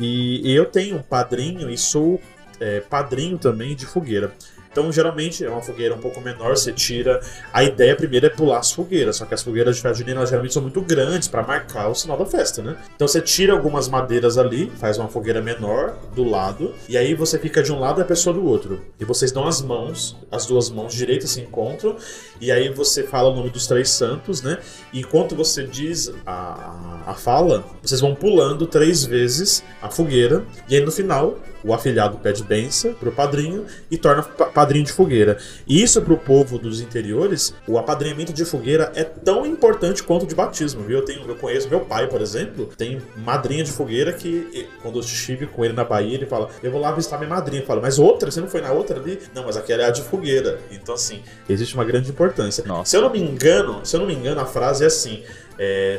E 0.00 0.52
eu 0.52 0.64
tenho 0.64 0.96
um 0.96 1.02
padrinho 1.02 1.68
e 1.70 1.76
sou 1.76 2.20
é, 2.60 2.80
padrinho 2.80 3.38
também 3.38 3.74
de 3.74 3.86
fogueira. 3.86 4.32
Então, 4.78 4.92
geralmente, 4.92 5.44
é 5.44 5.50
uma 5.50 5.60
fogueira 5.60 5.92
um 5.92 5.98
pouco 5.98 6.20
menor, 6.20 6.56
você 6.56 6.72
tira. 6.72 7.20
A 7.52 7.64
ideia 7.64 7.96
primeiro 7.96 8.26
é 8.26 8.30
pular 8.30 8.58
as 8.58 8.70
fogueiras, 8.70 9.16
só 9.16 9.24
que 9.24 9.34
as 9.34 9.42
fogueiras 9.42 9.74
de 9.74 9.82
festa 9.82 9.98
junina 9.98 10.24
geralmente 10.24 10.54
são 10.54 10.62
muito 10.62 10.80
grandes 10.80 11.26
para 11.26 11.42
marcar 11.42 11.88
o 11.88 11.94
sinal 11.96 12.16
da 12.16 12.24
festa, 12.24 12.62
né? 12.62 12.76
Então 12.94 13.08
você 13.08 13.20
tira 13.20 13.52
algumas 13.52 13.88
madeiras 13.88 14.38
ali, 14.38 14.70
faz 14.78 14.96
uma 14.96 15.08
fogueira 15.08 15.42
menor 15.42 15.96
do 16.14 16.22
lado, 16.22 16.72
e 16.88 16.96
aí 16.96 17.12
você 17.12 17.40
fica 17.40 17.60
de 17.60 17.72
um 17.72 17.80
lado 17.80 18.00
e 18.00 18.02
a 18.02 18.04
pessoa 18.04 18.32
do 18.32 18.44
outro. 18.46 18.80
E 19.00 19.04
vocês 19.04 19.32
dão 19.32 19.48
as 19.48 19.60
mãos, 19.60 20.16
as 20.30 20.46
duas 20.46 20.70
mãos 20.70 20.94
direitas 20.94 21.30
se 21.30 21.40
encontram, 21.40 21.96
e 22.40 22.52
aí 22.52 22.68
você 22.68 23.02
fala 23.02 23.30
o 23.30 23.34
nome 23.34 23.50
dos 23.50 23.66
três 23.66 23.90
santos, 23.90 24.42
né? 24.42 24.58
E 24.92 25.00
enquanto 25.00 25.34
você 25.34 25.64
diz 25.64 26.12
a, 26.24 27.02
a 27.04 27.14
fala, 27.14 27.64
vocês 27.82 28.00
vão 28.00 28.14
pulando 28.14 28.64
três 28.64 29.04
vezes 29.04 29.64
a 29.82 29.90
fogueira, 29.90 30.44
e 30.68 30.76
aí 30.76 30.84
no 30.84 30.92
final 30.92 31.36
o 31.64 31.74
afilhado 31.74 32.18
pede 32.18 32.44
benção 32.44 32.92
pro 32.94 33.10
padrinho 33.10 33.66
e 33.90 33.98
torna 33.98 34.22
pa- 34.22 34.46
padrinho 34.68 34.84
de 34.84 34.92
fogueira. 34.92 35.38
E 35.66 35.82
isso 35.82 36.02
pro 36.02 36.16
povo 36.18 36.58
dos 36.58 36.80
interiores, 36.80 37.54
o 37.66 37.78
apadrinhamento 37.78 38.32
de 38.32 38.44
fogueira 38.44 38.92
é 38.94 39.02
tão 39.02 39.46
importante 39.46 40.02
quanto 40.02 40.24
o 40.24 40.26
de 40.26 40.34
batismo, 40.34 40.82
viu? 40.82 40.98
Eu, 40.98 41.04
tenho, 41.04 41.26
eu 41.26 41.36
conheço 41.36 41.68
meu 41.68 41.80
pai, 41.80 42.06
por 42.06 42.20
exemplo, 42.20 42.68
tem 42.76 43.00
madrinha 43.16 43.64
de 43.64 43.72
fogueira 43.72 44.12
que, 44.12 44.68
quando 44.82 44.96
eu 44.96 45.00
estive 45.00 45.46
com 45.46 45.64
ele 45.64 45.72
na 45.72 45.84
Bahia, 45.84 46.14
ele 46.14 46.26
fala: 46.26 46.50
Eu 46.62 46.70
vou 46.70 46.80
lá 46.80 46.92
visitar 46.92 47.16
minha 47.16 47.30
madrinha. 47.30 47.62
Eu 47.62 47.66
falo, 47.66 47.80
mas 47.80 47.98
outra? 47.98 48.30
Você 48.30 48.40
não 48.40 48.48
foi 48.48 48.60
na 48.60 48.72
outra 48.72 49.00
ali? 49.00 49.18
Não, 49.34 49.44
mas 49.44 49.56
aquela 49.56 49.82
é 49.82 49.86
a 49.86 49.90
de 49.90 50.02
fogueira. 50.02 50.60
Então, 50.70 50.94
assim, 50.94 51.22
existe 51.48 51.74
uma 51.74 51.84
grande 51.84 52.10
importância. 52.10 52.62
Nossa. 52.66 52.90
Se 52.90 52.96
eu 52.96 53.02
não 53.02 53.10
me 53.10 53.20
engano, 53.20 53.80
se 53.84 53.96
eu 53.96 54.00
não 54.00 54.06
me 54.06 54.14
engano, 54.14 54.40
a 54.40 54.46
frase 54.46 54.84
é 54.84 54.86
assim: 54.86 55.22
é, 55.58 55.96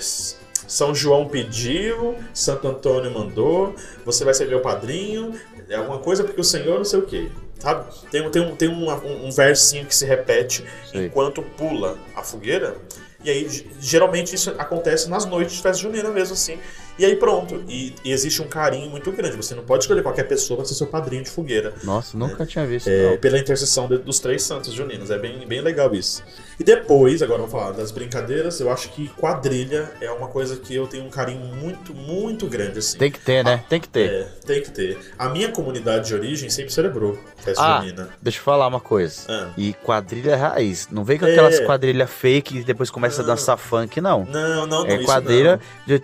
São 0.67 0.93
João 0.93 1.27
pediu, 1.27 2.15
Santo 2.33 2.67
Antônio 2.67 3.11
mandou, 3.11 3.75
você 4.05 4.23
vai 4.23 4.33
ser 4.33 4.47
meu 4.47 4.59
padrinho, 4.59 5.33
é 5.69 5.75
alguma 5.75 5.99
coisa 5.99 6.23
porque 6.23 6.41
o 6.41 6.43
Senhor 6.43 6.77
não 6.77 6.85
sei 6.85 6.99
o 6.99 7.05
quê. 7.05 7.29
Sabe? 7.59 7.85
Tem, 8.09 8.25
um- 8.25 8.31
tem, 8.31 8.41
um, 8.41 8.55
tem 8.55 8.69
uma- 8.69 8.95
um, 9.03 9.27
um 9.27 9.31
versinho 9.31 9.85
que 9.85 9.93
se 9.95 10.05
repete 10.05 10.63
Sei. 10.91 11.05
enquanto 11.07 11.41
pula 11.41 11.97
a 12.15 12.23
fogueira. 12.23 12.75
E 13.23 13.29
aí, 13.29 13.49
ge- 13.49 13.67
geralmente, 13.81 14.33
isso 14.33 14.55
acontece 14.57 15.09
nas 15.09 15.25
noites 15.25 15.57
de 15.57 15.61
festa 15.61 15.81
junina 15.81 16.09
mesmo, 16.09 16.33
assim. 16.33 16.57
E 16.99 17.05
aí, 17.05 17.15
pronto. 17.15 17.63
E, 17.67 17.95
e 18.03 18.11
existe 18.11 18.41
um 18.41 18.47
carinho 18.47 18.89
muito 18.89 19.09
grande. 19.11 19.37
Você 19.37 19.55
não 19.55 19.63
pode 19.63 19.83
escolher 19.85 20.03
qualquer 20.03 20.23
pessoa 20.27 20.57
para 20.57 20.65
ser 20.65 20.73
seu 20.75 20.85
padrinho 20.87 21.23
de 21.23 21.29
fogueira. 21.29 21.73
Nossa, 21.83 22.17
nunca 22.17 22.45
tinha 22.45 22.65
visto. 22.65 22.87
É, 22.89 23.15
pela 23.17 23.39
intercessão 23.39 23.87
de- 23.87 23.99
dos 23.99 24.19
três 24.19 24.43
santos 24.43 24.73
juninos. 24.73 25.09
É 25.09 25.17
bem, 25.17 25.47
bem 25.47 25.61
legal 25.61 25.95
isso. 25.95 26.21
E 26.59 26.63
depois, 26.63 27.21
agora 27.21 27.39
vamos 27.39 27.51
falar 27.53 27.71
das 27.71 27.89
brincadeiras, 27.91 28.59
eu 28.59 28.69
acho 28.69 28.89
que 28.89 29.07
quadrilha 29.17 29.89
é 30.01 30.11
uma 30.11 30.27
coisa 30.27 30.57
que 30.57 30.75
eu 30.75 30.87
tenho 30.87 31.05
um 31.05 31.09
carinho 31.09 31.39
muito, 31.55 31.93
muito 31.95 32.47
grande, 32.47 32.79
assim. 32.79 32.97
Tem 32.97 33.09
que 33.09 33.19
ter, 33.19 33.43
né? 33.45 33.63
Tem 33.69 33.79
que 33.79 33.87
ter. 33.87 34.09
É, 34.09 34.23
tem 34.45 34.61
que 34.61 34.69
ter. 34.69 34.97
A 35.17 35.29
minha 35.29 35.49
comunidade 35.51 36.07
de 36.09 36.13
origem 36.13 36.49
sempre 36.49 36.73
celebrou 36.73 37.17
festa 37.37 37.63
Ah, 37.63 37.79
junina. 37.79 38.09
deixa 38.21 38.39
eu 38.39 38.43
falar 38.43 38.67
uma 38.67 38.81
coisa. 38.81 39.21
Ah. 39.29 39.49
E 39.57 39.71
quadrilha 39.73 40.35
raiz. 40.35 40.89
Não 40.91 41.05
vem 41.05 41.17
com 41.17 41.25
É. 41.25 41.31
aquelas 41.31 41.59
quadrilha 41.61 42.05
fake 42.07 42.57
e 42.57 42.63
depois 42.63 42.89
começa 42.89 43.21
a 43.21 43.25
dançar 43.25 43.57
funk, 43.57 44.01
não. 44.01 44.25
Não, 44.25 44.67
não, 44.67 44.67
não. 44.67 44.85
É 44.85 44.97
quadrilha. 45.03 45.61
não. 45.87 45.97
de- 45.97 46.03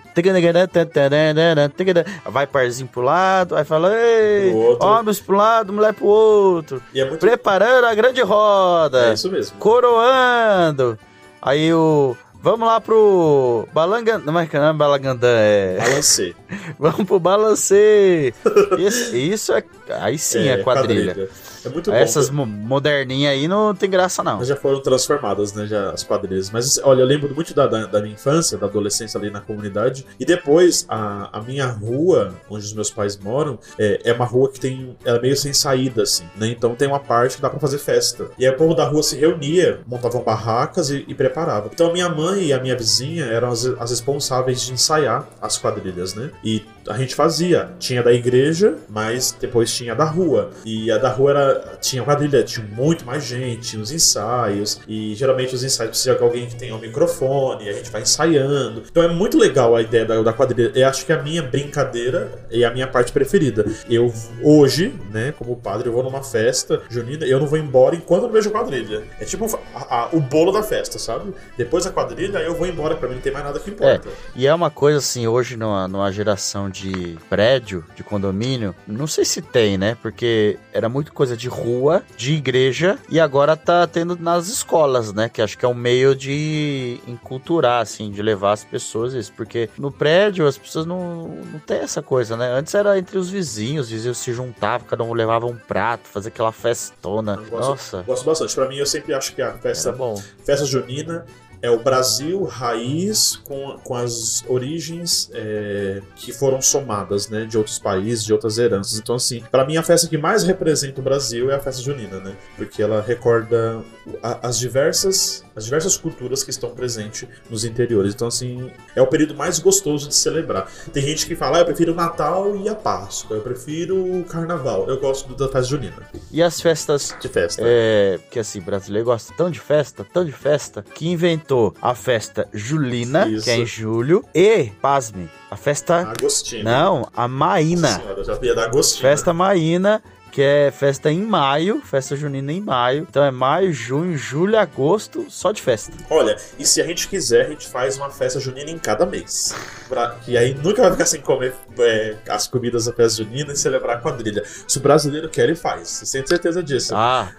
Vai 2.26 2.48
parzinho 2.48 2.88
pro 2.88 3.02
lado, 3.02 3.56
aí 3.56 3.64
fala, 3.64 3.94
ei, 3.96 4.54
homens 4.80 5.20
pro 5.20 5.36
lado, 5.36 5.74
mulher 5.74 5.94
pro 5.94 6.06
outro. 6.06 6.82
É 6.94 7.06
muito. 7.06 7.20
Preparando 7.20 7.86
a 7.86 7.96
grande 7.96 8.22
roda. 8.22 9.10
É 9.10 9.14
isso 9.14 9.32
mesmo. 9.32 9.58
Coroando. 9.58 10.98
Aí 11.42 11.74
o. 11.74 12.16
Vamos 12.42 12.68
lá 12.68 12.80
pro. 12.80 13.68
Balangandã. 13.74 14.32
Não 14.32 14.40
é 14.40 14.46
que 14.46 14.58
não 14.58 14.68
é 14.70 14.74
Balangandã, 14.74 15.28
é. 15.32 15.78
Balancei. 15.82 16.36
Vamos 16.78 17.04
pro 17.06 17.20
balancê. 17.20 18.34
Isso, 18.78 19.16
isso 19.16 19.54
é. 19.54 19.64
Aí 20.02 20.18
sim 20.18 20.48
é, 20.48 20.58
quadrilha. 20.58 21.28
É 21.66 21.70
muito 21.70 21.90
bom. 21.92 21.98
Essas 21.98 22.30
mo- 22.30 22.46
moderninhas 22.46 23.32
aí 23.34 23.48
não 23.48 23.74
tem 23.74 23.90
graça, 23.90 24.24
não. 24.24 24.38
Mas 24.38 24.48
já 24.48 24.56
foram 24.56 24.82
transformadas, 24.82 25.54
né, 25.54 25.66
já, 25.66 25.92
as 25.92 26.04
quadrilhas. 26.04 26.50
Mas, 26.52 26.78
olha, 26.84 27.02
eu 27.02 27.06
lembro 27.06 27.34
muito 27.34 27.54
da, 27.54 27.66
da, 27.68 27.86
da 27.86 28.02
minha 28.02 28.14
infância, 28.14 28.58
da 28.58 28.68
adolescência 28.68 29.20
ali 29.20 29.30
na 29.30 29.42
comunidade. 29.42 30.06
E 30.20 30.26
depois, 30.26 30.86
a, 30.90 31.38
a 31.38 31.42
minha 31.42 31.66
rua, 31.68 32.34
onde 32.50 32.66
os 32.66 32.74
meus 32.74 32.92
pais 32.92 33.18
moram, 33.18 33.58
é, 33.80 34.02
é 34.04 34.14
uma 34.14 34.26
rua 34.26 34.50
que 34.52 34.60
tem... 34.60 34.96
Ela 35.04 35.18
é 35.18 35.22
meio 35.22 35.36
sem 35.38 35.54
saída, 35.54 36.04
assim, 36.04 36.24
né? 36.36 36.48
Então 36.48 36.76
tem 36.76 36.88
uma 36.88 37.00
parte 37.00 37.36
que 37.38 37.42
dá 37.42 37.50
pra 37.50 37.60
fazer 37.60 37.78
festa. 37.78 38.28
E 38.38 38.46
aí 38.46 38.52
o 38.54 38.58
povo 38.58 38.74
da 38.74 38.86
rua 38.86 39.02
se 39.04 39.16
reunia, 39.18 39.80
montavam 39.88 40.22
barracas 40.24 40.90
e, 40.90 41.04
e 41.08 41.14
preparava. 41.16 41.70
Então 41.74 41.90
a 41.90 41.94
minha 41.94 42.10
mãe 42.10 42.46
e 42.46 42.54
a 42.54 42.60
minha 42.60 42.76
vizinha 42.76 43.26
eram 43.26 43.50
as, 43.50 43.66
as 43.66 43.90
responsáveis 43.92 44.62
de 44.62 44.74
ensaiar 44.74 45.28
as 45.42 45.58
quadrilhas, 45.58 46.14
né? 46.14 46.32
E 46.44 46.64
a 46.88 46.98
gente 46.98 47.16
fazia. 47.16 47.70
Tinha 47.80 48.02
da 48.04 48.14
igreja, 48.14 48.76
mas 48.90 49.36
depois 49.40 49.74
tinha 49.74 49.96
da 49.96 50.06
rua. 50.06 50.52
E 50.66 50.92
a 50.92 50.98
da 50.98 51.10
rua 51.10 51.32
era, 51.32 51.78
tinha 51.82 52.04
quadrilha, 52.04 52.44
tinha 52.44 52.66
muito 52.66 53.06
mais 53.06 53.24
gente, 53.26 53.62
tinha 53.70 53.82
os 53.82 53.92
ensaios. 53.92 54.80
E 54.88 55.14
geralmente 55.16 55.54
os 55.56 55.64
ensaios 55.64 55.90
precisa 55.92 56.16
de 56.16 56.24
alguém 56.24 56.48
que 56.48 56.56
tenha 56.56 56.76
um 56.76 56.80
microfone, 56.80 57.70
a 57.70 57.74
gente 57.74 57.90
vai 57.92 58.02
ensaiando. 58.02 58.84
Então 58.90 59.04
é 59.04 59.08
muito 59.08 59.38
legal 59.38 59.76
a 59.76 59.82
ideia 59.82 60.06
da, 60.06 60.22
da 60.22 60.34
quadrilha. 60.34 60.72
Eu 60.76 60.88
acho 60.88 61.06
que 61.06 61.12
é 61.12 61.16
a 61.16 61.22
minha 61.24 61.42
brincadeira 61.44 62.32
é 62.52 62.64
a 62.64 62.72
minha 62.72 62.88
parte 62.88 63.12
preferida. 63.12 63.66
Eu, 63.90 64.14
hoje, 64.44 64.94
né, 65.12 65.34
como 65.38 65.56
padre, 65.56 65.88
eu 65.90 65.94
vou 65.94 66.04
numa 66.04 66.24
festa 66.24 66.82
junina, 66.90 67.26
eu 67.26 67.40
não 67.40 67.48
vou 67.48 67.58
embora 67.58 67.96
enquanto 67.96 68.24
não 68.24 68.32
vejo 68.32 68.50
quadrilha. 68.52 69.04
É 69.20 69.26
tipo 69.26 69.46
a- 69.74 69.96
a- 69.96 70.10
o 70.14 70.20
bolo 70.20 70.52
da 70.52 70.64
festa, 70.64 70.98
sabe? 71.00 71.34
Depois 71.58 71.86
da 71.86 71.92
quadrilha, 71.92 72.38
eu 72.40 72.54
vou 72.56 72.68
embora, 72.68 72.96
pra 72.96 73.08
mim 73.10 73.16
não 73.16 73.22
tem 73.22 73.32
mais 73.34 73.46
nada 73.46 73.60
que 73.60 73.70
importa. 73.70 74.08
E 74.36 74.48
é 74.48 74.54
uma 74.54 74.70
coisa 74.70 75.00
assim, 75.00 75.28
hoje 75.28 75.58
numa, 75.58 75.88
numa 75.88 76.12
geração 76.12 76.70
de 76.76 77.18
prédio, 77.30 77.86
de 77.96 78.04
condomínio, 78.04 78.76
não 78.86 79.08
sei 79.08 79.24
se 79.24 79.42
tem, 79.42 79.78
né? 79.78 79.98
Porque 80.02 80.60
era 80.74 80.90
muito 80.90 81.14
coisa 81.14 81.38
de 81.38 81.48
rua, 81.48 82.04
de 82.18 82.34
igreja, 82.34 83.00
e 83.10 83.18
agora 83.18 83.56
tá 83.56 83.88
tendo 83.88 84.18
nas 84.18 84.50
escolas, 84.50 85.14
né? 85.14 85.30
Que 85.30 85.42
acho 85.42 85.58
que 85.58 85.64
é 85.64 85.68
um 85.68 85.74
meio 85.74 86.14
de 86.14 87.00
enculturar, 87.08 87.82
assim, 87.82 88.12
de 88.12 88.22
levar 88.22 88.52
as 88.52 88.66
pessoas 88.66 89.14
isso. 89.14 89.32
Porque 89.32 89.70
no 89.78 89.90
prédio 89.90 90.46
as 90.46 90.58
pessoas 90.58 90.86
não, 90.86 91.28
não 91.52 91.60
tem 91.60 91.78
essa 91.78 92.02
coisa, 92.02 92.36
né? 92.36 92.52
Antes 92.52 92.76
era 92.76 93.00
entre 93.00 93.18
os 93.18 93.30
vizinhos, 93.30 93.86
os 93.86 93.92
vizinhos 93.94 94.18
se 94.18 94.34
juntavam, 94.34 94.86
cada 94.86 95.04
um 95.04 95.14
levava 95.14 95.46
um 95.46 95.56
prato, 95.56 96.10
fazia 96.10 96.28
aquela 96.28 96.52
festona. 96.52 97.36
Eu 97.36 97.50
gosto, 97.50 97.70
Nossa, 97.70 98.02
gosto 98.04 98.26
bastante. 98.26 98.54
Pra 98.54 98.68
mim, 98.68 98.78
eu 98.78 98.86
sempre 98.86 99.14
acho 99.14 99.34
que 99.34 99.42
a 99.42 99.54
festa, 99.54 99.94
bom. 99.94 100.22
festa 100.44 100.66
junina 100.66 101.26
é 101.66 101.70
o 101.70 101.80
Brasil 101.80 102.44
raiz 102.44 103.38
com, 103.44 103.78
com 103.84 103.96
as 103.96 104.44
origens 104.48 105.30
é, 105.34 106.02
que 106.16 106.32
foram 106.32 106.62
somadas, 106.62 107.30
né, 107.30 107.46
de 107.46 107.58
outros 107.58 107.80
países, 107.80 108.24
de 108.24 108.34
outras 108.34 108.58
heranças. 108.58 108.98
Então, 109.00 109.16
assim, 109.16 109.44
pra 109.52 109.66
mim 109.66 109.78
a 109.78 109.84
festa 109.84 110.08
que 110.08 110.18
mais 110.18 110.44
representa 110.44 111.00
o 111.02 111.04
Brasil 111.04 111.50
é 111.52 111.56
a 111.56 111.60
festa 111.60 111.82
junina, 111.82 112.20
né? 112.20 112.36
Porque 112.56 112.82
ela 112.82 113.02
recorda 113.02 113.82
a- 114.22 114.48
as 114.48 114.58
diversas 114.58 115.44
as 115.56 115.64
diversas 115.64 115.96
culturas 115.96 116.44
que 116.44 116.50
estão 116.50 116.72
presentes 116.72 117.30
nos 117.50 117.64
interiores. 117.64 118.14
Então, 118.14 118.28
assim, 118.28 118.70
é 118.94 119.02
o 119.02 119.08
período 119.08 119.34
mais 119.36 119.58
gostoso 119.58 120.10
de 120.10 120.14
celebrar. 120.14 120.70
Tem 120.92 121.02
gente 121.02 121.26
que 121.26 121.34
fala, 121.34 121.60
ah, 121.60 121.62
eu 121.62 121.66
prefiro 121.66 121.94
o 121.94 121.96
Natal 121.96 122.58
e 122.58 122.68
a 122.68 122.76
Páscoa, 122.76 123.38
eu 123.38 123.42
prefiro 123.42 123.96
o 124.20 124.26
Carnaval. 124.26 124.86
Eu 124.90 125.00
gosto 125.00 125.34
da 125.34 125.46
festa 125.48 125.64
junina, 125.64 125.96
E 126.30 126.44
as 126.44 126.60
festas 126.60 127.16
de 127.22 127.30
festa. 127.30 127.62
É, 127.66 128.20
que 128.30 128.38
assim, 128.38 128.60
brasileiro 128.60 129.06
gosta 129.06 129.34
tão 129.38 129.50
de 129.50 129.62
festa, 129.62 130.04
tão 130.14 130.26
de 130.26 130.34
festa, 130.34 130.84
que 130.94 131.08
inventou 131.08 131.55
a 131.82 131.94
festa 131.96 132.48
julina, 132.54 133.28
Isso. 133.28 133.46
que 133.46 133.52
é 133.52 133.58
em 133.58 133.66
julho, 133.66 134.24
e, 134.34 134.72
pasme, 134.82 135.30
a 135.50 135.56
festa. 135.56 136.02
Agostinho. 136.18 136.64
Não, 136.64 137.08
a 137.16 137.28
Maína. 137.28 138.00
Senhora, 138.00 138.24
já 138.24 138.40
ia 138.42 138.56
dar 138.56 138.66
Agostinho. 138.66 139.02
Festa 139.02 139.34
Maína, 139.34 140.02
que 140.36 140.42
é 140.42 140.70
festa 140.70 141.10
em 141.10 141.22
maio, 141.22 141.82
festa 141.82 142.14
junina 142.14 142.52
em 142.52 142.60
maio. 142.60 143.08
Então 143.10 143.24
é 143.24 143.32
maio, 143.32 143.72
junho, 143.72 144.18
julho, 144.18 144.60
agosto, 144.60 145.26
só 145.30 145.54
de 145.54 145.62
festa. 145.62 145.94
Olha, 146.10 146.36
e 146.60 146.66
se 146.66 146.82
a 146.82 146.86
gente 146.86 147.08
quiser, 147.08 147.46
a 147.46 147.50
gente 147.52 147.66
faz 147.70 147.96
uma 147.96 148.10
festa 148.10 148.38
junina 148.38 148.70
em 148.70 148.78
cada 148.78 149.06
mês. 149.06 149.56
Pra, 149.88 150.18
e 150.28 150.38
aí 150.38 150.54
nunca 150.54 150.82
vai 150.82 150.92
ficar 150.92 151.06
sem 151.06 151.22
comer 151.22 151.54
é, 151.80 152.16
as 152.28 152.48
comidas 152.48 152.84
da 152.84 152.92
festa 152.92 153.24
junina 153.24 153.54
e 153.54 153.56
celebrar 153.56 153.96
a 153.96 154.02
quadrilha. 154.02 154.44
Se 154.68 154.78
o 154.78 154.82
brasileiro 154.82 155.30
quer, 155.30 155.44
ele 155.44 155.56
faz. 155.56 155.88
Você 155.88 156.18
tem 156.18 156.28
certeza 156.28 156.62
disso. 156.62 156.94
Ah, 156.94 157.32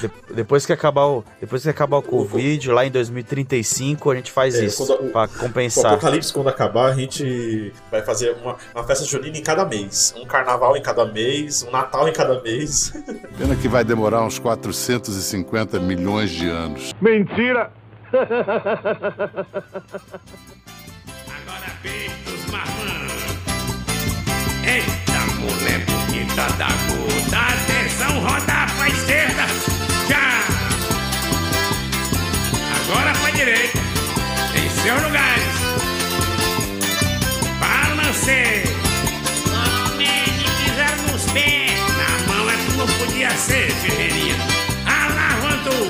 de- 0.00 0.10
depois 0.34 0.66
que 0.66 0.72
acabar 0.72 1.06
o, 1.06 1.24
depois 1.40 1.62
que 1.62 1.68
acabar 1.68 1.98
o 1.98 2.02
Covid, 2.02 2.68
lá 2.72 2.84
em 2.84 2.90
2035, 2.90 4.10
a 4.10 4.14
gente 4.16 4.32
faz 4.32 4.56
É, 4.56 4.64
isso 4.64 4.84
quando 4.84 5.06
o- 5.06 5.10
pra 5.12 5.24
O 5.26 5.28
compensar. 5.28 5.92
apocalipse, 5.92 6.32
quando 6.32 6.48
acabar, 6.48 6.90
a 6.90 6.94
gente 6.96 7.72
vai 7.92 8.02
fazer 8.02 8.32
uma, 8.42 8.56
uma 8.74 8.82
festa 8.84 9.04
junina 9.04 9.36
em 9.38 9.42
cada 9.42 9.64
mês. 9.64 10.12
Um 10.16 10.26
carnaval 10.26 10.76
em 10.76 10.82
cada 10.82 11.04
mês, 11.04 11.62
um 11.62 11.70
Natal 11.70 12.08
em 12.08 12.12
cada 12.12 12.23
mês. 12.42 12.92
Pena 13.38 13.54
que 13.56 13.68
vai 13.68 13.84
demorar 13.84 14.22
uns 14.22 14.38
450 14.38 15.78
milhões 15.80 16.30
de 16.30 16.48
anos. 16.48 16.92
Mentira! 17.00 17.70
Agora 18.12 18.52
peitos 21.82 22.46
marrão. 22.50 23.06
Eita, 24.64 25.20
mulher 25.40 25.84
bonita 25.86 26.46
da 26.56 26.68
gota. 26.68 27.38
Atenção, 27.54 28.20
roda 28.20 28.66
pra 28.76 28.88
esquerda. 28.88 29.44
Já. 30.08 30.44
Agora 32.76 33.12
pra 33.18 33.30
direita. 33.30 33.78
Em 34.56 34.68
seus 34.70 35.02
lugares. 35.02 35.54
Balancei. 37.60 38.63
Podia 43.24 43.36
ser, 43.38 43.70
Ferreirinha. 43.70 44.34
Alavantou. 44.86 45.88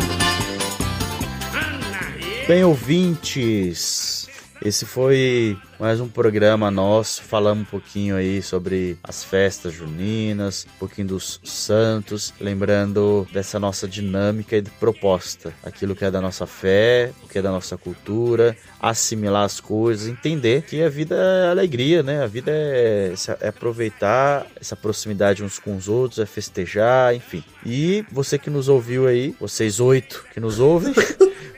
Bem, 2.46 2.62
ouvintes, 2.62 4.28
esse 4.64 4.86
foi 4.86 5.58
mais 5.78 6.00
um 6.00 6.08
programa 6.08 6.70
nosso. 6.70 7.22
Falamos 7.22 7.62
um 7.62 7.70
pouquinho 7.70 8.16
aí 8.16 8.42
sobre 8.42 8.96
as 9.02 9.24
festas 9.24 9.72
juninas, 9.72 10.66
um 10.76 10.78
pouquinho 10.78 11.08
dos 11.08 11.40
santos, 11.42 12.32
lembrando 12.40 13.26
dessa 13.32 13.58
nossa 13.58 13.88
dinâmica 13.88 14.56
e 14.56 14.62
proposta, 14.62 15.52
aquilo 15.62 15.94
que 15.94 16.04
é 16.04 16.10
da 16.10 16.20
nossa 16.20 16.46
fé, 16.46 17.12
o 17.22 17.28
que 17.28 17.38
é 17.38 17.42
da 17.42 17.50
nossa 17.50 17.76
cultura, 17.76 18.56
assimilar 18.80 19.44
as 19.44 19.60
coisas, 19.60 20.08
entender 20.08 20.62
que 20.62 20.82
a 20.82 20.88
vida 20.88 21.16
é 21.16 21.50
alegria, 21.50 22.02
né? 22.02 22.22
A 22.22 22.26
vida 22.26 22.50
é, 22.50 23.14
é 23.40 23.48
aproveitar 23.48 24.46
essa 24.60 24.76
proximidade 24.76 25.42
uns 25.42 25.58
com 25.58 25.76
os 25.76 25.88
outros, 25.88 26.18
é 26.18 26.26
festejar, 26.26 27.14
enfim. 27.14 27.42
E 27.64 28.04
você 28.12 28.38
que 28.38 28.50
nos 28.50 28.68
ouviu 28.68 29.06
aí, 29.06 29.34
vocês 29.40 29.80
oito 29.80 30.24
que 30.32 30.40
nos 30.40 30.58
ouvem. 30.58 30.94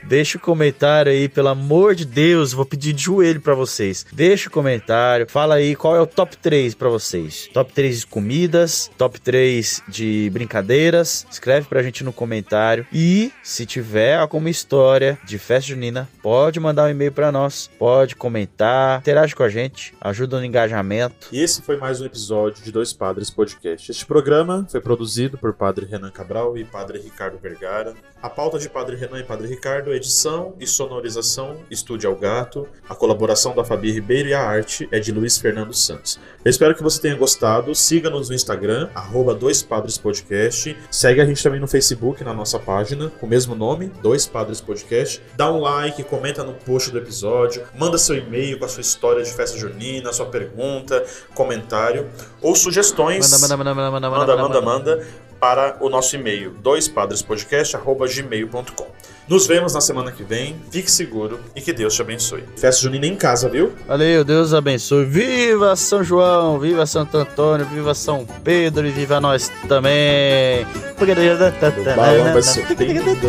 Deixa 0.07 0.37
o 0.37 0.41
comentário 0.41 1.11
aí, 1.11 1.27
pelo 1.27 1.49
amor 1.49 1.93
de 1.93 2.05
Deus, 2.05 2.53
vou 2.53 2.65
pedir 2.65 2.93
de 2.93 3.03
joelho 3.03 3.41
pra 3.41 3.53
vocês. 3.53 4.05
Deixa 4.11 4.49
o 4.49 4.51
comentário, 4.51 5.29
fala 5.29 5.55
aí 5.55 5.75
qual 5.75 5.95
é 5.95 6.01
o 6.01 6.07
top 6.07 6.37
3 6.37 6.73
pra 6.75 6.89
vocês. 6.89 7.49
Top 7.53 7.71
3 7.71 7.99
de 7.99 8.07
comidas, 8.07 8.89
top 8.97 9.19
3 9.19 9.83
de 9.87 10.29
brincadeiras. 10.31 11.25
Escreve 11.29 11.67
pra 11.67 11.83
gente 11.83 12.03
no 12.03 12.13
comentário. 12.13 12.85
E 12.91 13.31
se 13.43 13.65
tiver 13.65 14.17
alguma 14.17 14.49
história 14.49 15.17
de 15.25 15.37
festa 15.37 15.69
junina, 15.69 16.07
pode 16.21 16.59
mandar 16.59 16.85
um 16.85 16.89
e-mail 16.89 17.11
pra 17.11 17.31
nós, 17.31 17.69
pode 17.77 18.15
comentar, 18.15 18.99
interage 18.99 19.35
com 19.35 19.43
a 19.43 19.49
gente, 19.49 19.93
ajuda 19.99 20.39
no 20.39 20.45
engajamento. 20.45 21.27
E 21.31 21.41
esse 21.41 21.61
foi 21.61 21.77
mais 21.77 22.01
um 22.01 22.05
episódio 22.05 22.63
de 22.63 22.71
Dois 22.71 22.93
Padres 22.93 23.29
Podcast. 23.29 23.91
Este 23.91 24.05
programa 24.05 24.65
foi 24.69 24.81
produzido 24.81 25.37
por 25.37 25.53
Padre 25.53 25.85
Renan 25.85 26.11
Cabral 26.11 26.57
e 26.57 26.63
Padre 26.63 26.99
Ricardo 26.99 27.37
Vergara. 27.37 27.93
A 28.21 28.29
pauta 28.29 28.57
de 28.57 28.69
Padre 28.69 28.95
Renan 28.95 29.19
e 29.19 29.23
Padre 29.23 29.47
Ricardo, 29.47 29.93
edição 29.93 30.55
e 30.59 30.65
sonorização, 30.65 31.57
Estúdio 31.69 32.09
Ao 32.09 32.15
Gato. 32.15 32.67
A 32.89 32.95
colaboração 32.95 33.53
da 33.53 33.63
Fabi 33.63 33.96
Ribeiro 33.97 34.29
e 34.29 34.33
a 34.33 34.41
arte 34.41 34.87
é 34.91 34.99
de 34.99 35.11
Luiz 35.11 35.39
Fernando 35.39 35.73
Santos. 35.73 36.19
Eu 36.45 36.51
espero 36.51 36.75
que 36.75 36.83
você 36.83 37.01
tenha 37.01 37.15
gostado. 37.15 37.73
Siga-nos 37.73 38.29
no 38.29 38.35
Instagram, 38.35 38.89
arroba 38.93 39.33
Dois 39.33 39.63
Padres 39.63 39.97
Podcast. 39.97 40.77
Segue 40.91 41.19
a 41.19 41.25
gente 41.25 41.41
também 41.41 41.59
no 41.59 41.67
Facebook, 41.67 42.23
na 42.23 42.31
nossa 42.33 42.59
página, 42.59 43.09
com 43.19 43.25
o 43.25 43.29
mesmo 43.29 43.55
nome, 43.55 43.91
Dois 44.01 44.27
Padres 44.27 44.61
Podcast. 44.61 45.19
Dá 45.35 45.51
um 45.51 45.59
like, 45.59 46.03
comenta 46.03 46.43
no 46.43 46.53
post 46.53 46.91
do 46.91 46.99
episódio, 46.99 47.63
manda 47.75 47.97
seu 47.97 48.15
e-mail 48.15 48.59
com 48.59 48.65
a 48.65 48.69
sua 48.69 48.81
história 48.81 49.23
de 49.23 49.33
festa 49.33 49.57
junina, 49.57 50.13
sua 50.13 50.27
pergunta, 50.27 51.03
comentário 51.33 52.07
ou 52.41 52.55
sugestões. 52.55 53.31
Manda, 53.31 53.57
manda, 53.57 53.57
manda, 53.57 53.73
manda, 53.91 53.91
manda, 53.91 54.09
manda, 54.09 54.37
manda, 54.61 54.61
manda 54.61 55.03
para 55.39 55.77
o 55.81 55.89
nosso 55.89 56.15
e-mail, 56.15 56.51
doispadrespodcast.gmail.com. 56.51 59.06
Nos 59.27 59.45
vemos 59.45 59.73
na 59.73 59.81
semana 59.81 60.09
que 60.09 60.23
vem, 60.23 60.55
fique 60.71 60.89
seguro 60.89 61.41
e 61.53 61.59
que 61.59 61.73
Deus 61.73 61.93
te 61.93 62.01
abençoe. 62.01 62.45
Festa 62.55 62.83
junina 62.83 63.05
em 63.05 63.15
casa, 63.15 63.49
viu? 63.49 63.73
Valeu, 63.85 64.23
Deus 64.23 64.53
abençoe. 64.53 65.03
Viva 65.03 65.75
São 65.75 66.01
João, 66.01 66.57
viva 66.57 66.85
Santo 66.85 67.17
Antônio, 67.17 67.65
viva 67.65 67.93
São 67.93 68.25
Pedro 68.41 68.87
e 68.87 68.91
viva 68.91 69.19
nós 69.19 69.51
também. 69.67 70.65
O 70.97 71.95
balão 71.95 72.33
vai 72.33 72.41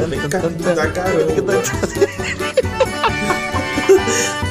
vem 0.06 0.20
da 0.74 0.86
garoa. 0.86 1.26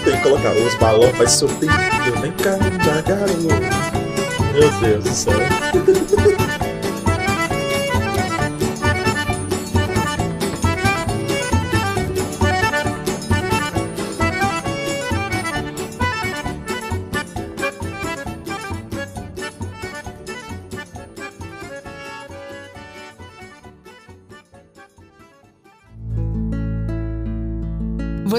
Tem 0.04 0.16
que 0.18 0.24
colocar, 0.24 0.54
os 0.54 0.76
balões 0.76 1.18
vai 1.18 1.28
soltando, 1.28 2.22
vem 2.22 2.32
cá, 2.34 2.58
da 2.58 3.02
garoa. 3.02 3.98
Meu 4.54 4.70
Deus 4.82 5.04
do 5.04 5.10
céu. 5.12 6.37